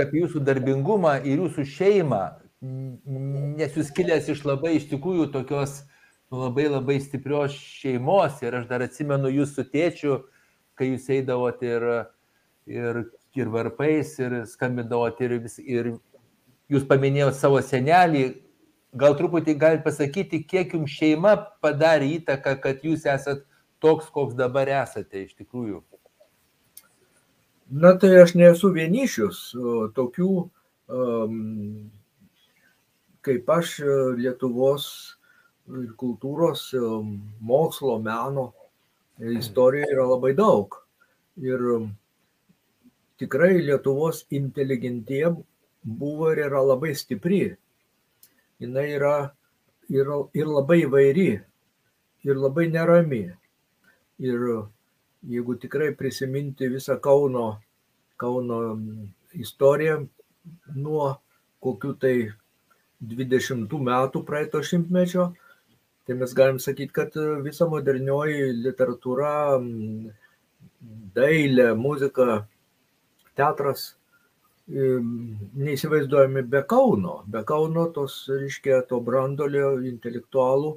apie 0.00 0.22
jūsų 0.22 0.42
darbingumą 0.46 1.18
ir 1.20 1.44
jūsų 1.44 1.66
šeimą, 1.68 2.22
nes 3.60 3.76
jūs 3.76 3.92
kilęs 3.92 4.30
iš 4.32 4.44
labai 4.48 4.78
iš 4.78 4.88
tikrųjų 4.92 5.28
tokios 5.34 5.82
labai 6.32 6.70
labai 6.72 6.96
stiprios 7.04 7.52
šeimos 7.52 8.40
ir 8.40 8.56
aš 8.62 8.70
dar 8.70 8.86
atsimenu 8.86 9.28
jūsų 9.34 9.66
tėčių, 9.74 10.22
kai 10.80 10.94
jūs 10.94 11.10
eidavot 11.12 11.60
ir, 11.66 11.90
ir 12.72 13.04
ir 13.34 13.48
varpais, 13.48 14.18
ir 14.18 14.42
skambindavot, 14.46 15.20
ir, 15.24 15.36
vis, 15.42 15.58
ir 15.58 15.94
jūs 16.72 16.84
paminėjote 16.88 17.38
savo 17.38 17.60
senelį. 17.64 18.26
Gal 18.92 19.14
truputį 19.16 19.54
galite 19.56 19.86
pasakyti, 19.86 20.42
kiek 20.44 20.74
jums 20.76 20.92
šeima 20.92 21.32
padarė 21.64 22.10
įtaką, 22.18 22.58
kad 22.60 22.82
jūs 22.84 23.06
esat 23.08 23.46
toks, 23.80 24.10
koks 24.12 24.36
dabar 24.36 24.68
esate 24.68 25.24
iš 25.24 25.32
tikrųjų? 25.38 25.80
Na 27.72 27.94
tai 27.96 28.10
aš 28.20 28.34
nesu 28.36 28.68
vienišius, 28.74 29.38
tokių 29.96 30.28
um, 30.92 31.38
kaip 33.24 33.48
aš 33.54 33.78
Lietuvos 34.18 34.86
ir 35.72 35.94
kultūros, 35.96 36.66
mokslo, 37.40 37.96
meno 38.02 38.50
istorijoje 39.22 39.94
yra 39.94 40.06
labai 40.10 40.34
daug. 40.36 40.76
Ir 41.40 41.64
tikrai 43.22 43.54
Lietuvos 43.62 44.26
inteligentija 44.28 45.32
buvo 45.82 46.32
ir 46.34 46.44
yra 46.50 46.60
labai 46.74 46.92
stipri. 46.98 47.54
Jis 48.62 48.70
yra 48.70 49.16
ir, 49.90 50.06
ir 50.34 50.46
labai 50.46 50.82
įvairi, 50.84 51.30
ir 52.22 52.38
labai 52.38 52.68
nerami. 52.70 53.24
Ir 54.22 54.44
jeigu 55.26 55.56
tikrai 55.58 55.90
prisiminti 55.98 56.68
visą 56.70 56.98
Kauno, 57.02 57.58
Kauno 58.16 58.58
istoriją 59.34 60.04
nuo 60.76 61.08
kokių 61.62 61.94
tai 61.98 62.14
20 63.02 63.72
metų 63.88 64.22
praeito 64.26 64.62
šimtmečio, 64.62 65.32
tai 66.06 66.14
mes 66.18 66.34
galim 66.34 66.58
sakyti, 66.62 66.92
kad 66.94 67.18
visa 67.42 67.66
modernioji 67.70 68.52
literatūra, 68.62 69.58
dailė, 71.14 71.72
muzika, 71.78 72.44
teatras 73.38 73.92
neįsivaizduojami 74.72 76.42
be 76.48 76.62
Kauno, 76.68 77.22
be 77.28 77.42
Kauno 77.44 77.86
tos, 77.92 78.22
reiškia, 78.30 78.82
to 78.88 79.00
brandolio 79.04 79.74
intelektualų, 79.84 80.76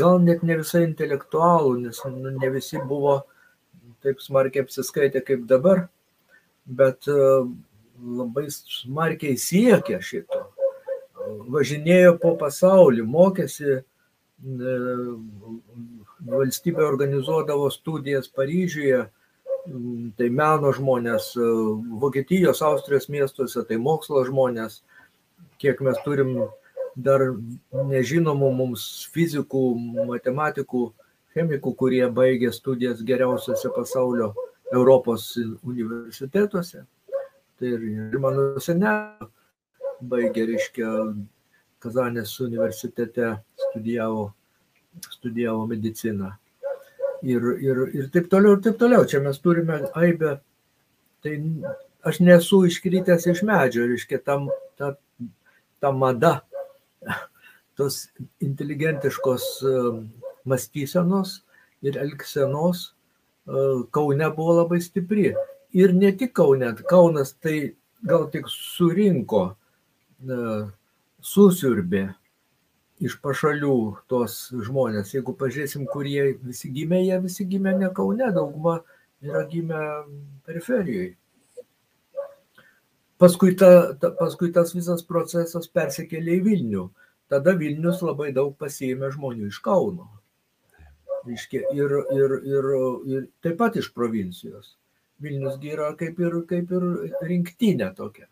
gal 0.00 0.18
net 0.22 0.42
ne 0.46 0.56
visai 0.60 0.84
intelektualų, 0.88 1.76
nes 1.86 2.00
nu, 2.10 2.32
ne 2.34 2.50
visi 2.54 2.80
buvo 2.88 3.20
taip 4.02 4.22
smarkiai 4.22 4.64
apsiskaitę 4.64 5.22
kaip 5.26 5.44
dabar, 5.50 5.88
bet 6.66 7.08
e, 7.10 7.18
labai 8.20 8.46
smarkiai 8.50 9.36
siekė 9.38 10.00
šito. 10.02 10.42
Važinėjo 11.52 12.16
po 12.22 12.34
pasaulį, 12.40 13.04
mokėsi, 13.06 13.80
e, 13.80 14.76
valstybė 16.30 16.86
organizuodavo 16.86 17.68
studijas 17.74 18.30
Paryžiuje, 18.32 19.04
tai 20.18 20.28
meno 20.34 20.72
žmonės, 20.74 21.32
Vokietijos, 22.02 22.62
Austrijos 22.66 23.08
miestuose, 23.12 23.62
tai 23.68 23.78
mokslo 23.78 24.22
žmonės, 24.26 24.80
kiek 25.62 25.80
mes 25.84 25.98
turim 26.04 26.36
dar 26.96 27.22
nežinomų 27.72 28.50
mums 28.56 28.86
fizikų, 29.14 29.64
matematikų, 30.10 30.84
chemikų, 31.36 31.74
kurie 31.78 32.04
baigė 32.10 32.50
studijas 32.52 33.04
geriausiose 33.06 33.70
pasaulio 33.76 34.32
Europos 34.72 35.32
universitetuose. 35.38 36.84
Tai 37.60 37.74
ir 37.76 38.18
mano 38.22 38.52
senelė 38.62 39.30
baigė, 40.00 40.48
reiškia, 40.54 40.94
Kazanės 41.80 42.34
universitete 42.44 43.38
studijavo, 43.56 44.26
studijavo 45.14 45.62
mediciną 45.64 46.34
ir, 47.22 47.42
ir, 47.60 47.82
ir 47.94 48.08
taip 48.12 48.30
toliau, 48.30 48.56
ir 48.56 48.62
taip 48.64 48.78
toliau. 48.80 49.04
Čia 49.08 49.20
mes 49.24 49.38
turime 49.42 49.80
aibę. 49.94 50.38
Tai 51.20 51.34
aš 52.08 52.20
nesu 52.24 52.62
iškritęs 52.68 53.26
iš 53.28 53.42
medžio, 53.44 53.84
reiškia, 53.88 54.20
tam, 54.24 54.48
ta, 54.80 54.94
ta 55.80 55.92
mada, 55.92 56.40
tos 57.76 58.06
inteligentiškos 58.44 59.44
e, 59.64 59.74
mąstysenos 60.48 61.40
ir 61.84 61.98
elgsenos 62.00 62.86
e, 62.88 63.66
Kaune 63.92 64.30
buvo 64.36 64.56
labai 64.62 64.80
stipri. 64.84 65.30
Ir 65.76 65.92
ne 65.94 66.12
tik 66.16 66.32
Kaune, 66.36 66.72
Kaunas 66.88 67.34
tai 67.36 67.74
gal 68.04 68.26
tik 68.32 68.48
surinko, 68.48 69.44
e, 70.24 70.40
susiurbė 71.20 72.06
iš 73.00 73.16
pašalių 73.24 73.76
tos 74.10 74.36
žmonės. 74.66 75.14
Jeigu 75.14 75.34
pažiūrėsim, 75.40 75.86
kurie 75.90 76.34
visi 76.44 76.70
gimė, 76.74 77.00
jie 77.06 77.18
visi 77.24 77.46
gimė 77.48 77.74
ne 77.78 77.90
Kaune, 77.96 78.28
dauguma 78.36 78.80
yra 79.24 79.44
gimę 79.48 79.80
periferijoje. 80.46 81.14
Paskui, 83.20 83.52
ta, 83.60 83.92
ta, 84.00 84.12
paskui 84.16 84.48
tas 84.52 84.72
visas 84.72 85.04
procesas 85.04 85.68
persikėlė 85.68 86.38
į 86.38 86.44
Vilnių. 86.46 86.86
Tada 87.30 87.52
Vilnius 87.56 88.00
labai 88.02 88.30
daug 88.36 88.54
pasiėmė 88.58 89.10
žmonių 89.14 89.50
iš 89.50 89.60
Kauno. 89.64 90.08
Ir, 91.28 91.92
ir, 92.16 92.36
ir, 92.48 92.68
ir 93.12 93.26
taip 93.44 93.58
pat 93.60 93.76
iš 93.76 93.90
provincijos. 93.92 94.74
Vilnius 95.20 95.60
yra 95.60 95.92
kaip 96.00 96.20
ir, 96.24 96.38
kaip 96.48 96.72
ir 96.72 96.86
rinktinė 97.28 97.90
tokia 97.96 98.24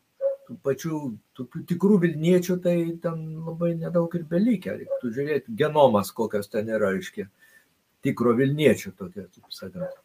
tų 0.49 0.57
pačių 0.65 0.99
tokių 1.37 1.63
tikrų 1.69 1.99
Vilniečių, 2.05 2.57
tai 2.65 2.77
ten 3.03 3.21
labai 3.45 3.75
nedaug 3.77 4.15
ir 4.17 4.25
belikia. 4.31 4.79
Reiktų 4.79 5.13
žiūrėti 5.15 5.57
genomas, 5.61 6.11
kokios 6.17 6.49
ten 6.53 6.71
yra, 6.73 6.95
aiškiai, 6.97 7.29
tikro 8.05 8.35
Vilniečio 8.39 8.95
tokia, 8.97 9.27
taip 9.29 9.53
sakant. 9.53 9.99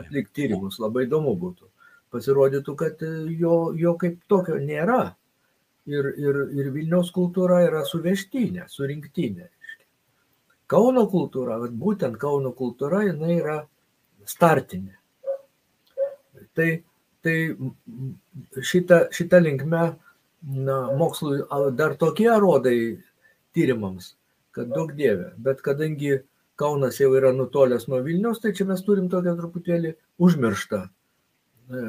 Atlikti 0.00 0.40
tyrimus 0.40 0.78
labai 0.80 1.04
įdomu 1.04 1.34
būtų. 1.36 1.68
Pasirodytų, 2.12 2.74
kad 2.80 3.02
jo, 3.36 3.56
jo 3.76 3.96
kaip 4.00 4.22
tokio 4.28 4.56
nėra. 4.60 5.02
Ir, 5.88 6.06
ir, 6.14 6.36
ir 6.54 6.70
Vilniaus 6.70 7.10
kultūra 7.12 7.58
yra 7.66 7.82
suvežtinė, 7.88 8.68
surinktinė. 8.70 9.48
Kauno 10.70 11.04
kultūra, 11.10 11.58
būtent 11.66 12.16
Kauno 12.22 12.52
kultūra, 12.56 13.02
jinai 13.08 13.34
yra 13.40 13.56
startinė. 14.24 14.94
Tai 16.56 16.68
tai 17.22 17.36
šita, 18.62 19.06
šita 19.14 19.40
linkme 19.42 19.84
na, 20.42 20.76
mokslui 20.98 21.42
dar 21.78 21.96
tokie 22.00 22.30
rodai 22.42 22.76
tyrimams, 23.54 24.14
kad 24.54 24.70
daug 24.72 24.92
dievė. 24.98 25.32
Bet 25.38 25.62
kadangi 25.64 26.20
Kaunas 26.62 26.98
jau 27.00 27.10
yra 27.16 27.32
nutolęs 27.34 27.88
nuo 27.88 28.02
Vilnius, 28.04 28.40
tai 28.42 28.52
čia 28.54 28.66
mes 28.68 28.82
turim 28.84 29.08
tokią 29.10 29.32
truputėlį 29.38 29.94
užmirštą, 30.22 30.82
e, 30.84 31.84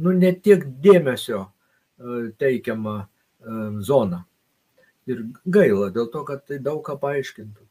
nu, 0.00 0.14
netiek 0.16 0.64
dėmesio 0.82 1.42
e, 1.44 2.22
teikiamą 2.40 2.96
e, 3.02 3.06
zoną. 3.86 4.22
Ir 5.10 5.26
gaila 5.44 5.90
dėl 5.94 6.08
to, 6.12 6.24
kad 6.26 6.46
tai 6.48 6.58
daug 6.62 6.80
ką 6.86 6.96
paaiškintų. 7.02 7.66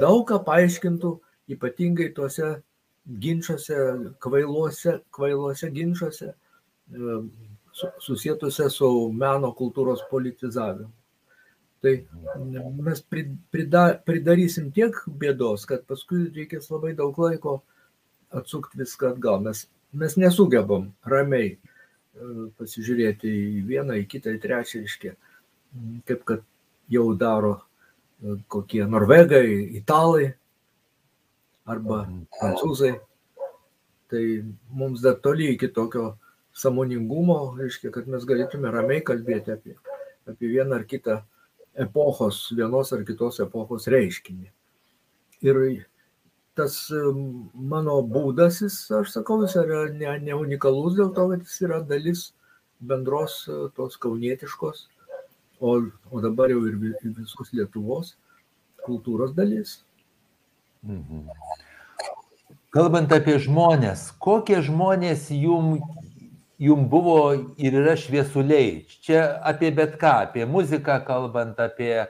Daug 0.00 0.24
ką 0.30 0.40
paaiškintų 0.46 1.12
ypatingai 1.54 2.08
tuose 2.16 2.56
ginčiuose, 3.08 3.76
kvailuose, 4.20 4.98
kvailuose 5.14 5.70
ginčiuose 5.72 6.28
e, 6.28 7.18
susietuose 8.04 8.68
su 8.70 8.88
meno 9.14 9.52
kultūros 9.56 10.02
politizavimu. 10.10 10.90
Tai 11.78 11.92
mes 12.82 13.00
prida, 13.06 13.82
pridarysim 14.06 14.72
tiek 14.74 14.96
bėdos, 15.20 15.62
kad 15.70 15.84
paskui 15.86 16.24
reikės 16.34 16.66
labai 16.72 16.90
daug 16.98 17.18
laiko 17.22 17.60
atsukti 18.34 18.80
viską 18.80 19.12
atgal. 19.14 19.38
Mes, 19.44 19.62
mes 19.94 20.16
nesugebam 20.18 20.88
ramiai 21.06 21.52
e, 21.54 21.58
pasižiūrėti 22.58 23.30
į 23.30 23.62
vieną, 23.70 24.00
į 24.02 24.08
kitą, 24.10 24.34
į 24.34 24.42
trečią 24.42 24.82
iškę, 24.88 25.14
kaip 26.10 26.26
kad 26.28 26.42
jau 26.90 27.06
daro 27.14 27.54
e, 27.54 28.36
kokie 28.50 28.82
norvegai, 28.90 29.46
italai, 29.78 30.32
arba 31.68 32.04
prancūzai. 32.38 32.94
Tai 34.08 34.22
mums 34.72 35.02
dar 35.04 35.18
toli 35.24 35.50
iki 35.52 35.68
tokio 35.76 36.14
samoningumo, 36.56 37.38
reiškia, 37.58 37.92
kad 37.94 38.08
mes 38.10 38.24
galėtume 38.28 38.70
ramiai 38.72 39.04
kalbėti 39.04 39.52
apie, 39.54 39.76
apie 40.28 40.48
vieną 40.50 40.78
ar 40.80 40.86
kitą 40.88 41.20
epochos, 41.78 42.46
vienos 42.56 42.92
ar 42.96 43.04
kitos 43.06 43.38
epochos 43.44 43.86
reiškinį. 43.92 44.48
Ir 45.46 45.60
tas 46.58 46.74
mano 47.54 48.00
būdas, 48.02 48.62
jis, 48.64 48.78
aš 48.98 49.12
sakau, 49.14 49.38
jis 49.44 49.54
yra 49.60 49.84
ne, 49.94 50.10
ne 50.24 50.34
unikalus 50.34 50.96
dėl 50.98 51.12
to, 51.14 51.28
kad 51.32 51.44
jis 51.44 51.60
yra 51.68 51.82
dalis 51.86 52.24
bendros 52.80 53.44
tos 53.76 53.98
kaunietiškos, 54.02 54.86
o, 55.60 55.76
o 56.10 56.22
dabar 56.24 56.50
jau 56.50 56.64
ir 56.66 56.78
visos 56.80 57.52
Lietuvos 57.52 58.16
kultūros 58.86 59.34
dalis. 59.36 59.82
Mhm. 60.82 61.26
Kalbant 62.74 63.10
apie 63.16 63.38
žmonės, 63.42 64.10
kokie 64.22 64.60
žmonės 64.62 65.30
jum, 65.34 65.78
jum 66.60 66.84
buvo 66.92 67.32
ir 67.56 67.78
yra 67.80 67.96
šviesuliai? 67.98 68.84
Čia 69.02 69.40
apie 69.48 69.72
bet 69.74 69.96
ką, 69.98 70.12
apie 70.28 70.44
muziką 70.46 70.98
kalbant, 71.06 71.58
apie 71.58 72.04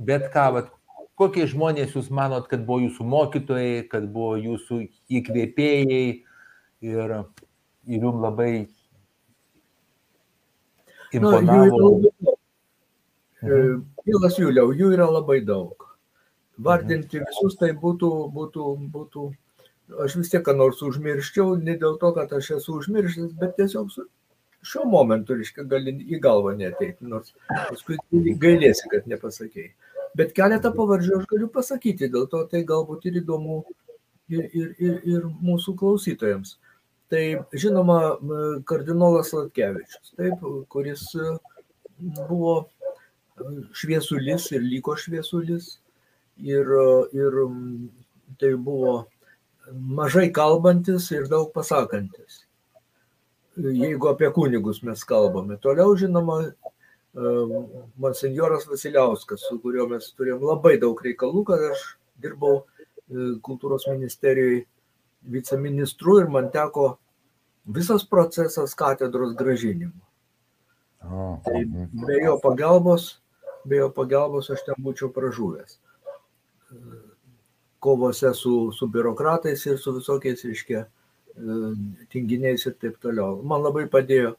bet 0.00 0.26
ką, 0.32 0.46
vat, 0.56 0.72
kokie 1.20 1.46
žmonės 1.52 1.94
jūs 1.94 2.08
manot, 2.10 2.48
kad 2.50 2.64
buvo 2.66 2.80
jūsų 2.86 3.06
mokytojai, 3.12 3.84
kad 3.92 4.08
buvo 4.10 4.40
jūsų 4.40 4.80
įkvėpėjai 5.20 6.02
ir, 6.88 7.14
ir 7.86 8.08
jums 8.08 8.24
labai 8.24 8.50
imponavo? 11.12 11.94
Pilas 14.02 14.40
Juliau, 14.40 14.72
jų 14.74 14.94
yra 14.96 15.06
labai 15.12 15.42
daug 15.44 15.81
vardinti 16.64 17.22
visus, 17.22 17.56
tai 17.60 17.72
būtų, 17.84 18.10
būtų, 18.34 18.72
būtų, 18.94 19.28
aš 20.04 20.16
vis 20.20 20.32
tiek 20.32 20.44
ką 20.46 20.56
nors 20.56 20.82
užmirščiau, 20.84 21.56
ne 21.62 21.76
dėl 21.80 21.98
to, 22.02 22.12
kad 22.16 22.32
aš 22.38 22.50
esu 22.58 22.78
užmiršęs, 22.80 23.32
bet 23.40 23.56
tiesiog 23.58 23.90
su, 23.92 24.06
šiuo 24.66 24.86
momentu, 24.90 25.36
reiškia, 25.38 25.66
gali 25.68 25.94
į 26.06 26.20
galvą 26.22 26.54
neteiti, 26.58 27.06
nors 27.06 27.34
paskui 27.50 27.98
gailėsi, 28.42 28.88
kad 28.92 29.08
nepasakėjai. 29.10 29.72
Bet 30.18 30.34
keletą 30.36 30.72
pavardžių 30.76 31.20
aš 31.20 31.28
galiu 31.30 31.48
pasakyti, 31.52 32.10
dėl 32.12 32.26
to 32.30 32.42
tai 32.50 32.62
galbūt 32.68 33.08
ir 33.08 33.22
įdomu 33.22 33.62
ir, 34.28 34.44
ir, 34.44 34.74
ir, 34.76 34.98
ir 35.08 35.24
mūsų 35.40 35.74
klausytojams. 35.80 36.58
Tai 37.12 37.22
žinoma, 37.52 37.98
kardinolas 38.68 39.32
Latkevičius, 39.36 40.14
taip, 40.16 40.44
kuris 40.72 41.08
buvo 42.28 42.54
šviesulis 43.76 44.50
ir 44.52 44.64
liko 44.64 44.94
šviesulis, 44.96 45.74
ir, 46.38 46.68
ir 47.12 47.38
tai 48.40 48.54
buvo 48.56 49.06
mažai 49.72 50.30
kalbantis 50.32 51.10
ir 51.12 51.28
daug 51.30 51.52
pasakantis. 51.54 52.44
Jeigu 53.56 54.08
apie 54.08 54.30
kunigus 54.32 54.82
mes 54.82 55.04
kalbame. 55.04 55.58
Toliau, 55.60 55.92
žinoma, 55.96 56.38
monsinjoras 58.00 58.64
Vasiliauskas, 58.68 59.44
su 59.48 59.58
kuriuo 59.60 59.86
mes 59.90 60.08
turėjom 60.16 60.46
labai 60.48 60.78
daug 60.80 61.00
reikalų, 61.04 61.44
kad 61.50 61.64
aš 61.72 61.82
dirbau 62.22 62.62
kultūros 63.44 63.84
ministerijoje 63.90 64.64
viceministru 65.22 66.18
ir 66.22 66.30
man 66.32 66.48
teko 66.54 66.96
visas 67.66 68.04
procesas 68.08 68.74
katedros 68.74 69.36
gražinimo. 69.36 70.00
Tai 71.44 71.62
be 72.06 72.18
jo 72.22 72.38
pagalbos, 72.42 73.18
be 73.68 73.82
jo 73.82 73.90
pagalbos 73.92 74.50
aš 74.50 74.64
ten 74.66 74.78
būčiau 74.82 75.12
pražuvęs. 75.12 75.81
Kovose 77.82 78.30
su, 78.38 78.70
su 78.72 78.86
biurokratais 78.86 79.64
ir 79.66 79.78
su 79.82 79.94
visokiais, 79.96 80.44
reiškia, 80.46 80.84
tinginiais 82.12 82.66
ir 82.66 82.76
taip 82.78 83.00
toliau. 83.02 83.40
Man 83.42 83.64
labai 83.64 83.88
padėjo, 83.90 84.36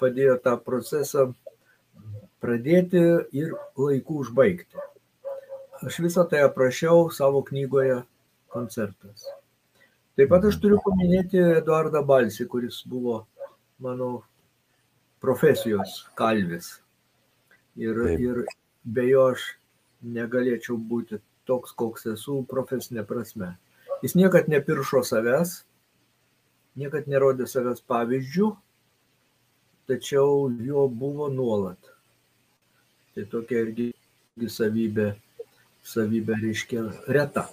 padėjo 0.00 0.38
tą 0.44 0.56
procesą 0.64 1.28
pradėti 2.42 3.02
ir 3.36 3.52
laikų 3.78 4.22
užbaigti. 4.24 4.88
Aš 5.82 5.98
visą 6.04 6.24
tai 6.30 6.42
aprašiau 6.46 7.10
savo 7.10 7.42
knygoje 7.46 8.02
koncertas. 8.54 9.26
Taip 10.16 10.28
pat 10.30 10.44
aš 10.46 10.58
turiu 10.62 10.78
paminėti 10.84 11.40
Eduardą 11.40 12.02
Balsį, 12.06 12.46
kuris 12.50 12.82
buvo 12.86 13.22
mano 13.82 14.10
profesijos 15.22 16.02
kalvis. 16.18 16.76
Ir, 17.80 17.96
Taip. 17.96 18.20
ir 18.20 18.42
be 18.84 19.06
jo 19.08 19.26
aš 19.32 19.46
negalėčiau 20.02 20.76
būti 20.76 21.18
toks, 21.48 21.74
koks 21.76 22.06
esu 22.14 22.42
profesinė 22.48 23.04
prasme. 23.08 23.54
Jis 24.02 24.16
niekad 24.18 24.48
nepiršo 24.50 25.02
savęs, 25.06 25.62
niekad 26.78 27.08
nerodė 27.10 27.46
savęs 27.50 27.82
pavyzdžių, 27.86 28.48
tačiau 29.90 30.48
jo 30.62 30.86
buvo 30.88 31.28
nuolat. 31.32 31.78
Tai 33.12 33.26
tokia 33.30 33.66
irgi 33.66 33.90
savybė, 34.48 35.12
savybė 35.86 36.38
reiškia 36.40 36.86
reta. 37.12 37.46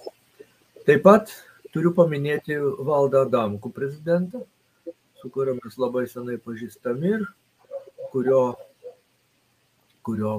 Taip 0.88 1.04
pat 1.06 1.34
turiu 1.74 1.92
paminėti 1.98 2.56
Valdą 2.58 3.26
Adamkų 3.28 3.74
prezidentą, 3.76 4.46
su 5.20 5.30
kuriuo 5.34 5.58
mes 5.60 5.76
labai 5.78 6.06
senai 6.08 6.40
pažįstami 6.42 7.14
ir 7.18 7.28
kurio, 8.14 8.56
kurio 10.08 10.34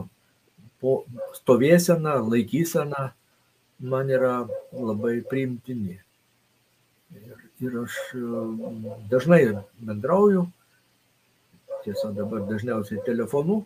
po 0.81 1.03
stovėsena, 1.37 2.17
laikysena 2.25 3.11
man 3.81 4.11
yra 4.11 4.49
labai 4.73 5.21
priimtini. 5.29 5.99
Ir, 7.17 7.39
ir 7.65 7.77
aš 7.83 7.97
dažnai 9.11 9.41
bendrauju, 9.81 10.45
tiesa 11.85 12.13
dabar 12.15 12.45
dažniausiai 12.47 13.03
telefonu, 13.07 13.65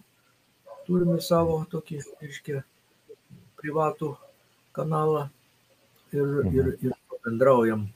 turime 0.87 1.19
savo 1.21 1.59
tokį, 1.71 2.01
reiškia, 2.23 2.63
privatų 3.61 4.15
kanalą 4.77 5.27
ir, 6.13 6.33
ir, 6.53 6.73
ir 6.89 6.97
bendraujam. 7.25 7.87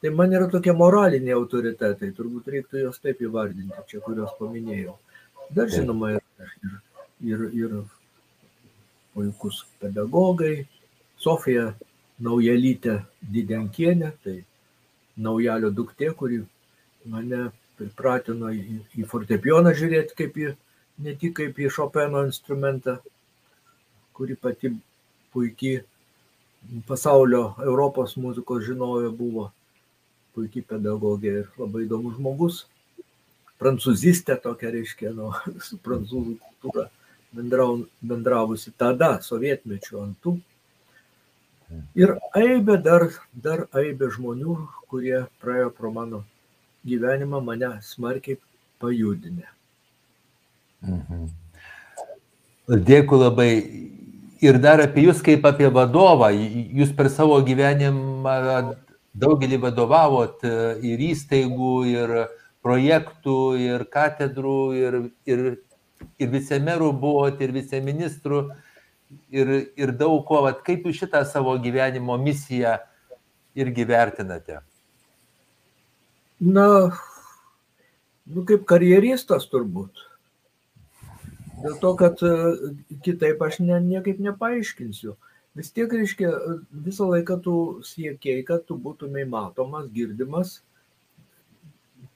Tai 0.00 0.10
man 0.16 0.32
yra 0.32 0.48
tokie 0.48 0.72
moraliniai 0.72 1.36
autoritetai, 1.36 2.10
turbūt 2.16 2.48
reiktų 2.54 2.86
juos 2.86 3.00
taip 3.04 3.20
įvardinti, 3.20 3.84
čia 3.90 4.00
kuriuos 4.04 4.32
paminėjau. 4.38 4.96
Dar 5.52 5.68
žinoma, 5.68 6.14
ir, 6.16 6.76
ir, 7.26 7.42
ir 7.58 7.74
puikus 9.12 9.64
pedagogai, 9.82 10.64
Sofija 11.20 11.70
Naujelytė 12.20 12.98
Didenkienė, 13.32 14.10
tai 14.24 14.40
naujalio 15.20 15.70
duktė, 15.72 16.10
kuri 16.16 16.42
mane 17.08 17.46
pripratino 17.78 18.50
į, 18.52 18.80
į 19.00 19.06
fortepijoną 19.08 19.72
žiūrėti 19.76 20.16
kaip 20.18 20.36
į, 20.36 20.50
ne 21.04 21.14
tik 21.20 21.36
kaip 21.38 21.60
į 21.60 21.70
Šopeno 21.72 22.24
instrumentą, 22.28 22.98
kuri 24.16 24.36
pati 24.36 24.74
puikiai 25.32 25.80
pasaulio 26.88 27.54
Europos 27.64 28.16
muzikos 28.20 28.66
žinovė 28.66 29.08
buvo, 29.16 29.48
puikiai 30.36 30.66
pedagogė 30.74 31.32
ir 31.42 31.48
labai 31.60 31.86
įdomus 31.86 32.18
žmogus. 32.18 32.60
Prancūzistė 33.60 34.36
tokia 34.40 34.72
reiškia, 34.76 35.12
nu, 35.16 35.32
su 35.66 35.80
prancūzų 35.84 36.36
kultūra 36.44 36.88
bendrau, 37.36 37.82
bendravusi 38.04 38.72
tada, 38.76 39.16
sovietmečių 39.24 40.00
antų. 40.04 40.36
Ir 41.94 42.16
aibė 42.34 42.76
dar, 42.82 43.06
dar 43.34 43.66
aibė 43.76 44.10
žmonių, 44.14 44.56
kurie 44.90 45.26
praėjo 45.42 45.70
pro 45.76 45.92
mano 45.94 46.24
gyvenimą, 46.86 47.40
mane 47.44 47.76
smarkiai 47.86 48.40
pajudinę. 48.82 49.46
Mhm. 50.82 51.28
Dėkui 52.70 53.18
labai 53.18 53.50
ir 54.40 54.58
dar 54.62 54.80
apie 54.82 55.04
jūs 55.06 55.22
kaip 55.24 55.46
apie 55.46 55.68
vadovą. 55.72 56.30
Jūs 56.32 56.92
per 56.96 57.10
savo 57.12 57.40
gyvenimą 57.46 58.36
daugelį 59.20 59.58
vadovavot 59.64 60.44
ir 60.86 61.02
įstaigų, 61.10 61.74
ir 61.90 62.14
projektų, 62.64 63.38
ir 63.58 63.84
katedrų, 63.90 64.58
ir, 64.78 64.98
ir, 65.28 65.44
ir 66.20 66.32
vicemerų 66.34 66.92
buvot, 67.02 67.40
ir 67.40 67.52
viceministrų, 67.56 68.44
ir, 69.30 69.52
ir 69.76 69.94
daug 69.98 70.22
ko. 70.28 70.42
Vat 70.46 70.62
kaip 70.66 70.86
jūs 70.86 71.02
šitą 71.02 71.22
savo 71.28 71.56
gyvenimo 71.62 72.16
misiją 72.20 72.76
irgi 73.58 73.86
vertinate? 73.88 74.60
Na, 76.40 76.66
nu 78.30 78.46
kaip 78.48 78.64
karjeristas 78.68 79.48
turbūt. 79.52 80.06
Dėl 81.60 81.74
to, 81.82 81.90
kad 82.00 82.22
e, 82.24 82.36
kitaip 83.04 83.42
aš 83.44 83.60
ne, 83.60 83.76
niekaip 83.84 84.22
nepaaiškinsiu. 84.24 85.18
Vis 85.58 85.72
tiek, 85.74 85.92
reiškia, 85.92 86.30
visą 86.86 87.10
laiką 87.10 87.36
tu 87.44 87.54
siekiai, 87.84 88.44
kad 88.46 88.64
tu 88.68 88.78
būtumai 88.80 89.26
matomas, 89.28 89.90
girdimas. 89.92 90.60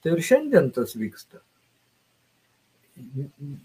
Tai 0.01 0.14
ir 0.14 0.22
šiandien 0.24 0.70
tas 0.72 0.95
vyksta. 0.97 1.42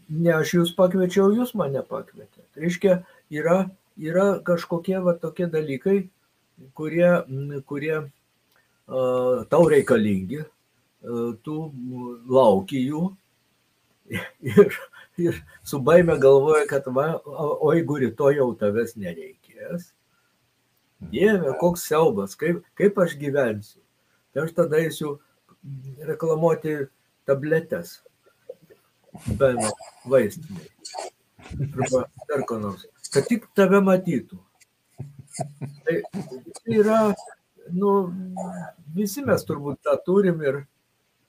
Ne 0.10 0.34
aš 0.34 0.56
jūs 0.58 0.74
pakviečiau, 0.76 1.30
jūs 1.38 1.54
mane 1.60 1.84
pakvietėte. 1.86 2.48
Tai 2.50 2.66
reiškia, 2.66 2.98
yra, 3.32 3.58
yra 3.98 4.28
kažkokie 4.46 5.00
va 5.06 5.16
tokie 5.20 5.48
dalykai, 5.52 5.98
kurie, 6.76 7.12
kurie 7.70 7.96
uh, 8.00 9.46
tau 9.52 9.70
reikalingi, 9.72 10.44
uh, 10.44 11.32
tu 11.44 11.60
lauki 12.28 12.84
jų 12.88 13.06
ir, 14.54 14.76
ir 15.22 15.40
su 15.64 15.80
baime 15.80 16.18
galvoja, 16.20 16.66
kad 16.70 16.90
va, 16.96 17.12
o 17.26 17.72
jeigu 17.76 18.02
rytoj 18.06 18.40
jau 18.42 18.52
tavęs 18.58 18.98
nereikės, 18.98 19.92
Dieve, 21.00 21.54
koks 21.60 21.86
siaubas, 21.88 22.36
kaip, 22.36 22.60
kaip 22.76 22.98
aš 23.00 23.16
gyvensiu. 23.20 23.80
Tai 24.34 24.44
aš 24.44 24.52
tada 24.58 24.82
eisiu 24.84 25.14
reklamuoti 26.10 26.76
tabletes, 27.28 28.00
beno 29.40 29.72
vaistiniai. 30.12 30.68
Arba 31.56 32.04
dar 32.28 32.44
ko 32.50 32.60
nors. 32.60 32.84
Kad 33.14 33.30
tik 33.30 33.48
tave 33.58 33.82
matytų. 33.86 34.38
Tai, 35.40 35.96
yra, 36.70 37.00
nu, 37.74 37.94
visi 38.96 39.24
mes 39.26 39.46
turbūt 39.48 39.82
tą 39.86 39.96
turim 40.06 40.44
ir, 40.46 40.64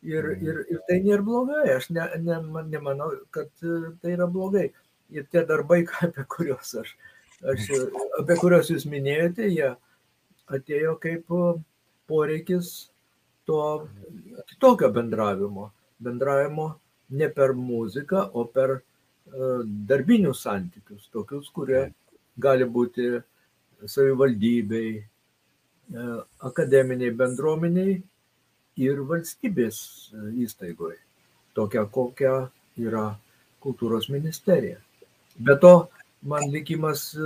Ir, 0.00 0.24
ir, 0.40 0.60
ir 0.72 0.78
tai 0.88 0.96
nėra 1.04 1.20
blogai, 1.24 1.66
aš 1.74 1.90
ne, 1.92 2.06
ne, 2.24 2.38
nemanau, 2.72 3.10
kad 3.36 3.50
e, 3.60 3.92
tai 4.00 4.14
yra 4.14 4.24
blogai. 4.32 4.70
Ir 5.12 5.26
tie 5.28 5.42
darbai, 5.44 5.82
apie 6.06 6.24
kuriuos 6.34 6.72
aš, 6.80 6.94
aš 7.52 7.66
apie 8.22 8.36
kuriuos 8.40 8.70
jūs 8.72 8.86
minėjote, 8.88 9.50
jie 9.52 9.74
atėjo 10.56 10.94
kaip 11.02 11.36
e, 11.36 11.50
poreikis 12.08 12.70
to 13.44 13.60
kitokio 14.48 14.88
bendravimo. 14.96 15.68
Bendravimo 16.00 16.70
ne 17.12 17.28
per 17.36 17.52
muziką, 17.52 18.30
o 18.32 18.46
per 18.48 18.78
darbinius 19.88 20.42
santykius, 20.42 21.08
tokius, 21.12 21.50
kurie 21.54 21.84
gali 22.40 22.64
būti 22.64 23.20
savivaldybei, 23.86 25.00
uh, 25.00 25.06
akademiniai 26.50 27.14
bendruomeniai 27.16 27.96
ir 28.80 29.00
valstybės 29.08 29.78
e, 30.14 30.16
įstaigoje, 30.44 30.98
tokia 31.56 31.84
kokia 31.92 32.34
yra 32.80 33.06
kultūros 33.60 34.08
ministerija. 34.12 34.78
Be 35.36 35.56
to, 35.60 35.88
man 36.22 36.50
likimas 36.52 37.10
e, 37.14 37.18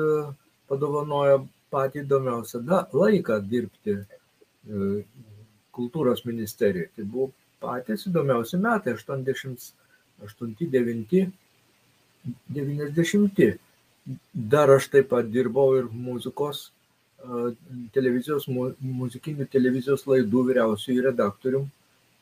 padovanojo 0.71 1.45
patį 1.75 2.05
įdomiausią 2.05 2.63
laiką 2.95 3.41
dirbti 3.51 3.93
e, 3.99 4.05
kultūros 5.75 6.25
ministerijoje. 6.27 6.91
Tai 6.97 7.05
buvo 7.05 7.31
patys 7.63 8.07
įdomiausi 8.09 8.57
metai- 8.63 8.95
88, 8.97 11.33
9, 12.25 12.91
90. 12.97 13.59
dar 14.33 14.71
aš 14.71 14.89
taip 14.93 15.11
pat 15.13 15.29
dirbau 15.33 15.75
ir 15.79 15.91
muzikos 15.93 16.69
televizijos, 17.95 18.47
muzikinių 18.49 19.47
televizijos 19.53 20.05
laidų 20.09 20.45
vyriausiųjų 20.51 21.07
redaktorium 21.09 21.71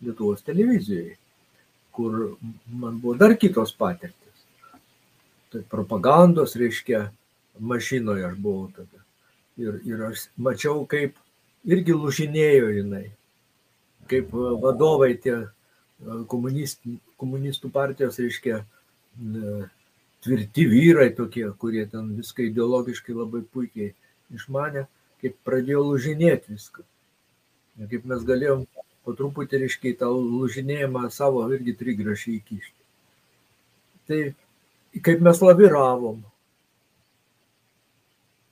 Lietuvos 0.02 0.42
televizijoje, 0.42 1.16
kur 1.94 2.36
man 2.66 2.96
buvo 2.98 3.14
dar 3.18 3.36
kitos 3.38 3.70
patirtis. 3.78 4.46
Tai 5.52 5.62
propagandos, 5.70 6.56
reiškia, 6.58 7.04
mašinoje 7.58 8.26
aš 8.26 8.38
buvau 8.42 8.70
tada. 8.74 9.02
Ir, 9.60 9.78
ir 9.86 10.02
aš 10.08 10.24
mačiau, 10.34 10.82
kaip 10.90 11.18
irgi 11.62 11.94
lužinėjo 11.94 12.72
jinai, 12.78 13.04
kaip 14.10 14.32
vadovai 14.32 15.12
tie 15.22 15.36
komunist, 16.26 16.82
komunistų 17.20 17.70
partijos, 17.70 18.18
reiškia, 18.18 18.62
tvirti 20.22 20.66
vyrai 20.70 21.10
tokie, 21.16 21.48
kurie 21.58 21.84
ten 21.90 22.12
viską 22.18 22.46
ideologiškai 22.48 23.14
labai 23.16 23.42
puikiai 23.42 23.92
išmanė, 24.34 24.86
kaip 25.22 25.36
pradėjo 25.46 25.82
lūžinėti 25.90 26.54
viską. 26.54 26.84
Ir 27.80 27.90
kaip 27.90 28.06
mes 28.10 28.24
galėjom 28.28 28.64
po 29.02 29.14
truputį, 29.18 29.64
reiškia, 29.64 29.96
tą 30.02 30.10
lūžinėjimą 30.14 31.08
savo 31.14 31.42
irgi 31.54 31.74
trigrašį 31.78 32.36
įkišti. 32.38 32.78
Tai 34.08 34.20
kaip 35.08 35.26
mes 35.26 35.42
laviravom. 35.42 36.22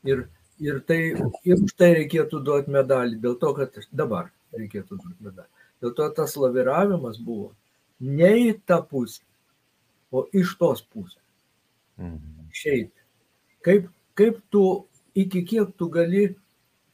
Ir, 0.09 0.27
ir, 0.63 0.83
tai, 0.89 1.01
ir 1.45 1.65
už 1.67 1.75
tai 1.77 1.93
reikėtų 1.99 2.41
duoti 2.45 2.73
medalį, 2.73 3.19
dėl 3.21 3.37
to, 3.41 3.53
kad 3.59 3.77
dabar 3.93 4.31
reikėtų 4.57 4.97
duoti 4.97 5.27
medalį. 5.29 5.51
Dėl 5.85 5.97
to 5.97 6.07
tas 6.17 6.37
laviravimas 6.41 7.21
buvo 7.25 7.51
ne 8.01 8.31
į 8.49 8.55
tą 8.69 8.81
pusę, 8.89 9.23
o 10.11 10.25
iš 10.33 10.57
tos 10.61 10.83
pusės. 10.83 11.21
Mhm. 12.01 12.49
Išeiti. 12.51 13.05
Kaip, 13.65 13.89
kaip 14.19 14.41
tu, 14.51 14.65
iki 15.15 15.45
kiek 15.45 15.77
tu 15.79 15.89
gali 15.93 16.35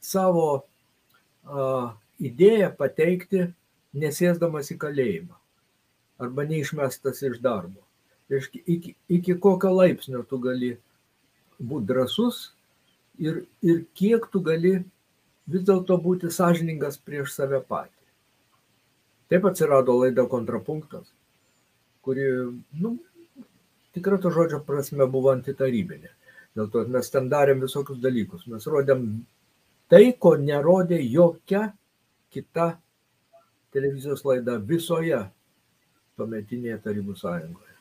savo 0.03 0.47
a, 1.47 1.95
idėją 2.19 2.73
pateikti, 2.77 3.47
nesėsdamas 3.97 4.71
į 4.73 4.77
kalėjimą 4.81 5.37
arba 6.21 6.45
neišmestas 6.49 7.21
iš 7.25 7.39
darbo. 7.41 7.83
Reiškia, 8.31 8.61
iki, 8.65 8.95
iki 9.07 9.37
kokio 9.39 9.71
laipsnio 9.71 10.23
tu 10.27 10.39
gali 10.43 10.73
būti 11.57 11.87
drasus 11.87 12.39
ir, 13.21 13.45
ir 13.63 13.85
kiek 13.97 14.25
tu 14.33 14.41
gali 14.43 14.73
vis 15.47 15.63
dėlto 15.67 15.95
būti 16.03 16.31
sąžiningas 16.33 16.99
prieš 16.99 17.31
save 17.37 17.61
patį. 17.63 17.93
Taip 19.31 19.47
atsirado 19.47 19.95
laida 19.99 20.25
kontrapunktas, 20.27 21.07
kuri, 22.03 22.27
nu, 22.79 22.97
tikra 23.97 24.21
to 24.21 24.31
žodžio 24.33 24.61
prasme 24.65 25.09
buvo 25.09 25.33
antitarybinė. 25.33 26.13
Dėl 26.57 26.69
to 26.73 26.85
mes 26.89 27.09
ten 27.13 27.27
darėm 27.29 27.59
visokius 27.61 27.99
dalykus. 28.01 28.47
Mes 28.49 28.63
rodėm 28.65 29.07
tai, 29.91 30.13
ko 30.17 30.35
nerodė 30.41 30.97
jokia 31.03 31.67
kita 32.33 32.71
televizijos 33.75 34.23
laida 34.25 34.57
visoje 34.57 35.19
tuometinėje 36.17 36.79
Tarybų 36.81 37.15
sąjungoje. 37.19 37.75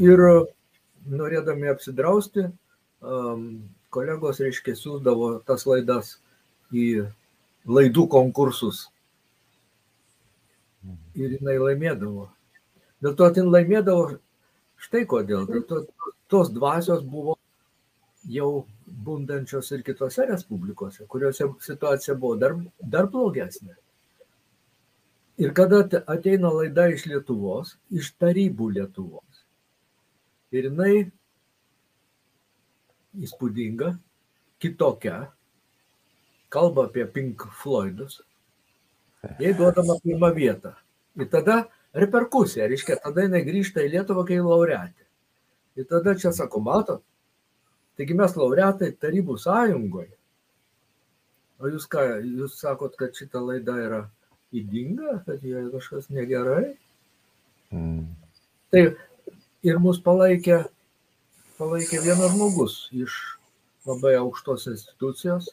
Ir 0.00 0.22
norėdami 1.12 1.70
apsidrausti, 1.72 2.46
kolegos, 3.92 4.40
reiškia, 4.44 4.74
siūsdavo 4.76 5.30
tas 5.48 5.66
laidas 5.68 6.16
į 6.72 7.06
laidų 7.68 8.06
konkursus. 8.12 8.86
Ir 11.16 11.36
jinai 11.38 11.56
laimėdavo. 11.60 12.30
Dėl 13.04 13.16
to 13.18 13.28
ten 13.36 13.52
laimėdavo 13.52 14.16
Štai 14.82 15.06
kodėl. 15.08 15.46
Dėl 15.48 15.64
to, 15.68 15.82
tos 16.30 16.52
dvasios 16.54 17.02
buvo 17.06 17.36
jau 18.28 18.66
bundančios 18.86 19.70
ir 19.72 19.82
kitose 19.86 20.26
respublikose, 20.28 21.06
kuriuose 21.10 21.48
situacija 21.62 22.16
buvo 22.18 22.36
dar, 22.40 22.56
dar 22.80 23.08
blogesnė. 23.10 23.74
Ir 25.36 25.52
kada 25.56 25.82
ateina 26.08 26.50
laida 26.52 26.86
iš 26.92 27.04
Lietuvos, 27.10 27.74
iš 27.92 28.14
tarybų 28.20 28.70
Lietuvos, 28.78 29.42
ir 30.50 30.70
jinai 30.70 30.92
įspūdinga, 33.20 33.92
kitokia, 34.62 35.26
kalba 36.52 36.86
apie 36.88 37.04
Pink 37.12 37.44
Floydus, 37.60 38.22
jai 39.40 39.52
duodama 39.58 39.98
pirmą 40.04 40.32
vietą. 40.36 40.72
Ir 41.16 41.28
tada 41.32 41.66
reperkusija, 41.96 42.68
reiškia, 42.68 42.98
tada 43.02 43.24
jinai 43.24 43.42
grįžta 43.46 43.84
į 43.84 43.92
Lietuvą 43.94 44.26
kai 44.28 44.38
laureatė. 44.42 45.04
Ir 45.76 45.88
tada 45.88 46.14
čia 46.16 46.32
sako, 46.32 46.60
matot, 46.64 47.02
taigi 47.96 48.16
mes 48.16 48.36
laureatai 48.36 48.92
Tarybų 49.00 49.36
sąjungoje. 49.40 50.12
O 51.56 51.70
jūs 51.72 51.86
ką, 51.88 52.04
jūs 52.20 52.58
sakot, 52.60 52.96
kad 53.00 53.16
šita 53.16 53.40
laida 53.40 53.76
yra 53.80 54.02
įdinga, 54.56 55.22
kad 55.24 55.44
joje 55.44 55.70
kažkas 55.72 56.10
negerai? 56.12 56.74
Mm. 57.72 58.04
Tai 58.72 58.82
ir 59.64 59.80
mus 59.80 60.00
palaikė, 60.04 60.66
palaikė 61.56 62.02
vienas 62.04 62.34
žmogus 62.36 62.76
iš 62.92 63.16
labai 63.88 64.16
aukštos 64.20 64.68
institucijos. 64.74 65.48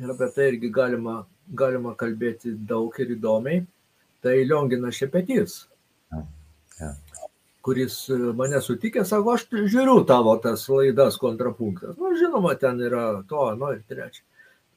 Ir 0.00 0.12
apie 0.12 0.28
tai 0.32 0.50
irgi 0.52 0.72
galima, 0.72 1.18
galima 1.56 1.92
kalbėti 1.96 2.56
daug 2.68 2.96
ir 3.00 3.12
įdomiai 3.16 3.64
tai 4.26 4.40
Lionginas 4.42 4.98
Šepetys, 4.98 5.60
kuris 7.66 7.98
e, 8.10 8.16
mane 8.38 8.58
sutikė, 8.62 9.04
sako, 9.06 9.36
aš 9.36 9.46
žiūriu 9.54 10.00
tavo 10.08 10.34
tas 10.42 10.64
laidas 10.70 11.18
kontrapunktas. 11.22 11.94
Na, 11.94 12.10
nu, 12.10 12.18
žinoma, 12.18 12.54
ten 12.58 12.82
yra 12.82 13.06
to, 13.30 13.46
nu 13.58 13.70
ir 13.74 13.84
trečia. 13.90 14.24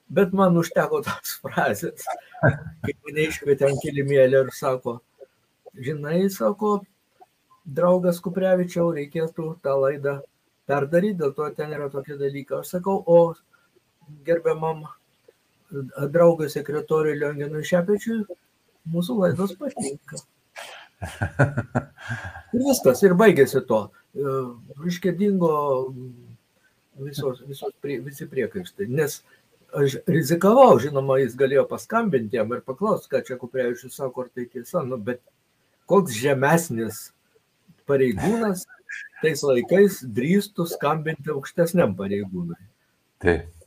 Bet 0.09 0.33
man 0.37 0.57
užteko 0.57 1.01
tos 1.05 1.35
frazės, 1.43 2.05
kai 2.41 2.95
mane 3.05 3.27
iškvietė 3.27 3.69
ant 3.69 3.83
kilimėlį 3.83 4.43
ir 4.43 4.53
sako, 4.57 4.99
žinai, 5.77 6.23
sako, 6.33 6.79
draugas 7.65 8.21
Kuprevičiau, 8.25 8.89
reikėtų 8.95 9.51
tą 9.65 9.75
laidą 9.83 10.19
perdaryti, 10.69 11.19
dėl 11.21 11.33
to 11.37 11.49
ten 11.57 11.73
yra 11.77 11.89
tokie 11.93 12.17
dalykai. 12.17 12.63
Aš 12.63 12.77
sakau, 12.77 12.97
o 13.05 14.15
gerbiamam 14.25 14.85
draugui 16.09 16.49
sekretoriui 16.49 17.19
Lionginui 17.19 17.65
Šepečiui 17.65 18.23
mūsų 18.87 19.17
laidos 19.23 19.55
patinka. 19.59 20.21
Ir 22.55 22.63
viskas, 22.65 23.01
ir 23.05 23.13
baigėsi 23.15 23.61
to. 23.67 23.83
Iškia 24.89 25.13
dingo 25.15 25.51
visos, 26.99 27.43
visos 27.47 27.75
prie, 27.83 27.99
visi 28.03 28.27
priekaištai. 28.27 28.87
Nes 28.91 29.19
aš 29.77 29.99
rizikavau, 30.09 30.73
žinoma, 30.81 31.19
jis 31.21 31.37
galėjo 31.39 31.67
paskambinti 31.69 32.39
jam 32.39 32.51
ir 32.55 32.63
paklausti, 32.65 33.11
ką 33.13 33.21
čia 33.27 33.37
Kuprevičius 33.39 33.99
sako, 33.99 34.25
ar 34.25 34.33
tai 34.33 34.47
tiesa, 34.49 34.81
nu, 34.87 34.97
bet 34.97 35.21
koks 35.89 36.17
žemesnis 36.17 37.03
pareigūnas 37.89 38.65
tais 39.21 39.45
laikais 39.45 40.01
drįstų 40.17 40.65
skambinti 40.73 41.31
aukštesniam 41.35 41.93
pareigūnui. 41.99 42.57
Taip 43.21 43.58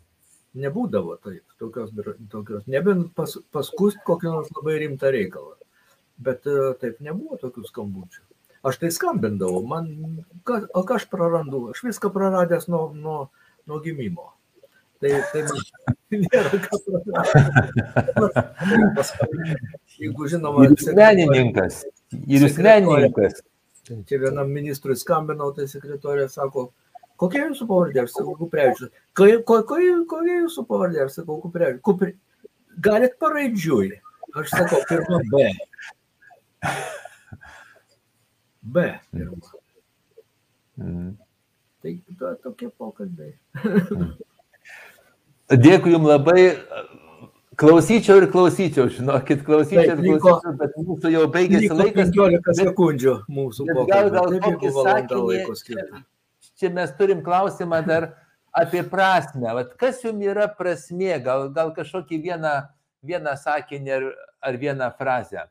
nebūdavo 0.58 1.16
taip, 1.22 1.44
tokios, 1.60 1.90
tokios 2.32 2.66
nebent 2.70 3.12
pas, 3.16 3.30
paskust 3.54 4.00
kokį 4.06 4.26
nors 4.30 4.50
labai 4.56 4.74
rimtą 4.82 5.08
reikalą. 5.14 5.54
Bet 6.22 6.46
e, 6.46 6.74
taip 6.82 6.94
nebuvo 7.04 7.36
tokių 7.40 7.62
skambučių. 7.68 8.22
Aš 8.68 8.74
tai 8.78 8.90
skambindavau, 8.94 9.62
man, 9.66 9.84
ką, 10.46 10.54
o 10.78 10.80
ką 10.86 10.92
aš 11.00 11.04
prarandu, 11.10 11.58
aš 11.72 11.78
viską 11.82 12.08
praradęs 12.14 12.68
nuo, 12.70 12.84
nuo, 12.94 13.20
nuo 13.66 13.78
gimimo. 13.82 14.26
Tai, 15.02 15.12
tai 15.32 15.40
man 15.48 15.58
nėra 16.28 16.52
ką 16.66 16.74
praradęs. 16.84 19.08
Jeigu 19.98 20.22
žinoma, 20.30 20.58
ir 20.68 20.76
jūs 20.76 20.86
menininkas. 20.94 21.74
Ir 22.22 22.38
jūs 22.46 22.56
menininkas. 22.62 23.34
Čia 23.82 24.20
vienam 24.22 24.46
ministrui 24.54 24.94
skambinau, 24.94 25.50
tai 25.56 25.66
sekretorė 25.66 26.28
sako, 26.30 26.70
Kokia 27.22 27.46
jūsų 27.46 27.66
pavardė? 27.70 28.02
Aš 28.02 28.14
sakau, 28.16 28.34
Kuprevičius. 28.40 28.90
Kokia 29.14 29.40
ko, 29.46 29.60
ko, 29.68 29.78
ko 30.10 30.20
jūsų 30.26 30.64
pavardė? 30.66 31.04
Aš 31.06 31.20
sakau, 31.20 31.38
Kuprevičius. 31.44 31.82
Kupri... 31.86 32.16
Galit 32.82 33.14
paraidžiui. 33.22 33.92
Aš 34.40 34.50
sakau, 34.50 34.80
pirma 34.88 35.20
B. 35.30 35.44
B. 38.62 38.86
Pirma. 39.12 39.52
Mm. 40.80 41.12
Tai 41.82 41.92
to, 42.18 42.34
tokie 42.42 42.70
pokalbiai. 42.78 43.36
Dėkui 45.52 45.92
Jums 45.94 46.08
labai. 46.08 46.44
Klausyčiau 47.60 48.22
ir 48.22 48.30
klausyčiau, 48.32 48.88
žinokit, 48.90 49.42
klausyčiau 49.44 49.92
ir 49.92 50.00
klausyčiau, 50.00 50.54
bet 50.56 50.78
mūsų 50.80 51.10
jau 51.12 51.26
baigėsi 51.34 51.68
laikas. 51.68 52.08
15 52.16 52.56
sekundžių 52.62 53.16
mūsų 53.28 53.66
pokalbio. 53.68 53.90
Gal, 53.92 54.08
gal 54.14 54.38
kokį 54.46 54.70
sakinį, 54.78 56.00
čia 56.62 56.70
mes 56.70 56.92
turim 56.98 57.22
klausimą 57.26 57.82
dar 57.86 58.12
apie 58.54 58.84
prasme. 58.86 59.50
Vat 59.58 59.74
kas 59.80 60.02
jums 60.06 60.22
yra 60.30 60.46
prasmė? 60.58 61.16
Gal, 61.24 61.48
gal 61.56 61.74
kažkokį 61.74 62.20
vieną, 62.28 62.54
vieną 63.02 63.34
sakinį 63.40 63.96
ar, 63.96 64.06
ar 64.40 64.60
vieną 64.62 64.92
frazę? 64.98 65.48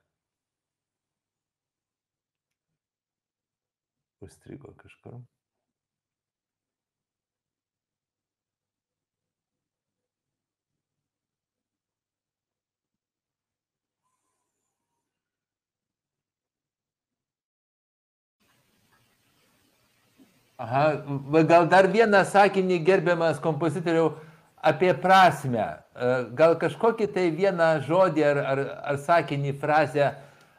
Užstrigo 4.21 4.71
kažkur. 4.77 5.19
Aha, 20.61 20.83
gal 21.49 21.65
dar 21.65 21.87
vieną 21.89 22.19
sakinį 22.29 22.75
gerbiamas 22.85 23.39
kompozitoriau 23.41 24.11
apie 24.61 24.91
prasme. 24.93 25.63
Gal 26.37 26.53
kažkokį 26.61 27.07
tai 27.15 27.23
vieną 27.33 27.69
žodį 27.87 28.25
ar, 28.29 28.39
ar, 28.51 28.61
ar 28.91 28.99
sakinį, 29.01 29.55
frazę 29.57 30.11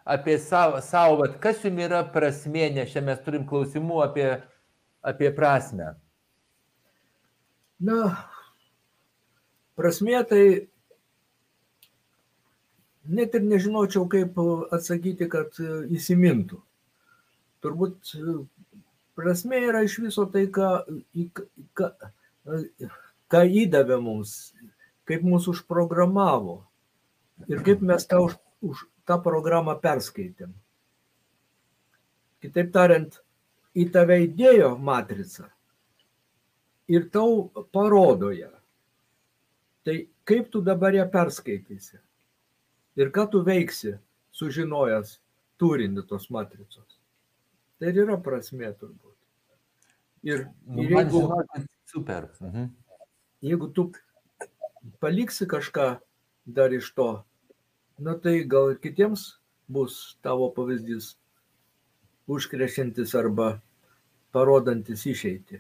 apie 0.03 0.41
savo, 0.43 0.81
savo 0.83 1.29
kas 1.45 1.63
jums 1.63 1.85
yra 1.87 2.03
prasmė, 2.15 2.67
nes 2.75 2.91
čia 2.91 3.03
mes 3.07 3.21
turim 3.23 3.47
klausimų 3.47 4.01
apie, 4.09 4.27
apie 5.07 5.31
prasme. 5.37 5.93
Na, 7.83 7.99
prasmė 9.79 10.25
tai 10.27 10.43
net 13.07 13.39
ir 13.39 13.47
nežinočiau, 13.47 14.09
kaip 14.11 14.35
atsakyti, 14.75 15.31
kad 15.31 15.63
įsimintų. 15.95 16.59
Turbūt 17.63 18.17
prasme 19.19 19.61
yra 19.69 19.83
iš 19.87 19.99
viso 20.05 20.27
tai, 20.33 20.47
ką, 20.53 20.71
ką, 21.79 21.91
ką 23.33 23.43
įdavė 23.63 23.99
mums, 24.03 24.53
kaip 25.09 25.25
mūsų 25.27 25.57
užprogramavo 25.57 26.61
ir 27.51 27.63
kaip 27.67 27.83
mes 27.85 28.07
tą, 28.09 28.23
už, 28.29 28.39
už, 28.63 28.85
tą 29.09 29.19
programą 29.23 29.75
perskaitėm. 29.83 30.55
Kitaip 32.43 32.73
tariant, 32.75 33.19
į 33.79 33.89
tave 33.95 34.19
įdėjo 34.27 34.75
matricą 34.79 35.47
ir 36.93 37.09
tau 37.15 37.49
parodo 37.73 38.33
ją. 38.35 38.51
Tai 39.83 39.97
kaip 40.29 40.51
tu 40.53 40.63
dabar 40.63 40.95
ją 40.95 41.07
perskaitysi? 41.11 41.99
Ir 43.01 43.09
ką 43.15 43.25
tu 43.33 43.41
veiksi, 43.47 43.97
sužinojęs 44.37 45.17
turinį 45.59 46.05
tos 46.09 46.29
matricos? 46.31 47.02
Tai 47.83 47.91
ir 47.91 47.97
yra 48.05 48.15
prasmė 48.23 48.69
turbūt. 48.79 49.17
Ir, 50.23 50.45
nu, 50.71 50.85
ir 50.85 50.93
jeigu, 50.95 51.23
super. 51.91 52.29
Mhm. 52.39 52.69
jeigu 53.43 53.69
tu 53.75 53.89
paliksi 55.03 55.49
kažką 55.51 55.87
dar 56.47 56.71
iš 56.71 56.93
to, 56.95 57.09
na 57.99 58.15
tai 58.15 58.45
gal 58.47 58.71
ir 58.71 58.79
kitiems 58.79 59.25
bus 59.67 60.15
tavo 60.23 60.53
pavyzdys 60.55 61.17
užkrešiantis 62.31 63.17
arba 63.19 63.51
parodantis 64.31 65.03
išeiti. 65.03 65.59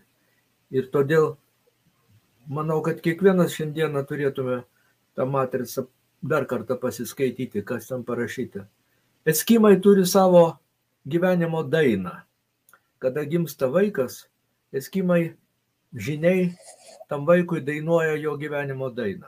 Ir 0.70 0.94
todėl 0.94 1.32
manau, 2.46 2.78
kad 2.86 3.02
kiekvienas 3.02 3.58
šiandieną 3.58 4.06
turėtume 4.06 4.62
tą 5.18 5.26
matricą 5.26 5.88
dar 6.22 6.46
kartą 6.46 6.78
pasiskaityti, 6.78 7.66
kas 7.66 7.90
ten 7.90 8.06
parašyta. 8.06 8.68
Eskimai 9.26 9.80
turi 9.82 10.06
savo 10.06 10.52
gyvenimo 11.08 11.62
dainą. 11.62 12.10
Kada 12.98 13.24
gimsta 13.24 13.66
vaikas, 13.72 14.28
eskimai 14.72 15.34
žiniai 15.94 16.54
tam 17.08 17.26
vaikui 17.26 17.60
dainuoja 17.60 18.16
jo 18.16 18.36
gyvenimo 18.38 18.90
dainą, 18.94 19.26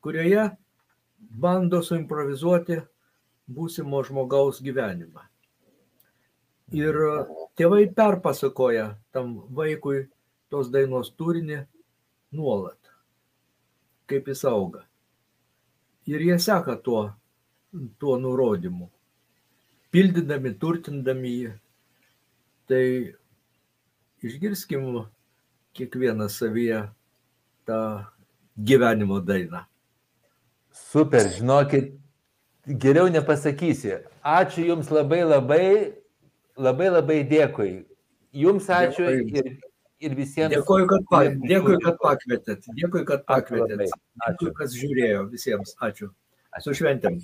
kurioje 0.00 0.50
bando 1.18 1.80
suimprovizuoti 1.82 2.82
būsimo 3.48 4.02
žmogaus 4.04 4.60
gyvenimą. 4.62 5.24
Ir 6.76 6.98
tėvai 7.56 7.86
perpasakoja 7.94 8.96
tam 9.14 9.38
vaikui 9.54 10.08
tos 10.50 10.68
dainos 10.70 11.12
turinį 11.16 11.62
nuolat, 12.36 12.92
kaip 14.06 14.28
jis 14.28 14.44
auga. 14.44 14.84
Ir 16.06 16.20
jie 16.20 16.36
seka 16.38 16.76
tuo, 16.76 17.08
tuo 17.98 18.18
nurodymu 18.18 18.90
pildydami, 19.94 20.54
turtindami 20.60 21.32
jį. 21.36 21.52
Tai 22.66 22.84
išgirskim 24.26 25.06
kiekvieną 25.76 26.28
savyje 26.32 26.88
tą 27.66 28.04
gyvenimo 28.58 29.20
dainą. 29.20 29.62
Super, 30.72 31.28
žinokit, 31.32 31.94
geriau 32.66 33.08
nepasakysi. 33.08 34.00
Ačiū 34.24 34.66
Jums 34.66 34.90
labai 34.90 35.22
labai, 35.24 35.68
labai 36.58 36.90
labai 36.90 37.20
dėkui. 37.30 37.70
Jums 38.36 38.68
ačiū 38.68 39.06
dėkui. 39.06 39.40
ir, 39.40 39.52
ir 40.00 40.16
visiems. 40.18 40.52
Dėkui, 40.56 40.84
kad, 40.90 41.06
pa, 41.10 41.22
dėkui, 41.30 41.78
kad 41.84 41.98
pakvietėt. 42.02 42.68
Dėkui, 42.76 43.04
kad 43.08 43.24
pakvietėt. 43.28 43.86
Ačiū, 43.86 44.00
ačiū. 44.28 44.38
Dėkui, 44.42 44.54
kas 44.60 44.76
žiūrėjo 44.82 45.26
visiems. 45.32 45.76
Ačiū. 45.80 46.10
ačiū. 46.52 46.64
Su 46.66 46.76
šventėm. 46.80 47.20